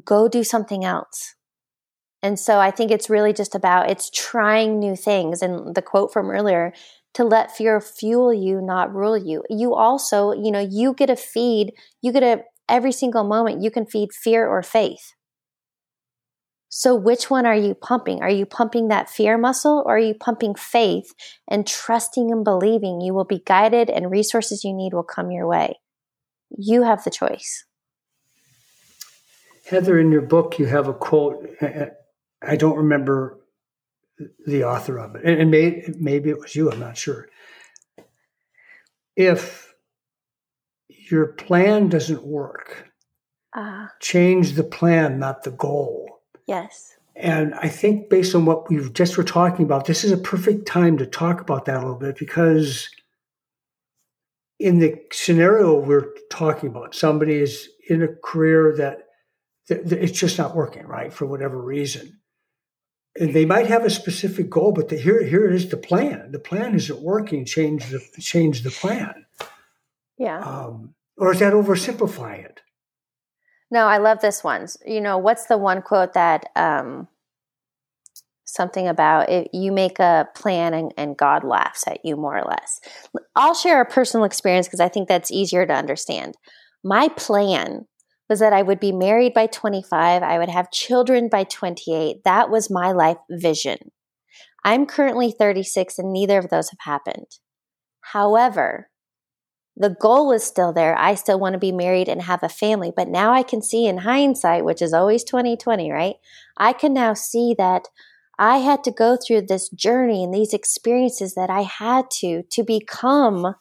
go 0.05 0.29
do 0.29 0.45
something 0.45 0.85
else. 0.85 1.35
And 2.23 2.39
so 2.39 2.59
I 2.59 2.71
think 2.71 2.91
it's 2.91 3.11
really 3.11 3.33
just 3.33 3.55
about 3.55 3.91
it's 3.91 4.11
trying 4.11 4.79
new 4.79 4.97
things. 4.97 5.43
And 5.43 5.75
the 5.75 5.83
quote 5.83 6.13
from 6.13 6.31
earlier, 6.31 6.73
to 7.15 7.25
let 7.25 7.57
fear 7.57 7.81
fuel 7.81 8.35
you, 8.35 8.61
not 8.61 8.95
rule 8.95 9.17
you. 9.17 9.43
You 9.49 9.75
also, 9.75 10.33
you 10.33 10.51
know, 10.51 10.61
you 10.61 10.93
get 10.93 11.09
a 11.09 11.17
feed, 11.17 11.73
you 12.03 12.13
get 12.13 12.23
a 12.23 12.43
every 12.69 12.93
single 12.93 13.25
moment 13.25 13.63
you 13.63 13.71
can 13.71 13.87
feed 13.87 14.13
fear 14.13 14.47
or 14.47 14.63
faith. 14.63 15.15
So, 16.79 16.95
which 16.95 17.31
one 17.31 17.47
are 17.47 17.57
you 17.57 17.75
pumping? 17.75 18.21
Are 18.21 18.29
you 18.29 18.45
pumping 18.45 18.89
that 18.89 19.09
fear 19.09 19.39
muscle 19.39 19.83
or 19.87 19.97
are 19.97 19.99
you 19.99 20.13
pumping 20.13 20.55
faith 20.55 21.15
and 21.49 21.67
trusting 21.67 22.31
and 22.31 22.45
believing 22.45 23.01
you 23.01 23.15
will 23.15 23.25
be 23.25 23.43
guided 23.47 23.89
and 23.89 24.11
resources 24.11 24.63
you 24.63 24.75
need 24.75 24.93
will 24.93 25.03
come 25.03 25.31
your 25.31 25.49
way? 25.49 25.81
You 26.51 26.83
have 26.83 27.03
the 27.03 27.11
choice. 27.11 27.65
Heather, 29.65 29.99
in 29.99 30.13
your 30.13 30.21
book, 30.21 30.59
you 30.59 30.67
have 30.67 30.87
a 30.87 30.93
quote. 30.93 31.49
I 32.43 32.57
don't 32.57 32.77
remember 32.77 33.41
the 34.47 34.65
author 34.65 34.99
of 34.99 35.17
it, 35.17 35.25
and 35.25 35.51
maybe 35.51 36.29
it 36.29 36.39
was 36.39 36.55
you, 36.55 36.71
I'm 36.71 36.79
not 36.79 36.99
sure. 36.99 37.27
If 39.17 39.73
your 41.11 41.29
plan 41.29 41.89
doesn't 41.89 42.23
work, 42.23 42.91
uh, 43.57 43.87
change 43.99 44.53
the 44.53 44.65
plan, 44.65 45.19
not 45.19 45.43
the 45.45 45.53
goal. 45.53 46.16
Yes. 46.47 46.97
And 47.15 47.55
I 47.55 47.69
think 47.69 48.11
based 48.11 48.35
on 48.35 48.45
what 48.45 48.69
we 48.69 48.89
just 48.91 49.17
were 49.17 49.25
talking 49.25 49.65
about, 49.65 49.87
this 49.87 50.05
is 50.05 50.13
a 50.13 50.19
perfect 50.19 50.67
time 50.67 50.99
to 50.99 51.07
talk 51.07 51.41
about 51.41 51.65
that 51.65 51.77
a 51.77 51.81
little 51.81 51.95
bit 51.95 52.19
because 52.19 52.89
in 54.59 54.79
the 54.79 54.97
scenario 55.13 55.75
we're 55.79 56.13
talking 56.31 56.69
about, 56.69 56.95
somebody 56.95 57.37
is 57.37 57.69
in 57.89 58.03
a 58.03 58.09
career 58.09 58.75
that, 58.77 58.99
that, 59.69 59.89
that 59.89 60.03
it's 60.03 60.19
just 60.19 60.39
not 60.39 60.55
working, 60.55 60.87
right, 60.87 61.13
for 61.13 61.27
whatever 61.27 61.61
reason. 61.61 62.21
And 63.19 63.33
they 63.33 63.47
might 63.47 63.67
have 63.67 63.85
a 63.85 63.91
specific 63.91 64.51
goal, 64.51 64.73
but 64.73 64.91
the, 64.91 64.97
here, 64.97 65.25
here 65.25 65.51
is 65.51 65.71
the 65.71 65.79
plan. 65.79 66.33
The 66.33 66.39
plan 66.39 66.75
isn't 66.75 67.01
working. 67.01 67.47
Change 67.47 67.89
the 67.89 68.01
change 68.21 68.63
the 68.63 68.71
plan. 68.71 69.25
Yeah. 70.19 70.41
Um, 70.41 70.95
or 71.17 71.33
is 71.33 71.39
that 71.39 71.55
oversimplifying 71.55 72.45
it? 72.45 72.61
No, 73.71 73.87
I 73.87 73.99
love 73.99 74.21
this 74.21 74.45
one. 74.45 74.67
You 74.85 75.01
know, 75.01 75.19
what's 75.19 75.47
the 75.47 75.59
one 75.59 75.83
quote 75.83 76.13
that 76.13 76.47
um, 76.55 77.09
something 78.45 78.87
about 78.87 79.29
it, 79.29 79.51
you 79.53 79.73
make 79.73 79.99
a 79.99 80.29
plan 80.35 80.73
and, 80.73 80.95
and 80.97 81.17
God 81.17 81.45
laughs 81.45 81.85
at 81.87 82.05
you 82.05 82.17
more 82.17 82.39
or 82.39 82.45
less. 82.45 82.81
I'll 83.35 83.55
share 83.55 83.81
a 83.81 83.87
personal 83.87 84.25
experience 84.25 84.67
because 84.67 84.81
I 84.81 84.89
think 84.89 85.09
that's 85.09 85.31
easier 85.31 85.67
to 85.67 85.75
understand. 85.75 86.35
My 86.85 87.09
plan 87.09 87.87
was 88.29 88.39
that 88.41 88.53
I 88.53 88.63
would 88.63 88.81
be 88.81 88.93
married 88.93 89.35
by 89.35 89.47
25, 89.47 90.23
I 90.23 90.39
would 90.39 90.49
have 90.49 90.71
children 90.71 91.29
by 91.29 91.45
28. 91.45 92.25
That 92.25 92.51
was 92.51 92.71
my 92.71 92.93
life 92.93 93.19
vision. 93.31 93.79
I'm 94.65 94.87
currently 94.87 95.31
36 95.31 95.99
and 95.99 96.13
neither 96.13 96.39
of 96.39 96.49
those 96.49 96.71
have 96.71 96.79
happened. 96.81 97.27
However, 98.13 98.89
the 99.77 99.91
goal 99.91 100.33
is 100.33 100.43
still 100.43 100.73
there. 100.73 100.97
I 100.97 101.15
still 101.15 101.39
want 101.39 101.53
to 101.53 101.59
be 101.59 101.73
married 101.73 102.09
and 102.09 102.23
have 102.23 102.43
a 102.43 102.49
family. 102.49 102.93
But 102.95 103.09
now 103.09 103.33
I 103.33 103.43
can 103.43 103.61
see 103.61 103.87
in 103.87 103.99
hindsight, 103.99 104.65
which 104.65 104.81
is 104.81 104.95
always 104.95 105.23
2020, 105.23 105.93
right? 105.93 106.17
I 106.57 106.73
can 106.73 106.95
now 106.95 107.13
see 107.13 107.55
that 107.59 107.89
I 108.39 108.59
had 108.59 108.83
to 108.85 108.91
go 108.91 109.17
through 109.17 109.43
this 109.43 109.69
journey 109.69 110.25
and 110.25 110.33
these 110.33 110.55
experiences 110.55 111.35
that 111.35 111.51
I 111.51 111.63
had 111.63 112.11
to 112.21 112.43
to 112.43 112.63
become 112.63 113.55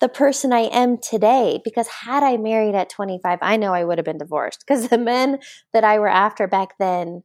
the 0.00 0.08
person 0.08 0.52
I 0.52 0.62
am 0.62 0.98
today. 0.98 1.60
Because 1.64 1.88
had 1.88 2.22
I 2.22 2.36
married 2.36 2.74
at 2.74 2.90
25, 2.90 3.38
I 3.40 3.56
know 3.56 3.72
I 3.72 3.84
would 3.84 3.98
have 3.98 4.04
been 4.04 4.18
divorced 4.18 4.64
because 4.66 4.88
the 4.88 4.98
men 4.98 5.38
that 5.72 5.84
I 5.84 5.98
were 5.98 6.08
after 6.08 6.46
back 6.46 6.76
then 6.78 7.22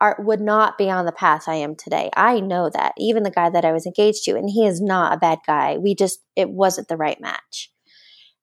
are, 0.00 0.16
would 0.18 0.40
not 0.40 0.78
be 0.78 0.90
on 0.90 1.04
the 1.04 1.12
path 1.12 1.44
I 1.46 1.56
am 1.56 1.76
today. 1.76 2.10
I 2.16 2.40
know 2.40 2.70
that. 2.70 2.94
Even 2.98 3.22
the 3.22 3.30
guy 3.30 3.50
that 3.50 3.64
I 3.64 3.72
was 3.72 3.86
engaged 3.86 4.24
to, 4.24 4.36
and 4.36 4.48
he 4.48 4.66
is 4.66 4.80
not 4.80 5.12
a 5.12 5.18
bad 5.18 5.40
guy. 5.46 5.76
We 5.76 5.94
just, 5.94 6.20
it 6.36 6.50
wasn't 6.50 6.88
the 6.88 6.96
right 6.96 7.20
match. 7.20 7.70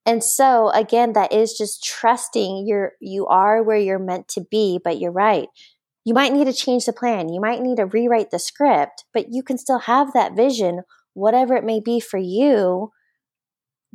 And 0.05 0.23
so 0.23 0.69
again, 0.69 1.13
that 1.13 1.33
is 1.33 1.57
just 1.57 1.83
trusting 1.83 2.65
you're, 2.65 2.93
you 3.01 3.27
are 3.27 3.61
where 3.61 3.77
you're 3.77 3.99
meant 3.99 4.27
to 4.29 4.41
be, 4.49 4.79
but 4.81 4.99
you're 4.99 5.11
right. 5.11 5.49
You 6.05 6.13
might 6.13 6.31
need 6.31 6.45
to 6.45 6.53
change 6.53 6.85
the 6.85 6.93
plan. 6.93 7.27
You 7.27 7.41
might 7.41 7.61
need 7.61 7.77
to 7.77 7.85
rewrite 7.85 8.31
the 8.31 8.39
script, 8.39 9.03
but 9.13 9.25
you 9.29 9.43
can 9.43 9.57
still 9.57 9.79
have 9.79 10.13
that 10.13 10.37
vision, 10.37 10.83
whatever 11.13 11.55
it 11.55 11.65
may 11.65 11.81
be 11.81 11.99
for 11.99 12.17
you, 12.17 12.91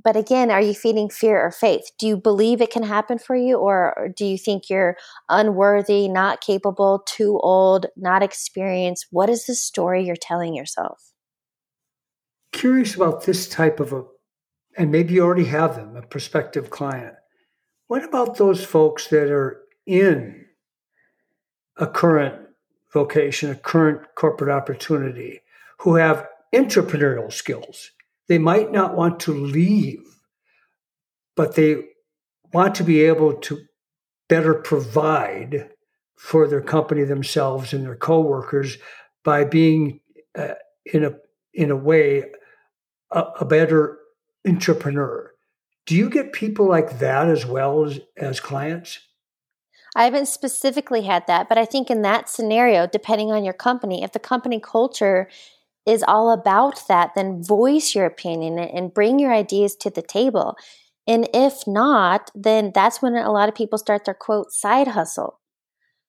but 0.05 0.17
again, 0.17 0.51
are 0.51 0.61
you 0.61 0.75
feeding 0.75 1.09
fear 1.09 1.41
or 1.41 1.51
faith? 1.51 1.91
Do 1.99 2.07
you 2.07 2.17
believe 2.17 2.61
it 2.61 2.71
can 2.71 2.83
happen 2.83 3.19
for 3.19 3.37
you, 3.37 3.57
or 3.57 4.11
do 4.17 4.25
you 4.25 4.39
think 4.39 4.69
you're 4.69 4.97
unworthy, 5.29 6.09
not 6.09 6.41
capable, 6.41 7.03
too 7.07 7.39
old, 7.41 7.87
not 7.97 8.23
experienced? 8.23 9.07
What 9.11 9.31
is 9.31 9.47
the 9.47 9.55
story 9.55 10.05
you're 10.05 10.17
telling 10.17 10.55
yourself? 10.55 11.13
Curious 12.53 12.95
about 12.95 13.25
this 13.25 13.49
type 13.49 13.81
of 13.81 13.93
a, 13.93 14.05
and 14.77 14.91
maybe 14.91 15.15
you 15.15 15.23
already 15.23 15.47
have 15.47 15.77
them, 15.77 15.97
a 15.97 16.03
prospective 16.03 16.71
client. 16.71 17.15
What 17.87 18.05
about 18.05 18.37
those 18.37 18.65
folks 18.65 19.09
that 19.09 19.31
are 19.31 19.63
in 19.87 20.47
a 21.77 21.87
current 21.87 22.49
vocation, 22.93 23.51
a 23.51 23.55
current 23.55 24.03
corporate 24.15 24.51
opportunity, 24.51 25.41
who 25.79 25.97
have 25.97 26.27
entrepreneurial 26.55 27.33
skills? 27.33 27.91
They 28.29 28.39
might 28.39 28.73
not 28.73 28.97
want 28.97 29.21
to 29.21 29.33
leave, 29.33 30.05
but 31.37 31.55
they 31.55 31.77
want 32.53 32.75
to 32.77 32.85
be 32.85 33.03
able 33.03 33.35
to 33.35 33.61
better 34.29 34.55
provide 34.55 35.71
for 36.17 36.47
their 36.47 36.61
company 36.61 37.05
themselves 37.05 37.73
and 37.73 37.85
their 37.85 37.97
coworkers 37.97 38.79
by 39.25 39.45
being 39.45 40.01
uh, 40.39 40.55
in 40.87 41.05
a 41.05 41.15
in 41.53 41.71
a 41.71 41.77
way 41.77 42.25
a, 43.11 43.21
a, 43.41 43.45
better 43.45 43.99
entrepreneur. 44.47 45.31
Do 45.85 45.95
you 45.95 46.09
get 46.09 46.33
people 46.33 46.67
like 46.67 46.99
that 47.01 47.29
as 47.29 47.45
well 47.45 47.85
as, 47.85 48.01
as 48.17 48.41
clients? 48.41 49.01
I 49.95 50.05
haven't 50.05 50.29
specifically 50.29 51.03
had 51.03 51.27
that, 51.27 51.49
but 51.49 51.59
I 51.59 51.67
think 51.67 51.91
in 51.91 52.03
that 52.03 52.31
scenario, 52.31 52.87
depending 52.87 53.31
on 53.31 53.45
your 53.45 53.53
company, 53.53 54.03
if 54.03 54.13
the 54.13 54.19
company 54.19 54.59
culture 54.59 55.29
is 55.87 56.05
all 56.07 56.31
about 56.31 56.87
that, 56.89 57.13
then 57.15 57.43
voice 57.43 57.95
your 57.95 58.07
opinion 58.07 58.59
and 58.59 58.95
bring 58.95 59.19
your 59.19 59.33
ideas 59.33 59.75
to 59.77 59.91
the 59.91 60.03
table. 60.03 60.57
And 61.07 61.29
if 61.35 61.67
not, 61.67 62.31
then 62.35 62.71
that's 62.75 63.03
when 63.03 63.17
a 63.17 63.33
lot 63.33 63.49
of 63.49 63.55
people 63.55 63.79
start 63.79 64.05
their 64.05 64.15
quote 64.15 64.53
side 64.53 64.89
hustle. 64.89 65.41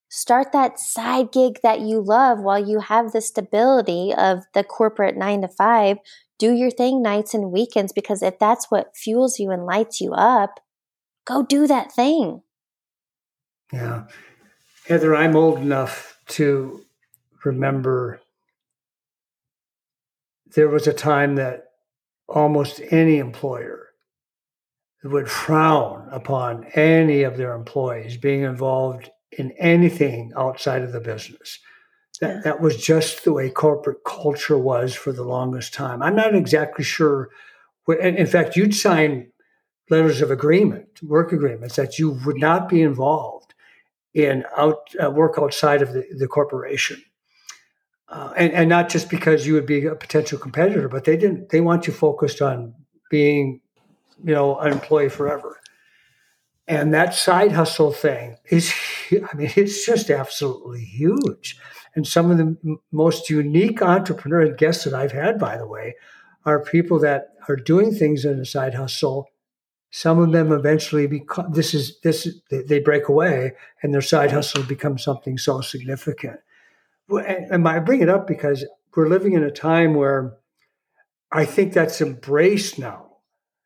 Start 0.10 0.52
that 0.52 0.80
side 0.80 1.32
gig 1.32 1.60
that 1.64 1.80
you 1.80 2.00
love 2.00 2.40
while 2.40 2.64
you 2.64 2.80
have 2.82 3.12
the 3.12 3.22
stability 3.22 4.14
of 4.16 4.44
the 4.54 4.64
corporate 4.64 5.18
nine 5.18 5.42
to 5.42 5.48
five. 5.48 5.98
Do 6.38 6.54
your 6.54 6.70
thing 6.70 7.02
nights 7.02 7.34
and 7.34 7.52
weekends 7.52 7.92
because 7.92 8.22
if 8.22 8.38
that's 8.38 8.70
what 8.70 8.96
fuels 8.96 9.40
you 9.40 9.50
and 9.50 9.66
lights 9.66 10.00
you 10.00 10.14
up, 10.14 10.60
go 11.26 11.42
do 11.42 11.66
that 11.66 11.92
thing. 11.92 12.44
Yeah. 13.72 14.04
Heather, 14.88 15.16
I'm 15.16 15.36
old 15.36 15.58
enough 15.58 16.20
to 16.28 16.86
remember 17.44 18.22
there 20.56 20.70
was 20.70 20.88
a 20.88 20.94
time 20.94 21.36
that 21.36 21.66
almost 22.28 22.82
any 22.90 23.18
employer 23.18 23.90
would 25.04 25.30
frown 25.30 26.08
upon 26.12 26.66
any 26.76 27.24
of 27.24 27.38
their 27.38 27.54
employees 27.54 28.18
being 28.18 28.44
involved 28.44 29.10
in 29.32 29.52
anything 29.60 30.32
outside 30.38 30.82
of 30.82 30.92
the 30.92 31.02
business. 31.02 31.60
That, 32.22 32.36
yeah. 32.36 32.42
that 32.44 32.62
was 32.62 32.78
just 32.78 33.24
the 33.24 33.34
way 33.34 33.50
corporate 33.50 34.04
culture 34.06 34.58
was 34.58 34.96
for 34.96 35.12
the 35.12 35.24
longest 35.24 35.74
time. 35.74 36.02
I'm 36.02 36.16
not 36.16 36.36
exactly 36.36 36.86
sure. 36.86 37.30
in 37.88 38.28
fact, 38.28 38.56
you'd 38.56 38.76
sign 38.76 39.32
letters 39.90 40.22
of 40.22 40.32
agreement, 40.32 41.02
work 41.04 41.34
agreements, 41.34 41.76
that 41.76 42.00
you 42.00 42.12
would 42.26 42.38
not 42.38 42.70
be 42.70 42.82
involved 42.82 43.54
in 44.14 44.46
out 44.56 44.88
uh, 45.04 45.10
work 45.10 45.36
outside 45.38 45.82
of 45.82 45.92
the, 45.94 46.06
the 46.18 46.28
corporation. 46.28 47.04
Uh, 48.14 48.32
and, 48.38 48.54
and 48.54 48.70
not 48.70 48.90
just 48.90 49.10
because 49.10 49.48
you 49.48 49.56
would 49.56 49.66
be 49.66 49.88
a 49.88 49.96
potential 49.96 50.38
competitor, 50.38 50.88
but 50.88 51.04
they 51.04 51.18
didn't. 51.18 51.50
They 51.50 51.62
want 51.62 51.88
you 51.88 51.94
focused 51.94 52.44
on 52.44 52.76
being, 53.10 53.60
you 54.24 54.36
know, 54.36 54.60
an 54.60 54.72
employee 54.72 55.10
forever. 55.10 55.60
And 56.68 56.94
that 56.94 57.16
side 57.16 57.54
hustle 57.54 57.92
thing 57.92 58.38
is, 58.52 58.72
I 59.12 59.36
mean, 59.36 59.52
it's 59.56 59.84
just 59.84 60.12
absolutely 60.12 60.84
huge. 60.86 61.58
And 61.96 62.08
some 62.08 62.30
of 62.30 62.38
the 62.38 62.56
m- 62.64 62.80
most 62.92 63.32
unique 63.32 63.82
entrepreneur 63.82 64.54
guests 64.54 64.84
that 64.84 64.94
I've 64.94 65.12
had, 65.12 65.40
by 65.40 65.58
the 65.58 65.68
way, 65.68 65.96
are 66.46 66.64
people 66.64 67.00
that 67.00 67.30
are 67.48 67.56
doing 67.56 67.96
things 67.96 68.26
in 68.26 68.40
a 68.40 68.46
side 68.46 68.76
hustle. 68.76 69.28
Some 69.90 70.20
of 70.20 70.32
them 70.32 70.52
eventually 70.52 71.08
become 71.08 71.52
this 71.52 71.74
is 71.74 72.00
this 72.02 72.28
they 72.52 72.80
break 72.80 73.08
away 73.08 73.54
and 73.82 73.92
their 73.92 74.02
side 74.02 74.32
hustle 74.32 74.64
becomes 74.64 75.04
something 75.04 75.40
so 75.40 75.62
significant. 75.62 76.40
And 77.10 77.68
I 77.68 77.80
bring 77.80 78.02
it 78.02 78.10
up 78.10 78.28
because 78.28 78.66
we're 78.96 79.10
living 79.10 79.34
in 79.34 79.44
a 79.44 79.52
time 79.52 79.96
where 79.96 80.38
I 81.32 81.46
think 81.46 81.74
that's 81.74 82.02
embraced 82.02 82.80
now. 82.80 83.18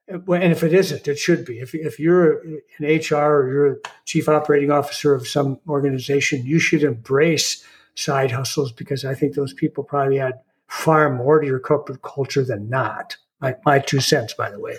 And 0.07 0.53
if 0.53 0.63
it 0.63 0.73
isn't, 0.73 1.07
it 1.07 1.17
should 1.19 1.43
be. 1.43 1.59
If, 1.59 1.75
if 1.75 1.99
you're 1.99 2.41
an 2.79 2.85
HR 2.85 3.15
or 3.15 3.51
you're 3.51 3.71
a 3.73 3.77
chief 4.05 4.29
operating 4.29 4.71
officer 4.71 5.13
of 5.13 5.27
some 5.27 5.59
organization, 5.67 6.45
you 6.45 6.59
should 6.59 6.83
embrace 6.83 7.63
side 7.95 8.31
hustles 8.31 8.71
because 8.71 9.03
I 9.03 9.15
think 9.15 9.35
those 9.35 9.53
people 9.53 9.83
probably 9.83 10.19
add 10.19 10.39
far 10.67 11.13
more 11.13 11.41
to 11.41 11.47
your 11.47 11.59
corporate 11.59 12.03
culture 12.03 12.43
than 12.43 12.69
not. 12.69 13.17
My, 13.41 13.55
my 13.65 13.79
two 13.79 13.99
cents, 13.99 14.33
by 14.33 14.49
the 14.49 14.59
way. 14.59 14.77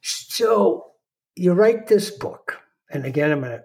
So 0.00 0.92
you 1.36 1.52
write 1.52 1.86
this 1.86 2.10
book, 2.10 2.60
and 2.90 3.04
again, 3.04 3.30
I'm 3.30 3.40
going 3.40 3.52
to 3.52 3.64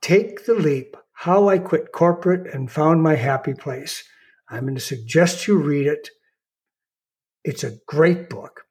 take 0.00 0.44
the 0.44 0.54
leap 0.54 0.96
How 1.22 1.48
I 1.48 1.58
Quit 1.58 1.92
Corporate 1.92 2.52
and 2.52 2.70
Found 2.70 3.02
My 3.02 3.14
Happy 3.14 3.54
Place. 3.54 4.04
I'm 4.48 4.62
going 4.62 4.74
to 4.74 4.80
suggest 4.80 5.46
you 5.46 5.56
read 5.56 5.86
it. 5.86 6.10
It's 7.44 7.62
a 7.62 7.78
great 7.86 8.28
book. 8.28 8.64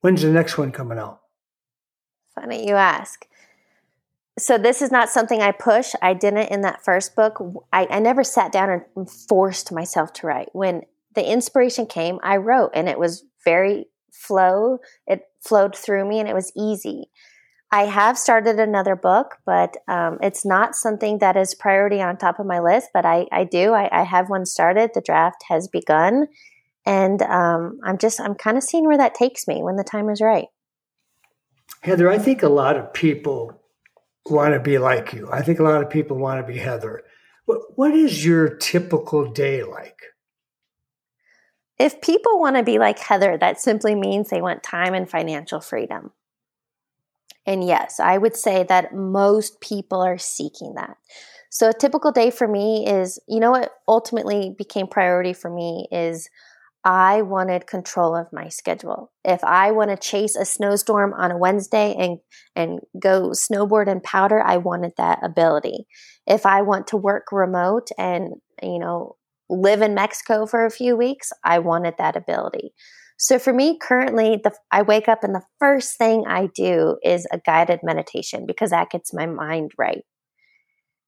When's 0.00 0.22
the 0.22 0.30
next 0.30 0.58
one 0.58 0.72
coming 0.72 0.98
out? 0.98 1.20
Funny 2.34 2.66
you 2.66 2.74
ask 2.74 3.26
so 4.40 4.58
this 4.58 4.80
is 4.82 4.90
not 4.90 5.10
something 5.10 5.40
I 5.42 5.52
push. 5.52 5.92
I 6.00 6.14
didn't 6.14 6.50
in 6.50 6.62
that 6.62 6.84
first 6.84 7.14
book. 7.14 7.40
I, 7.72 7.86
I 7.90 8.00
never 8.00 8.24
sat 8.24 8.52
down 8.52 8.84
and 8.96 9.10
forced 9.10 9.70
myself 9.70 10.12
to 10.14 10.26
write. 10.26 10.48
When 10.52 10.82
the 11.14 11.30
inspiration 11.30 11.86
came, 11.86 12.18
I 12.22 12.36
wrote, 12.36 12.70
and 12.74 12.88
it 12.88 12.98
was 12.98 13.24
very 13.44 13.86
flow. 14.12 14.78
It 15.06 15.22
flowed 15.40 15.76
through 15.76 16.08
me, 16.08 16.20
and 16.20 16.28
it 16.28 16.34
was 16.34 16.52
easy. 16.56 17.10
I 17.72 17.84
have 17.84 18.18
started 18.18 18.58
another 18.58 18.96
book, 18.96 19.36
but 19.46 19.76
um, 19.86 20.18
it's 20.20 20.44
not 20.44 20.74
something 20.74 21.18
that 21.18 21.36
is 21.36 21.54
priority 21.54 22.02
on 22.02 22.16
top 22.16 22.40
of 22.40 22.46
my 22.46 22.58
list. 22.58 22.90
But 22.92 23.06
I, 23.06 23.26
I 23.30 23.44
do. 23.44 23.72
I, 23.72 23.88
I 23.92 24.02
have 24.02 24.28
one 24.28 24.44
started. 24.44 24.90
The 24.92 25.00
draft 25.00 25.44
has 25.48 25.68
begun, 25.68 26.26
and 26.84 27.22
um, 27.22 27.78
I'm 27.84 27.98
just 27.98 28.20
I'm 28.20 28.34
kind 28.34 28.56
of 28.56 28.64
seeing 28.64 28.86
where 28.86 28.98
that 28.98 29.14
takes 29.14 29.46
me 29.46 29.62
when 29.62 29.76
the 29.76 29.84
time 29.84 30.08
is 30.10 30.20
right. 30.20 30.46
Heather, 31.82 32.10
I 32.10 32.18
think 32.18 32.42
a 32.42 32.48
lot 32.48 32.76
of 32.76 32.92
people 32.92 33.62
want 34.26 34.54
to 34.54 34.60
be 34.60 34.78
like 34.78 35.12
you. 35.12 35.28
I 35.32 35.42
think 35.42 35.60
a 35.60 35.62
lot 35.62 35.82
of 35.82 35.88
people 35.88 36.18
want 36.18 36.44
to 36.44 36.52
be 36.52 36.58
Heather. 36.58 37.02
What, 37.46 37.60
what 37.76 37.94
is 37.94 38.24
your 38.24 38.56
typical 38.56 39.30
day 39.30 39.62
like? 39.62 39.98
If 41.78 42.02
people 42.02 42.38
want 42.38 42.56
to 42.56 42.62
be 42.62 42.78
like 42.78 42.98
Heather, 42.98 43.38
that 43.38 43.60
simply 43.60 43.94
means 43.94 44.28
they 44.28 44.42
want 44.42 44.62
time 44.62 44.92
and 44.92 45.08
financial 45.08 45.60
freedom. 45.60 46.12
And 47.46 47.64
yes, 47.64 47.98
I 48.00 48.18
would 48.18 48.36
say 48.36 48.64
that 48.64 48.94
most 48.94 49.60
people 49.60 50.00
are 50.00 50.18
seeking 50.18 50.74
that. 50.74 50.96
So 51.50 51.68
a 51.68 51.74
typical 51.74 52.12
day 52.12 52.30
for 52.30 52.46
me 52.46 52.86
is, 52.86 53.18
you 53.28 53.40
know 53.40 53.50
what 53.50 53.72
ultimately 53.88 54.54
became 54.56 54.86
priority 54.86 55.32
for 55.32 55.50
me 55.50 55.88
is 55.90 56.28
I 56.84 57.22
wanted 57.22 57.66
control 57.66 58.16
of 58.16 58.32
my 58.32 58.48
schedule. 58.48 59.12
If 59.24 59.44
I 59.44 59.70
want 59.72 59.90
to 59.90 59.96
chase 59.96 60.34
a 60.36 60.46
snowstorm 60.46 61.12
on 61.12 61.30
a 61.30 61.36
Wednesday 61.36 61.94
and 61.98 62.18
and 62.56 62.80
go 62.98 63.30
snowboard 63.30 63.88
and 63.88 64.02
powder, 64.02 64.42
I 64.42 64.56
wanted 64.56 64.92
that 64.96 65.18
ability. 65.22 65.86
If 66.26 66.46
I 66.46 66.62
want 66.62 66.86
to 66.88 66.96
work 66.96 67.32
remote 67.32 67.88
and, 67.98 68.34
you 68.62 68.78
know, 68.78 69.16
live 69.50 69.82
in 69.82 69.94
Mexico 69.94 70.46
for 70.46 70.64
a 70.64 70.70
few 70.70 70.96
weeks, 70.96 71.32
I 71.44 71.58
wanted 71.58 71.94
that 71.98 72.16
ability. 72.16 72.72
So 73.22 73.38
for 73.38 73.52
me 73.52 73.76
currently, 73.76 74.40
the 74.42 74.52
I 74.72 74.80
wake 74.80 75.06
up 75.06 75.22
and 75.22 75.34
the 75.34 75.44
first 75.58 75.98
thing 75.98 76.24
I 76.26 76.48
do 76.54 76.96
is 77.04 77.26
a 77.30 77.38
guided 77.38 77.80
meditation 77.82 78.46
because 78.46 78.70
that 78.70 78.88
gets 78.88 79.12
my 79.12 79.26
mind 79.26 79.72
right. 79.76 80.04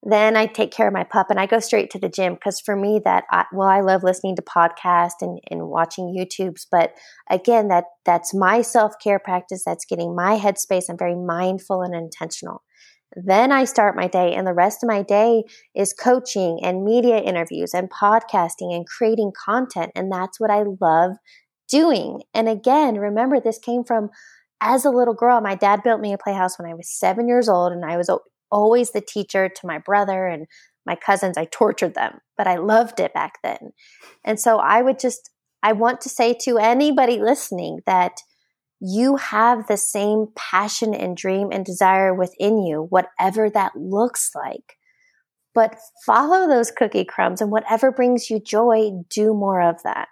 Then 0.03 0.37
I 0.37 0.45
take 0.45 0.73
care 0.73 0.89
of 0.89 0.93
my 0.93 1.05
pup 1.05 1.29
and 1.31 1.41
I 1.41 1.47
go 1.47 1.59
straight 1.59 1.89
to 1.93 1.99
the 1.99 2.11
gym 2.11 2.35
because 2.35 2.61
for 2.61 2.77
me 2.77 3.01
that 3.07 3.25
I, 3.31 3.47
well 3.51 3.69
I 3.69 3.81
love 3.81 4.03
listening 4.03 4.37
to 4.37 4.43
podcasts 4.43 5.23
and, 5.23 5.41
and 5.51 5.69
watching 5.69 6.15
YouTubes 6.15 6.67
but 6.71 6.93
again 7.31 7.69
that 7.69 7.85
that's 8.05 8.35
my 8.35 8.61
self-care 8.61 9.19
practice 9.19 9.63
that's 9.65 9.87
getting 9.87 10.15
my 10.15 10.39
headspace 10.39 10.91
I'm 10.91 10.99
very 10.99 11.17
mindful 11.17 11.81
and 11.81 11.95
intentional. 11.95 12.63
Then 13.15 13.53
I 13.53 13.65
start 13.65 13.97
my 13.97 14.07
day 14.07 14.35
and 14.35 14.47
the 14.47 14.55
rest 14.55 14.83
of 14.83 14.89
my 14.89 15.03
day 15.03 15.45
is 15.75 15.95
coaching 15.95 16.61
and 16.63 16.85
media 16.85 17.19
interviews 17.19 17.73
and 17.73 17.91
podcasting 17.91 18.75
and 18.75 18.87
creating 18.87 19.33
content 19.33 19.93
and 19.95 20.13
that's 20.13 20.39
what 20.39 20.51
I 20.51 20.65
love 20.81 21.13
doing. 21.69 22.23
And 22.35 22.49
again, 22.49 22.97
remember 22.97 23.41
this 23.41 23.59
came 23.59 23.85
from 23.85 24.11
as 24.63 24.85
a 24.85 24.91
little 24.91 25.15
girl, 25.15 25.41
my 25.41 25.57
dad 25.57 25.83
built 25.83 26.01
me 26.01 26.13
a 26.13 26.19
playhouse 26.19 26.59
when 26.59 26.71
I 26.71 26.75
was 26.75 26.89
seven 26.89 27.27
years 27.27 27.49
old, 27.49 27.73
and 27.73 27.85
I 27.85 27.97
was 27.97 28.09
always 28.51 28.93
the 28.93 29.01
teacher 29.01 29.49
to 29.49 29.67
my 29.67 29.79
brother 29.79 30.27
and 30.27 30.47
my 30.87 30.95
cousins. 30.95 31.37
I 31.37 31.47
tortured 31.47 31.95
them, 31.95 32.21
but 32.39 32.47
I 32.47 32.57
loved 32.57 33.01
it 33.01 33.13
back 33.13 33.39
then. 33.43 33.73
And 34.25 34.39
so 34.39 34.59
I 34.59 34.83
would 34.83 35.01
just, 35.01 35.31
I 35.65 35.73
want 35.73 36.01
to 36.03 36.09
say 36.09 36.35
to 36.43 36.59
anybody 36.59 37.19
listening 37.19 37.81
that 37.87 38.13
you 38.81 39.17
have 39.17 39.67
the 39.67 39.77
same 39.77 40.27
passion 40.37 40.95
and 40.95 41.17
dream 41.17 41.51
and 41.53 41.65
desire 41.65 42.15
within 42.15 42.63
you, 42.63 42.87
whatever 42.89 43.51
that 43.51 43.73
looks 43.77 44.31
like. 44.35 44.77
But 45.55 45.77
follow 46.07 46.49
those 46.49 46.71
cookie 46.71 47.05
crumbs 47.05 47.41
and 47.41 47.51
whatever 47.51 47.93
brings 47.93 48.31
you 48.31 48.41
joy, 48.41 48.91
do 49.11 49.35
more 49.35 49.61
of 49.61 49.83
that. 49.85 50.09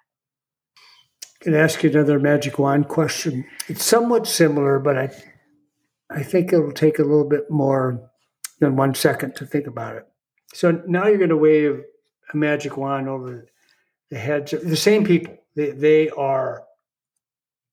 Can 1.40 1.54
ask 1.54 1.82
you 1.82 1.90
another 1.90 2.18
magic 2.18 2.58
wand 2.58 2.88
question? 2.88 3.46
It's 3.66 3.84
somewhat 3.84 4.26
similar, 4.26 4.78
but 4.78 4.98
I 4.98 5.10
I 6.10 6.22
think 6.22 6.52
it'll 6.52 6.72
take 6.72 6.98
a 6.98 7.04
little 7.04 7.28
bit 7.28 7.50
more 7.50 8.10
than 8.58 8.76
one 8.76 8.94
second 8.94 9.36
to 9.36 9.46
think 9.46 9.66
about 9.66 9.96
it. 9.96 10.06
So 10.52 10.82
now 10.86 11.06
you're 11.06 11.18
going 11.18 11.30
to 11.30 11.36
wave 11.36 11.82
a 12.32 12.36
magic 12.36 12.76
wand 12.76 13.08
over 13.08 13.46
the 14.10 14.18
heads 14.18 14.52
of 14.52 14.68
the 14.68 14.76
same 14.76 15.04
people. 15.04 15.38
They, 15.54 15.70
they 15.70 16.10
are 16.10 16.64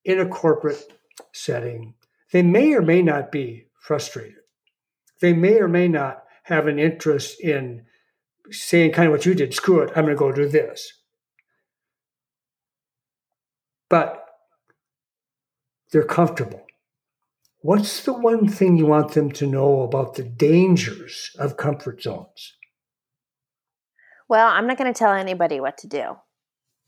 in 0.06 0.20
a 0.20 0.28
corporate 0.28 0.94
setting. 1.34 1.96
They 2.32 2.44
may 2.44 2.74
or 2.74 2.82
may 2.82 3.02
not 3.02 3.32
be 3.32 3.68
frustrated. 3.82 4.36
They 5.20 5.34
may 5.34 5.60
or 5.60 5.68
may 5.68 5.88
not 5.88 6.24
have 6.44 6.68
an 6.68 6.80
interest 6.80 7.42
in 7.42 7.86
saying 8.52 8.94
kind 8.94 9.08
of 9.08 9.12
what 9.12 9.26
you 9.26 9.34
did 9.34 9.54
screw 9.54 9.82
it, 9.82 9.90
I'm 9.96 10.06
going 10.06 10.16
to 10.16 10.20
go 10.20 10.32
do 10.32 10.48
this. 10.48 10.94
But 13.90 14.24
they're 15.92 16.04
comfortable. 16.04 16.66
What's 17.62 18.04
the 18.04 18.14
one 18.14 18.48
thing 18.48 18.78
you 18.78 18.86
want 18.86 19.14
them 19.14 19.32
to 19.32 19.48
know 19.48 19.82
about 19.82 20.16
the 20.16 20.24
dangers 20.24 21.32
of 21.40 21.58
comfort 21.58 22.02
zones? 22.02 22.54
Well, 24.30 24.48
I'm 24.48 24.68
not 24.68 24.78
going 24.78 24.94
to 24.94 24.98
tell 24.98 25.14
anybody 25.14 25.60
what 25.60 25.78
to 25.80 25.88
do. 25.88 26.18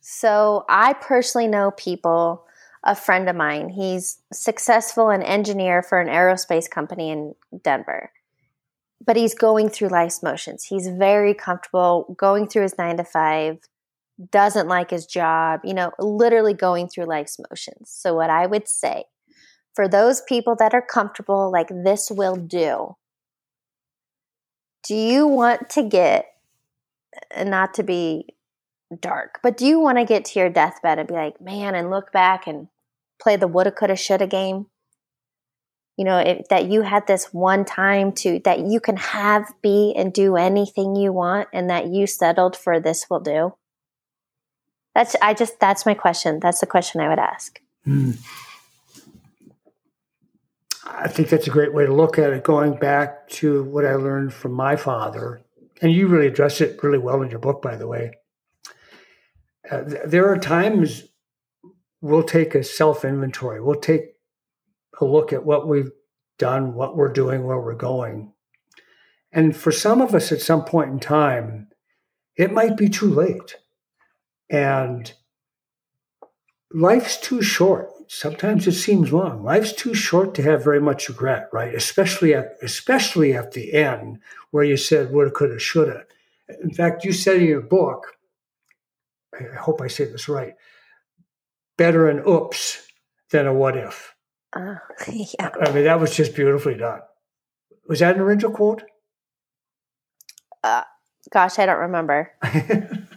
So, 0.02 0.66
I 0.70 0.94
personally 0.94 1.48
know 1.48 1.72
people, 1.72 2.46
a 2.84 2.96
friend 2.96 3.30
of 3.30 3.36
mine, 3.36 3.70
he's 3.70 4.20
successful 4.32 5.10
an 5.10 5.22
engineer 5.22 5.82
for 5.82 6.00
an 6.00 6.08
aerospace 6.08 6.70
company 6.70 7.10
in 7.10 7.36
Denver. 7.64 8.12
But 9.06 9.18
he's 9.18 9.34
going 9.34 9.70
through 9.70 9.90
life's 9.90 10.24
motions. 10.24 10.64
He's 10.66 10.88
very 10.88 11.34
comfortable 11.34 12.16
going 12.18 12.48
through 12.48 12.64
his 12.64 12.78
9 12.78 12.98
to 12.98 13.04
5, 13.04 13.58
doesn't 14.32 14.68
like 14.68 14.92
his 14.92 15.06
job, 15.06 15.62
you 15.64 15.74
know, 15.74 15.92
literally 15.98 16.54
going 16.54 16.90
through 16.90 17.06
life's 17.06 17.38
motions. 17.50 17.90
So, 17.92 18.16
what 18.16 18.30
I 18.30 18.46
would 18.46 18.68
say 18.68 19.06
for 19.80 19.88
those 19.88 20.22
people 20.22 20.56
that 20.58 20.74
are 20.74 20.82
comfortable, 20.82 21.52
like 21.52 21.70
this 21.70 22.12
will 22.12 22.36
do. 22.36 22.96
Do 24.86 24.96
you 24.96 25.28
want 25.28 25.70
to 25.72 25.84
get, 25.84 26.26
not 27.38 27.74
to 27.76 27.84
be 27.84 28.28
dark, 29.00 29.40
but 29.44 29.56
do 29.56 29.66
you 29.66 29.80
want 29.80 29.98
to 29.98 30.06
get 30.06 30.26
to 30.26 30.40
your 30.40 30.50
deathbed 30.50 31.00
and 31.00 31.08
be 31.08 31.14
like, 31.14 31.40
man, 31.40 31.76
and 31.76 31.90
look 31.90 32.12
back 32.12 32.48
and 32.48 32.68
play 33.22 33.36
the 33.36 33.48
woulda, 33.48 33.72
coulda, 33.72 33.96
shoulda 33.96 34.28
game? 34.28 34.66
You 35.98 36.06
know, 36.06 36.44
that 36.50 36.66
you 36.66 36.82
had 36.82 37.08
this 37.08 37.34
one 37.34 37.66
time 37.66 38.14
to, 38.14 38.40
that 38.46 38.60
you 38.60 38.80
can 38.80 38.96
have, 38.96 39.54
be, 39.62 39.94
and 39.98 40.14
do 40.14 40.38
anything 40.38 40.96
you 40.96 41.12
want, 41.12 41.50
and 41.54 41.70
that 41.70 41.88
you 41.88 42.08
settled 42.08 42.56
for 42.56 42.80
this 42.80 43.10
will 43.10 43.20
do? 43.20 43.54
That's, 45.00 45.16
I 45.22 45.34
just, 45.34 45.62
that's 45.62 45.86
my 45.86 45.94
question. 45.94 46.42
That's 46.42 46.60
the 46.60 46.66
question 46.66 47.00
I 47.00 47.08
would 47.08 47.20
ask. 47.20 47.62
Mm. 47.88 48.20
I 50.86 51.08
think 51.08 51.30
that's 51.30 51.48
a 51.48 51.52
great 51.52 51.74
way 51.74 51.86
to 51.86 51.94
look 51.94 52.20
at 52.20 52.34
it, 52.34 52.44
going 52.44 52.76
back 52.76 53.30
to 53.30 53.64
what 53.64 53.86
I 53.86 53.96
learned 53.96 54.34
from 54.34 54.52
my 54.52 54.76
father. 54.76 55.40
And 55.82 55.94
you 55.94 56.08
really 56.08 56.28
address 56.28 56.60
it 56.60 56.84
really 56.84 56.98
well 56.98 57.22
in 57.22 57.30
your 57.30 57.40
book, 57.40 57.62
by 57.62 57.78
the 57.78 57.88
way. 57.88 58.12
Uh, 59.72 59.84
there 60.06 60.28
are 60.28 60.38
times 60.38 61.06
we'll 62.02 62.22
take 62.22 62.54
a 62.54 62.62
self 62.62 63.06
inventory, 63.06 63.62
we'll 63.62 63.80
take 63.80 64.16
a 65.00 65.06
look 65.06 65.32
at 65.32 65.46
what 65.46 65.66
we've 65.66 65.92
done, 66.38 66.74
what 66.74 66.98
we're 66.98 67.14
doing, 67.14 67.46
where 67.46 67.62
we're 67.62 67.74
going. 67.74 68.34
And 69.32 69.56
for 69.56 69.72
some 69.72 70.02
of 70.02 70.14
us 70.14 70.34
at 70.34 70.42
some 70.42 70.66
point 70.66 70.90
in 70.90 71.00
time, 71.00 71.70
it 72.36 72.52
might 72.52 72.76
be 72.76 72.90
too 72.90 73.08
late. 73.08 73.56
And 74.50 75.14
life's 76.72 77.18
too 77.18 77.42
short. 77.42 77.90
Sometimes 78.08 78.66
it 78.68 78.74
seems 78.74 79.14
long. 79.14 79.44
Life's 79.44 79.74
too 79.74 79.94
short 79.94 80.34
to 80.36 80.42
have 80.42 80.64
very 80.64 80.82
much 80.82 81.10
regret, 81.10 81.50
right? 81.54 81.76
Especially 81.76 82.34
at 82.34 82.56
especially 82.64 83.34
at 83.34 83.52
the 83.52 83.74
end 83.74 84.20
where 84.52 84.64
you 84.64 84.78
said 84.78 85.12
woulda, 85.12 85.32
coulda, 85.32 85.60
shoulda. 85.60 86.06
In 86.64 86.72
fact, 86.72 87.06
you 87.06 87.14
said 87.14 87.38
in 87.38 87.48
your 87.48 87.62
book, 87.62 88.18
I 89.40 89.56
hope 89.56 89.82
I 89.82 89.88
say 89.88 90.06
this 90.06 90.28
right, 90.28 90.56
better 91.78 92.10
an 92.10 92.24
oops 92.28 92.88
than 93.30 93.46
a 93.46 93.54
what 93.54 93.78
if. 93.78 94.16
Uh, 94.54 94.76
yeah. 95.08 95.52
I 95.62 95.72
mean, 95.72 95.84
that 95.84 96.00
was 96.00 96.16
just 96.16 96.34
beautifully 96.34 96.76
done. 96.76 97.02
Was 97.88 98.00
that 98.00 98.16
an 98.16 98.22
original 98.22 98.52
quote? 98.52 98.84
Uh, 100.64 100.84
gosh, 101.32 101.60
I 101.60 101.68
don't 101.68 101.80
remember. 101.80 102.32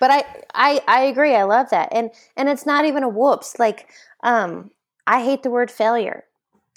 but 0.00 0.10
I, 0.10 0.24
I, 0.54 0.80
I 0.86 1.02
agree. 1.02 1.34
I 1.34 1.44
love 1.44 1.70
that, 1.70 1.88
and 1.92 2.10
and 2.36 2.48
it's 2.48 2.66
not 2.66 2.84
even 2.84 3.02
a 3.02 3.08
whoops. 3.08 3.58
Like, 3.58 3.88
um, 4.22 4.70
I 5.06 5.22
hate 5.24 5.42
the 5.42 5.50
word 5.50 5.70
failure, 5.70 6.24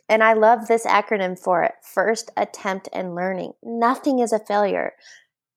and 0.10 0.24
I 0.24 0.34
love 0.34 0.68
this 0.68 0.86
acronym 0.86 1.38
for 1.38 1.64
it: 1.64 1.74
first 1.82 2.32
attempt 2.36 2.90
and 2.94 3.16
learning. 3.16 3.54
Nothing 3.64 4.20
is 4.20 4.34
a 4.34 4.40
failure. 4.40 4.94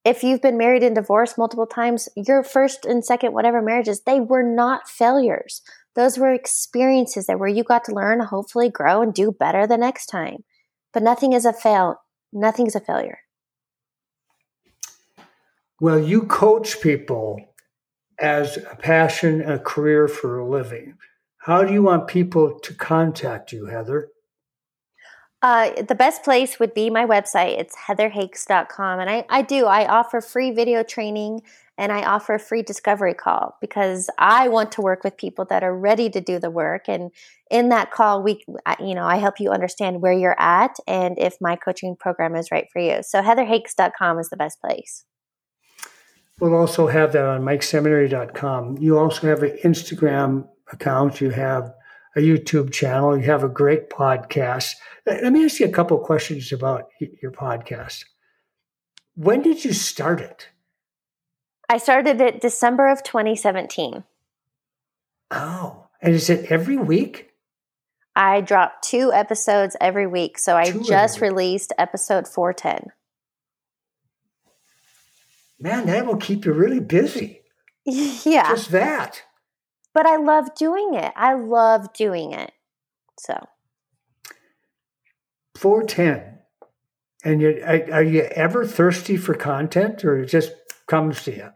If 0.04 0.22
you've 0.22 0.42
been 0.42 0.58
married 0.58 0.82
and 0.82 0.94
divorced 0.94 1.38
multiple 1.38 1.66
times, 1.66 2.10
your 2.14 2.42
first 2.42 2.84
and 2.84 3.02
second 3.02 3.32
whatever 3.32 3.62
marriages, 3.62 4.02
they 4.02 4.20
were 4.20 4.42
not 4.42 4.86
failures. 4.86 5.62
Those 5.94 6.18
were 6.18 6.32
experiences 6.32 7.26
that 7.26 7.38
where 7.38 7.48
you 7.48 7.64
got 7.64 7.84
to 7.84 7.94
learn, 7.94 8.20
hopefully 8.20 8.68
grow 8.68 9.00
and 9.00 9.14
do 9.14 9.32
better 9.32 9.66
the 9.66 9.78
next 9.78 10.06
time. 10.06 10.44
But 10.92 11.02
nothing 11.02 11.32
is 11.32 11.46
a 11.46 11.54
fail. 11.54 12.02
Nothing 12.32 12.66
is 12.66 12.74
a 12.74 12.80
failure. 12.80 13.20
Well, 15.80 15.98
you 15.98 16.22
coach 16.22 16.80
people 16.80 17.40
as 18.18 18.56
a 18.56 18.76
passion, 18.76 19.42
a 19.42 19.58
career 19.58 20.08
for 20.08 20.38
a 20.38 20.48
living. 20.48 20.96
How 21.38 21.62
do 21.62 21.72
you 21.72 21.82
want 21.82 22.08
people 22.08 22.58
to 22.60 22.74
contact 22.74 23.52
you, 23.52 23.66
Heather? 23.66 24.10
Uh, 25.42 25.82
the 25.82 25.94
best 25.94 26.22
place 26.22 26.58
would 26.58 26.72
be 26.72 26.88
my 26.88 27.04
website. 27.04 27.58
It's 27.58 27.76
heatherhakes.com. 27.76 28.98
And 28.98 29.10
I, 29.10 29.26
I 29.28 29.42
do, 29.42 29.66
I 29.66 29.86
offer 29.86 30.22
free 30.22 30.52
video 30.52 30.82
training 30.82 31.42
and 31.76 31.92
I 31.92 32.02
offer 32.02 32.34
a 32.34 32.38
free 32.38 32.62
discovery 32.62 33.12
call 33.12 33.58
because 33.60 34.08
I 34.18 34.48
want 34.48 34.72
to 34.72 34.80
work 34.80 35.04
with 35.04 35.18
people 35.18 35.44
that 35.50 35.62
are 35.62 35.76
ready 35.76 36.08
to 36.08 36.20
do 36.22 36.38
the 36.38 36.50
work. 36.50 36.88
And 36.88 37.10
in 37.50 37.68
that 37.68 37.90
call, 37.90 38.22
we, 38.22 38.42
you 38.80 38.94
know, 38.94 39.04
I 39.04 39.16
help 39.16 39.38
you 39.38 39.50
understand 39.50 40.00
where 40.00 40.14
you're 40.14 40.40
at 40.40 40.76
and 40.86 41.18
if 41.18 41.36
my 41.42 41.56
coaching 41.56 41.94
program 41.94 42.36
is 42.36 42.50
right 42.50 42.68
for 42.72 42.80
you. 42.80 43.02
So 43.02 43.20
heatherhakes.com 43.20 44.18
is 44.18 44.30
the 44.30 44.38
best 44.38 44.62
place. 44.62 45.04
We'll 46.40 46.54
also 46.54 46.88
have 46.88 47.12
that 47.12 47.24
on 47.24 47.42
mikeseminary.com. 47.42 48.78
You 48.78 48.98
also 48.98 49.28
have 49.28 49.42
an 49.42 49.56
Instagram 49.62 50.48
account. 50.72 51.20
You 51.20 51.30
have 51.30 51.72
a 52.16 52.20
YouTube 52.20 52.72
channel. 52.72 53.16
You 53.16 53.24
have 53.24 53.44
a 53.44 53.48
great 53.48 53.90
podcast. 53.90 54.72
Let 55.06 55.32
me 55.32 55.44
ask 55.44 55.60
you 55.60 55.66
a 55.66 55.70
couple 55.72 55.98
questions 55.98 56.52
about 56.52 56.88
your 57.00 57.30
podcast. 57.30 58.04
When 59.14 59.42
did 59.42 59.64
you 59.64 59.72
start 59.72 60.20
it? 60.20 60.48
I 61.68 61.78
started 61.78 62.20
it 62.20 62.40
December 62.40 62.88
of 62.88 63.02
2017. 63.02 64.04
Oh, 65.30 65.86
and 66.02 66.14
is 66.14 66.28
it 66.28 66.50
every 66.50 66.76
week? 66.76 67.30
I 68.16 68.40
drop 68.40 68.82
two 68.82 69.12
episodes 69.12 69.76
every 69.80 70.06
week. 70.06 70.38
So 70.38 70.56
I 70.56 70.70
two 70.70 70.82
just 70.82 71.20
released 71.20 71.72
episode 71.78 72.28
410. 72.28 72.92
Man, 75.58 75.86
that 75.86 76.06
will 76.06 76.16
keep 76.16 76.44
you 76.44 76.52
really 76.52 76.80
busy. 76.80 77.40
Yeah. 77.86 78.48
Just 78.48 78.70
that. 78.70 79.22
But 79.92 80.06
I 80.06 80.16
love 80.16 80.54
doing 80.54 80.94
it. 80.94 81.12
I 81.14 81.34
love 81.34 81.92
doing 81.92 82.32
it. 82.32 82.50
So. 83.18 83.46
410. 85.56 86.38
And 87.24 87.42
you, 87.42 87.62
are, 87.62 87.92
are 87.92 88.02
you 88.02 88.22
ever 88.22 88.64
thirsty 88.64 89.18
for 89.18 89.34
content 89.34 90.02
or 90.02 90.22
it 90.22 90.26
just 90.26 90.52
comes 90.86 91.22
to 91.24 91.36
you? 91.36 91.50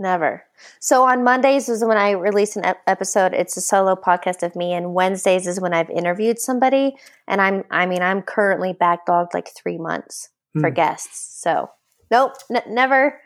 Never. 0.00 0.44
So 0.80 1.04
on 1.04 1.22
Mondays 1.24 1.68
is 1.68 1.84
when 1.84 1.98
I 1.98 2.12
release 2.12 2.56
an 2.56 2.64
episode. 2.86 3.34
It's 3.34 3.56
a 3.58 3.60
solo 3.60 3.94
podcast 3.94 4.42
of 4.42 4.56
me, 4.56 4.72
and 4.72 4.94
Wednesdays 4.94 5.46
is 5.46 5.60
when 5.60 5.74
I've 5.74 5.90
interviewed 5.90 6.38
somebody. 6.38 6.96
And 7.28 7.40
I'm, 7.40 7.64
I 7.70 7.84
mean, 7.84 8.00
I'm 8.00 8.22
currently 8.22 8.72
backlogged 8.72 9.34
like 9.34 9.50
three 9.54 9.76
months 9.76 10.30
for 10.58 10.70
mm. 10.70 10.74
guests. 10.74 11.38
So 11.38 11.70
nope, 12.10 12.32
n- 12.50 12.62
never, 12.68 13.20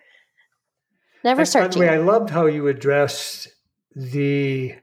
never 1.25 1.41
and 1.41 1.49
searching. 1.49 1.81
By 1.81 1.87
the 1.87 1.93
way, 1.93 1.97
I 1.97 1.99
loved 1.99 2.31
how 2.31 2.47
you 2.47 2.68
addressed 2.68 3.49
the 3.97 4.75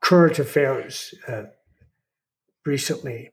current 0.00 0.38
affairs 0.38 1.14
uh, 1.28 1.44
recently. 2.64 3.30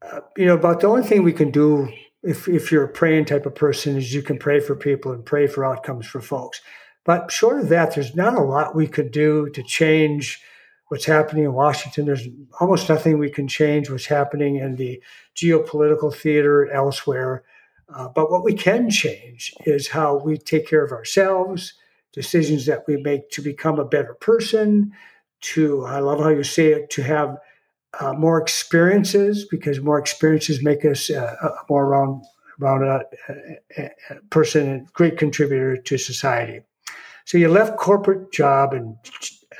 Uh, 0.00 0.20
you 0.36 0.46
know, 0.46 0.54
about 0.54 0.80
the 0.80 0.86
only 0.86 1.06
thing 1.06 1.22
we 1.22 1.32
can 1.32 1.50
do 1.50 1.88
if 2.22 2.48
if 2.48 2.72
you're 2.72 2.84
a 2.84 2.88
praying 2.88 3.26
type 3.26 3.46
of 3.46 3.54
person 3.54 3.96
is 3.96 4.14
you 4.14 4.22
can 4.22 4.38
pray 4.38 4.60
for 4.60 4.74
people 4.74 5.12
and 5.12 5.24
pray 5.24 5.46
for 5.46 5.64
outcomes 5.64 6.06
for 6.06 6.20
folks. 6.20 6.60
But 7.04 7.30
short 7.30 7.58
of 7.58 7.68
that, 7.70 7.94
there's 7.94 8.14
not 8.14 8.34
a 8.34 8.42
lot 8.42 8.74
we 8.74 8.86
could 8.86 9.10
do 9.10 9.48
to 9.50 9.62
change 9.62 10.42
what's 10.88 11.06
happening 11.06 11.44
in 11.44 11.52
Washington. 11.52 12.06
There's 12.06 12.26
almost 12.60 12.88
nothing 12.88 13.18
we 13.18 13.30
can 13.30 13.48
change 13.48 13.90
what's 13.90 14.06
happening 14.06 14.56
in 14.56 14.76
the 14.76 15.02
geopolitical 15.34 16.14
theater 16.14 16.70
elsewhere. 16.70 17.44
Uh, 17.94 18.08
but 18.08 18.30
what 18.30 18.44
we 18.44 18.54
can 18.54 18.90
change 18.90 19.54
is 19.64 19.88
how 19.88 20.16
we 20.16 20.36
take 20.36 20.68
care 20.68 20.84
of 20.84 20.92
ourselves, 20.92 21.74
decisions 22.12 22.66
that 22.66 22.84
we 22.86 22.96
make 22.96 23.30
to 23.30 23.40
become 23.40 23.78
a 23.78 23.84
better 23.84 24.14
person, 24.14 24.92
to, 25.40 25.84
I 25.86 26.00
love 26.00 26.20
how 26.20 26.28
you 26.28 26.42
say 26.42 26.72
it, 26.72 26.90
to 26.90 27.02
have 27.02 27.38
uh, 28.00 28.12
more 28.12 28.40
experiences 28.40 29.46
because 29.50 29.80
more 29.80 29.98
experiences 29.98 30.62
make 30.62 30.84
us 30.84 31.10
uh, 31.10 31.34
a 31.42 31.50
more 31.70 31.88
round, 31.88 32.24
rounded 32.58 33.04
uh, 33.78 33.82
person 34.30 34.68
and 34.68 34.92
great 34.92 35.16
contributor 35.16 35.76
to 35.76 35.96
society. 35.96 36.60
So 37.24 37.38
you 37.38 37.48
left 37.48 37.78
corporate 37.78 38.32
job 38.32 38.72
in 38.74 38.96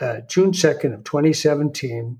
uh, 0.00 0.20
June 0.28 0.52
2nd 0.52 0.94
of 0.94 1.04
2017. 1.04 2.18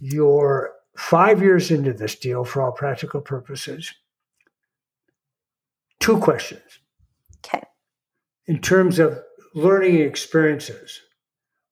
You're 0.00 0.72
five 0.96 1.42
years 1.42 1.70
into 1.70 1.92
this 1.92 2.14
deal 2.14 2.44
for 2.44 2.62
all 2.62 2.72
practical 2.72 3.20
purposes. 3.20 3.92
Two 6.06 6.18
questions. 6.18 6.62
Okay. 7.44 7.62
In 8.46 8.60
terms 8.60 8.98
of 8.98 9.18
learning 9.54 10.00
experiences, 10.00 11.00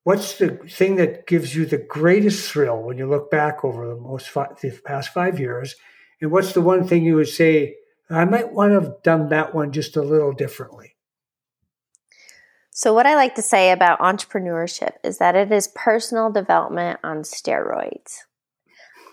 What's 0.05 0.37
the 0.37 0.49
thing 0.69 0.97
that 0.97 1.25
gives 1.25 1.55
you 1.55 1.65
the 1.65 1.79
greatest 1.79 2.51
thrill 2.51 2.79
when 2.79 2.95
you 2.99 3.09
look 3.09 3.31
back 3.31 3.65
over 3.65 3.87
the 3.87 3.95
most 3.95 4.29
five, 4.29 4.59
the 4.61 4.69
past 4.85 5.09
five 5.09 5.39
years? 5.39 5.75
And 6.21 6.29
what's 6.29 6.53
the 6.53 6.61
one 6.61 6.87
thing 6.87 7.03
you 7.03 7.15
would 7.15 7.27
say 7.27 7.77
I 8.07 8.23
might 8.25 8.53
want 8.53 8.69
to 8.69 8.81
have 8.81 9.01
done 9.01 9.29
that 9.29 9.55
one 9.55 9.71
just 9.71 9.97
a 9.97 10.03
little 10.03 10.31
differently? 10.31 10.95
So, 12.69 12.93
what 12.93 13.07
I 13.07 13.15
like 13.15 13.33
to 13.33 13.41
say 13.41 13.71
about 13.71 13.97
entrepreneurship 13.97 14.91
is 15.03 15.17
that 15.17 15.35
it 15.35 15.51
is 15.51 15.69
personal 15.69 16.31
development 16.31 16.99
on 17.03 17.23
steroids. 17.23 18.19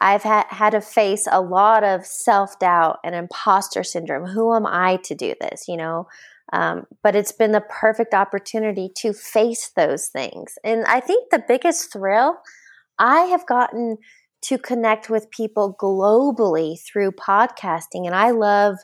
I've 0.02 0.24
had, 0.24 0.46
had 0.48 0.70
to 0.70 0.80
face 0.80 1.28
a 1.30 1.40
lot 1.40 1.84
of 1.84 2.04
self 2.04 2.58
doubt 2.58 2.98
and 3.04 3.14
imposter 3.14 3.84
syndrome. 3.84 4.26
Who 4.26 4.54
am 4.54 4.66
I 4.66 4.96
to 5.04 5.14
do 5.14 5.34
this? 5.40 5.68
You 5.68 5.76
know, 5.76 6.08
um, 6.52 6.86
but 7.04 7.14
it's 7.14 7.30
been 7.30 7.52
the 7.52 7.60
perfect 7.62 8.12
opportunity 8.12 8.90
to 8.96 9.12
face 9.12 9.70
those 9.76 10.08
things. 10.08 10.58
And 10.64 10.84
I 10.86 10.98
think 10.98 11.30
the 11.30 11.44
biggest 11.46 11.92
thrill 11.92 12.38
I 12.98 13.20
have 13.22 13.46
gotten 13.46 13.98
to 14.42 14.58
connect 14.58 15.08
with 15.08 15.30
people 15.30 15.76
globally 15.80 16.76
through 16.80 17.12
podcasting. 17.12 18.04
And 18.04 18.14
I 18.14 18.32
love 18.32 18.78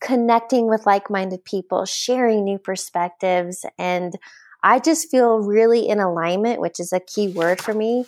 connecting 0.00 0.68
with 0.68 0.86
like 0.86 1.08
minded 1.08 1.44
people, 1.44 1.84
sharing 1.86 2.42
new 2.42 2.58
perspectives. 2.58 3.64
And 3.78 4.14
I 4.64 4.80
just 4.80 5.08
feel 5.08 5.38
really 5.38 5.88
in 5.88 6.00
alignment, 6.00 6.60
which 6.60 6.80
is 6.80 6.92
a 6.92 7.00
key 7.00 7.28
word 7.28 7.60
for 7.60 7.72
me. 7.72 8.06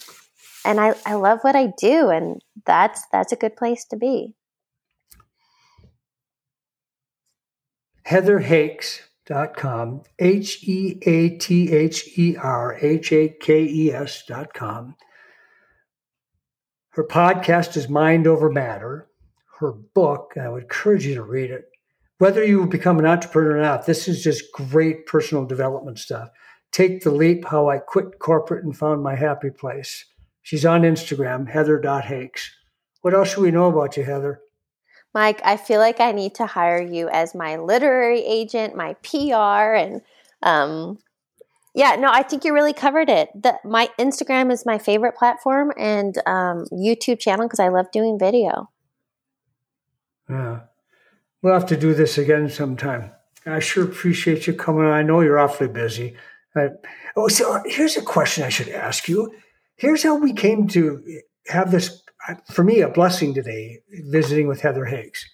And 0.67 0.81
I, 0.81 0.95
I 1.07 1.15
love 1.15 1.39
what 1.43 1.55
I 1.57 1.73
do. 1.79 2.11
And 2.11 2.43
that's, 2.67 3.07
that's 3.13 3.33
a 3.33 3.37
good 3.37 3.57
place 3.57 3.85
to 3.87 3.97
be. 3.97 4.35
Heather 8.05 8.41
Hakes 8.41 9.03
dot 9.27 9.57
com, 9.57 10.03
H 10.19 10.63
E 10.63 10.99
A 11.03 11.31
T 11.31 11.73
H 11.73 12.19
E 12.19 12.37
R 12.37 12.77
H 12.81 13.13
A 13.13 13.29
K 13.29 13.65
E 13.65 13.93
S 13.93 14.25
dot 14.27 14.53
com. 14.55 14.95
Her 16.91 17.05
podcast 17.05 17.77
is 17.77 17.89
Mind 17.89 18.27
Over 18.27 18.51
Matter. 18.51 19.09
Her 19.59 19.73
book, 19.73 20.35
I 20.41 20.49
would 20.49 20.65
encourage 20.65 21.07
you 21.07 21.15
to 21.15 21.23
read 21.23 21.51
it. 21.51 21.65
Whether 22.19 22.45
you 22.45 22.67
become 22.67 22.99
an 22.99 23.07
entrepreneur 23.07 23.59
or 23.59 23.61
not, 23.61 23.87
this 23.87 24.09
is 24.09 24.23
just 24.23 24.53
great 24.53 25.07
personal 25.07 25.45
development 25.45 25.99
stuff. 25.99 26.31
Take 26.73 27.03
the 27.03 27.11
Leap 27.11 27.45
How 27.45 27.69
I 27.69 27.79
Quit 27.79 28.19
Corporate 28.19 28.65
and 28.65 28.77
Found 28.77 29.03
My 29.03 29.15
Happy 29.15 29.51
Place. 29.51 30.05
She's 30.47 30.65
on 30.65 30.83
Instagram, 30.83 31.49
heather.hakes. 31.49 32.53
What 33.01 33.15
else 33.15 33.31
should 33.31 33.43
we 33.43 33.51
know 33.51 33.67
about 33.67 33.97
you, 33.97 34.05
Heather? 34.05 34.41
Mike, 35.13 35.41
I 35.45 35.57
feel 35.57 35.81
like 35.81 35.99
I 35.99 36.13
need 36.13 36.37
to 36.37 36.47
hire 36.47 36.81
you 36.81 37.09
as 37.09 37.35
my 37.35 37.57
literary 37.57 38.25
agent, 38.25 38.77
my 38.77 38.95
PR, 39.03 39.75
and 39.75 40.03
um, 40.45 41.01
yeah, 41.75 41.97
no, 41.97 42.13
I 42.13 42.23
think 42.23 42.45
you 42.45 42.55
really 42.55 42.73
covered 42.73 43.11
it. 43.11 43.29
The, 43.35 43.59
my 43.65 43.89
Instagram 43.99 44.53
is 44.53 44.65
my 44.65 44.79
favorite 44.79 45.17
platform, 45.17 45.73
and 45.77 46.17
um, 46.27 46.67
YouTube 46.73 47.19
channel 47.19 47.47
because 47.47 47.59
I 47.59 47.67
love 47.67 47.91
doing 47.91 48.17
video. 48.17 48.71
Yeah, 50.31 50.61
we'll 51.43 51.55
have 51.55 51.67
to 51.67 51.77
do 51.77 51.93
this 51.93 52.19
again 52.19 52.49
sometime. 52.51 53.11
I 53.45 53.59
sure 53.59 53.83
appreciate 53.83 54.47
you 54.47 54.55
coming. 54.55 54.85
I 54.85 55.03
know 55.03 55.23
you're 55.23 55.41
awfully 55.41 55.69
busy. 55.69 56.15
Uh, 56.55 56.69
oh, 57.17 57.27
so 57.27 57.65
here's 57.67 57.97
a 57.97 58.03
question 58.03 58.45
I 58.45 58.49
should 58.49 58.69
ask 58.69 59.09
you 59.09 59.35
here's 59.77 60.03
how 60.03 60.17
we 60.17 60.33
came 60.33 60.67
to 60.69 61.21
have 61.49 61.71
this, 61.71 62.03
for 62.51 62.65
me, 62.65 62.81
a 62.81 62.89
blessing 62.89 63.35
today, 63.35 63.81
visiting 64.11 64.49
with 64.49 64.63
Heather 64.63 64.87
Hakes. 64.87 65.25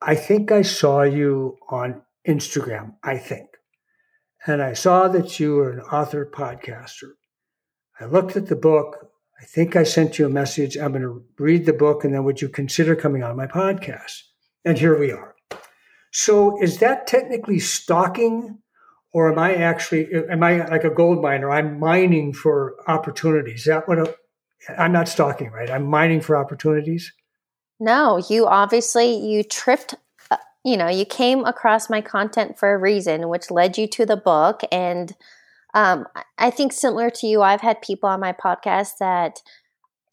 I 0.00 0.14
think 0.14 0.52
I 0.52 0.62
saw 0.62 1.02
you 1.02 1.56
on 1.68 2.02
Instagram, 2.26 2.94
I 3.02 3.16
think. 3.16 3.48
And 4.46 4.62
I 4.62 4.72
saw 4.72 5.08
that 5.08 5.40
you 5.40 5.56
were 5.56 5.72
an 5.72 5.80
author 5.80 6.24
podcaster. 6.26 7.12
I 8.00 8.04
looked 8.04 8.36
at 8.36 8.46
the 8.46 8.56
book. 8.56 9.10
I 9.40 9.44
think 9.44 9.74
I 9.74 9.82
sent 9.82 10.18
you 10.18 10.26
a 10.26 10.30
message. 10.30 10.76
I'm 10.76 10.92
going 10.92 11.02
to 11.02 11.24
read 11.38 11.66
the 11.66 11.72
book, 11.72 12.04
and 12.04 12.14
then 12.14 12.24
would 12.24 12.40
you 12.40 12.48
consider 12.48 12.94
coming 12.94 13.22
on 13.22 13.36
my 13.36 13.46
podcast? 13.46 14.22
And 14.64 14.78
here 14.78 14.98
we 14.98 15.10
are. 15.10 15.34
So, 16.12 16.60
is 16.62 16.78
that 16.78 17.06
technically 17.06 17.58
stalking 17.58 18.58
or 19.12 19.32
am 19.32 19.38
I 19.38 19.54
actually 19.54 20.08
am 20.30 20.42
I 20.42 20.66
like 20.66 20.84
a 20.84 20.90
gold 20.90 21.22
miner? 21.22 21.50
I'm 21.50 21.78
mining 21.78 22.32
for 22.32 22.76
opportunities. 22.86 23.60
Is 23.60 23.66
that 23.66 23.88
what 23.88 24.16
i 24.68 24.84
am 24.84 24.92
not 24.92 25.08
stalking, 25.08 25.50
right? 25.50 25.70
I'm 25.70 25.86
mining 25.86 26.20
for 26.20 26.36
opportunities. 26.36 27.12
No, 27.80 28.20
you 28.28 28.46
obviously 28.46 29.14
you 29.14 29.42
tripped. 29.42 29.94
Uh, 30.30 30.36
you 30.64 30.76
know, 30.76 30.88
you 30.88 31.04
came 31.04 31.44
across 31.44 31.88
my 31.88 32.00
content 32.00 32.58
for 32.58 32.74
a 32.74 32.78
reason, 32.78 33.28
which 33.28 33.50
led 33.50 33.78
you 33.78 33.86
to 33.88 34.04
the 34.04 34.16
book. 34.16 34.60
And 34.70 35.14
um, 35.74 36.06
I 36.38 36.50
think 36.50 36.72
similar 36.72 37.08
to 37.10 37.26
you, 37.26 37.42
I've 37.42 37.60
had 37.60 37.80
people 37.80 38.08
on 38.08 38.20
my 38.20 38.32
podcast 38.32 38.98
that 39.00 39.40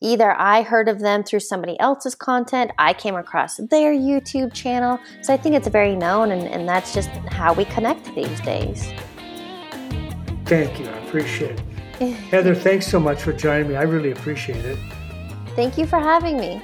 either 0.01 0.31
I 0.31 0.61
heard 0.61 0.87
of 0.87 0.99
them 0.99 1.23
through 1.23 1.39
somebody 1.41 1.79
else's 1.79 2.15
content, 2.15 2.71
I 2.77 2.93
came 2.93 3.15
across 3.15 3.57
their 3.57 3.93
YouTube 3.93 4.53
channel. 4.53 4.99
So 5.21 5.33
I 5.33 5.37
think 5.37 5.55
it's 5.55 5.67
very 5.67 5.95
known, 5.95 6.31
and, 6.31 6.47
and 6.47 6.67
that's 6.67 6.93
just 6.93 7.09
how 7.29 7.53
we 7.53 7.65
connect 7.65 8.13
these 8.15 8.39
days. 8.41 8.91
Thank 10.45 10.79
you. 10.79 10.85
I 10.85 10.97
appreciate 10.99 11.59
it. 11.99 12.13
Heather, 12.29 12.53
thanks 12.67 12.87
so 12.87 12.99
much 12.99 13.21
for 13.21 13.33
joining 13.33 13.69
me. 13.69 13.75
I 13.75 13.83
really 13.83 14.11
appreciate 14.11 14.63
it. 14.63 14.77
Thank 15.55 15.77
you 15.77 15.85
for 15.85 15.99
having 15.99 16.37
me. 16.37 16.61